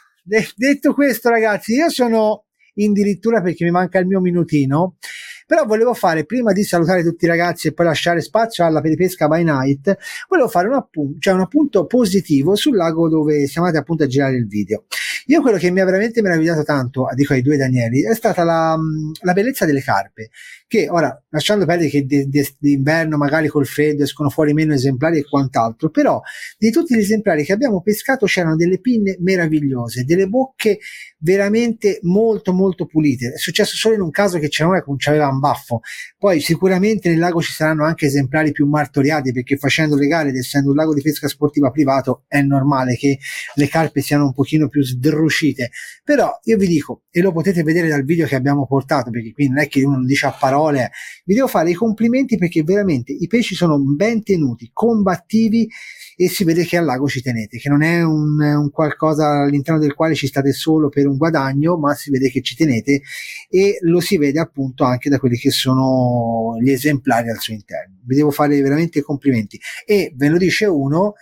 detto 0.55 0.93
questo, 0.93 1.29
ragazzi, 1.29 1.73
io 1.73 1.89
sono 1.89 2.45
addirittura 2.75 3.41
perché 3.41 3.65
mi 3.65 3.71
manca 3.71 3.99
il 3.99 4.05
mio 4.05 4.21
minutino. 4.21 4.97
Però 5.45 5.65
volevo 5.65 5.95
fare, 5.95 6.25
prima 6.25 6.51
di 6.51 6.63
salutare 6.63 7.01
tutti 7.01 7.25
i 7.25 7.27
ragazzi 7.27 7.67
e 7.67 7.73
poi 7.73 7.87
lasciare 7.87 8.21
spazio 8.21 8.63
alla 8.65 8.81
peripesca 8.81 9.27
by 9.27 9.43
night, 9.43 9.97
volevo 10.27 10.47
fare 10.47 10.67
un 10.67 10.75
appunto, 10.75 11.17
cioè 11.19 11.33
un 11.33 11.39
appunto 11.39 11.87
positivo 11.87 12.55
sul 12.55 12.75
lago 12.75 13.09
dove 13.09 13.47
siamo 13.47 13.65
andati 13.65 13.83
appunto 13.83 14.03
a 14.03 14.07
girare 14.07 14.35
il 14.35 14.47
video. 14.47 14.85
Io 15.29 15.41
quello 15.41 15.57
che 15.57 15.69
mi 15.69 15.79
ha 15.79 15.85
veramente 15.85 16.23
meravigliato 16.23 16.63
tanto, 16.63 17.07
dico 17.13 17.33
ai 17.33 17.43
due 17.43 17.55
Danieli, 17.55 18.01
è 18.01 18.15
stata 18.15 18.43
la, 18.43 18.75
la 19.21 19.33
bellezza 19.33 19.63
delle 19.63 19.81
carpe 19.81 20.31
che 20.69 20.87
ora, 20.87 21.19
lasciando 21.29 21.65
perdere 21.65 21.89
che 21.89 22.05
d'inverno 22.05 23.17
magari 23.17 23.47
col 23.47 23.65
freddo 23.65 24.03
escono 24.03 24.29
fuori 24.29 24.53
meno 24.53 24.75
esemplari 24.75 25.17
e 25.17 25.23
quant'altro, 25.23 25.89
però 25.89 26.21
di 26.59 26.69
tutti 26.69 26.93
gli 26.93 26.99
esemplari 26.99 27.43
che 27.43 27.53
abbiamo 27.53 27.81
pescato 27.81 28.27
c'erano 28.27 28.55
delle 28.55 28.79
pinne 28.79 29.17
meravigliose, 29.19 30.03
delle 30.03 30.27
bocche 30.27 30.77
veramente 31.17 31.97
molto 32.03 32.53
molto 32.53 32.85
pulite. 32.85 33.33
È 33.33 33.37
successo 33.37 33.75
solo 33.75 33.95
in 33.95 34.01
un 34.01 34.11
caso 34.11 34.37
che 34.37 34.47
c'era 34.47 34.69
una 34.69 34.77
che 34.77 34.85
non 34.87 34.97
c'aveva 34.97 35.27
un 35.27 35.39
baffo. 35.39 35.79
Poi 36.19 36.39
sicuramente 36.39 37.09
nel 37.09 37.17
lago 37.17 37.41
ci 37.41 37.51
saranno 37.51 37.83
anche 37.83 38.05
esemplari 38.05 38.51
più 38.51 38.67
martoriati 38.67 39.31
perché 39.31 39.57
facendo 39.57 39.95
le 39.95 40.05
gare 40.05 40.29
ed 40.29 40.35
essendo 40.35 40.69
un 40.69 40.75
lago 40.75 40.93
di 40.93 41.01
pesca 41.01 41.27
sportiva 41.27 41.71
privato 41.71 42.25
è 42.27 42.41
normale 42.41 42.95
che 42.95 43.17
le 43.55 43.67
carpe 43.67 44.01
siano 44.01 44.25
un 44.25 44.33
pochino 44.33 44.69
più 44.69 44.83
sdrucite. 45.19 45.71
Però 46.03 46.39
io 46.43 46.57
vi 46.57 46.67
dico, 46.67 47.03
e 47.11 47.21
lo 47.21 47.31
potete 47.31 47.63
vedere 47.63 47.87
dal 47.87 48.03
video 48.03 48.25
che 48.25 48.35
abbiamo 48.35 48.65
portato, 48.65 49.11
perché 49.11 49.31
qui 49.31 49.47
non 49.47 49.59
è 49.59 49.67
che 49.67 49.83
uno 49.83 50.03
dice 50.05 50.27
a 50.27 50.31
parole, 50.31 50.91
vi 51.25 51.35
devo 51.35 51.47
fare 51.47 51.69
i 51.69 51.73
complimenti 51.73 52.37
perché 52.37 52.63
veramente 52.63 53.11
i 53.11 53.27
pesci 53.27 53.55
sono 53.55 53.77
ben 53.79 54.23
tenuti, 54.23 54.69
combattivi 54.71 55.67
e 56.15 56.27
si 56.27 56.43
vede 56.43 56.65
che 56.65 56.77
al 56.77 56.85
lago 56.85 57.07
ci 57.07 57.21
tenete, 57.21 57.57
che 57.57 57.69
non 57.69 57.81
è 57.81 58.01
un, 58.03 58.39
un, 58.39 58.69
qualcosa 58.71 59.43
all'interno 59.43 59.79
del 59.79 59.93
quale 59.93 60.15
ci 60.15 60.27
state 60.27 60.51
solo 60.51 60.89
per 60.89 61.07
un 61.07 61.17
guadagno, 61.17 61.77
ma 61.77 61.93
si 61.93 62.09
vede 62.09 62.29
che 62.29 62.41
ci 62.41 62.55
tenete 62.55 63.01
e 63.49 63.77
lo 63.81 63.99
si 63.99 64.17
vede 64.17 64.39
appunto 64.39 64.83
anche 64.83 65.09
da 65.09 65.19
quelli 65.19 65.37
che 65.37 65.51
sono 65.51 66.57
gli 66.61 66.71
esemplari 66.71 67.29
al 67.29 67.39
suo 67.39 67.53
interno. 67.53 67.99
Vi 68.03 68.15
devo 68.15 68.31
fare 68.31 68.59
veramente 68.61 69.01
complimenti 69.01 69.59
e 69.85 70.13
ve 70.15 70.27
lo 70.27 70.37
dice 70.37 70.65
uno, 70.65 71.13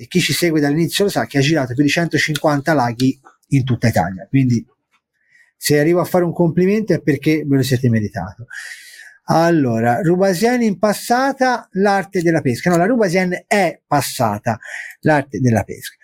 e 0.00 0.06
chi 0.06 0.18
ci 0.18 0.32
segue 0.32 0.60
dall'inizio 0.60 1.04
lo 1.04 1.10
sa, 1.10 1.26
che 1.26 1.36
ha 1.36 1.42
girato 1.42 1.74
più 1.74 1.82
di 1.82 1.90
150 1.90 2.72
laghi 2.72 3.20
in 3.48 3.64
tutta 3.64 3.88
Italia, 3.88 4.26
quindi 4.26 4.64
se 5.54 5.78
arrivo 5.78 6.00
a 6.00 6.04
fare 6.04 6.24
un 6.24 6.32
complimento 6.32 6.94
è 6.94 7.02
perché 7.02 7.44
ve 7.46 7.56
lo 7.56 7.62
siete 7.62 7.90
meritato. 7.90 8.46
Allora, 9.24 10.00
Rubasian 10.00 10.62
in 10.62 10.78
passata, 10.78 11.68
l'arte 11.72 12.22
della 12.22 12.40
pesca. 12.40 12.70
No, 12.70 12.78
la 12.78 12.86
Rubasian 12.86 13.44
è 13.46 13.78
passata, 13.86 14.58
l'arte 15.00 15.38
della 15.38 15.64
pesca. 15.64 15.96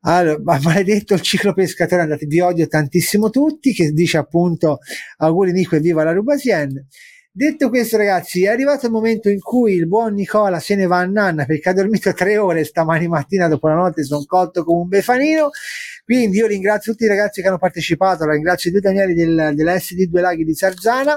Allora, 0.00 0.60
maledetto 0.60 1.14
il 1.14 1.22
ciclo 1.22 1.54
pescatore, 1.54 2.02
andate, 2.02 2.26
vi 2.26 2.40
odio 2.40 2.68
tantissimo 2.68 3.30
tutti, 3.30 3.72
che 3.72 3.92
dice 3.92 4.18
appunto 4.18 4.80
auguri 5.16 5.52
Nico 5.52 5.76
e 5.76 5.80
viva 5.80 6.04
la 6.04 6.12
Rubasien. 6.12 6.86
Detto 7.38 7.68
questo, 7.68 7.96
ragazzi, 7.96 8.42
è 8.42 8.48
arrivato 8.48 8.86
il 8.86 8.90
momento 8.90 9.28
in 9.28 9.38
cui 9.38 9.74
il 9.74 9.86
buon 9.86 10.14
Nicola 10.14 10.58
se 10.58 10.74
ne 10.74 10.86
va 10.86 10.98
a 10.98 11.06
nanna 11.06 11.44
perché 11.44 11.68
ha 11.68 11.72
dormito 11.72 12.12
tre 12.12 12.36
ore 12.36 12.64
stamani 12.64 13.06
mattina 13.06 13.46
dopo 13.46 13.68
la 13.68 13.74
notte, 13.74 14.02
sono 14.02 14.24
cotto 14.26 14.64
come 14.64 14.80
un 14.80 14.88
befanino. 14.88 15.50
Quindi 16.04 16.38
io 16.38 16.48
ringrazio 16.48 16.90
tutti 16.90 17.04
i 17.04 17.06
ragazzi 17.06 17.40
che 17.40 17.46
hanno 17.46 17.58
partecipato, 17.58 18.28
ringrazio 18.28 18.70
i 18.70 18.72
due 18.72 18.80
Danieli 18.80 19.14
del, 19.14 19.52
della 19.54 19.78
SD 19.78 20.08
Due 20.08 20.20
Laghi 20.20 20.42
di 20.42 20.52
Sarzana 20.52 21.16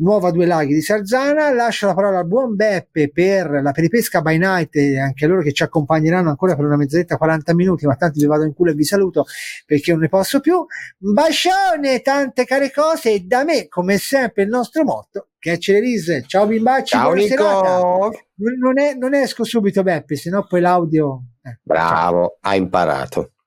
Nuova 0.00 0.30
Due 0.30 0.46
Laghi 0.46 0.74
di 0.74 0.80
Sarzana. 0.80 1.52
Lascio 1.52 1.86
la 1.86 1.94
parola 1.94 2.18
al 2.18 2.26
buon 2.26 2.54
Beppe 2.54 3.10
per 3.10 3.60
la 3.62 3.72
peripesca 3.72 4.20
by 4.20 4.38
night 4.38 4.76
e 4.76 4.98
anche 4.98 5.26
loro 5.26 5.42
che 5.42 5.52
ci 5.52 5.62
accompagneranno 5.62 6.30
ancora 6.30 6.56
per 6.56 6.64
una 6.64 6.76
mezz'oretta, 6.76 7.16
40 7.16 7.54
minuti, 7.54 7.86
ma 7.86 7.96
tanto 7.96 8.18
vi 8.18 8.26
vado 8.26 8.44
in 8.44 8.54
culo 8.54 8.70
e 8.70 8.74
vi 8.74 8.84
saluto 8.84 9.26
perché 9.66 9.92
non 9.92 10.00
ne 10.00 10.08
posso 10.08 10.40
più. 10.40 10.54
Un 10.54 11.12
bacione, 11.12 12.00
tante 12.00 12.44
care 12.44 12.70
cose 12.70 13.12
e 13.12 13.20
da 13.20 13.44
me, 13.44 13.68
come 13.68 13.98
sempre, 13.98 14.44
il 14.44 14.48
nostro 14.48 14.84
motto, 14.84 15.28
catch 15.38 15.68
le 15.68 15.80
rise. 15.80 16.24
Ciao 16.26 16.46
bimbacci, 16.46 16.96
Ciao 16.96 17.12
Nico. 17.12 18.10
Non, 18.40 18.78
è, 18.78 18.94
non 18.94 19.14
esco 19.14 19.44
subito 19.44 19.82
Beppe, 19.82 20.16
se 20.16 20.30
no 20.30 20.46
poi 20.46 20.60
l'audio... 20.60 21.24
Eh, 21.42 21.58
Bravo, 21.62 22.18
ciao. 22.18 22.36
ha 22.40 22.54
imparato. 22.54 23.32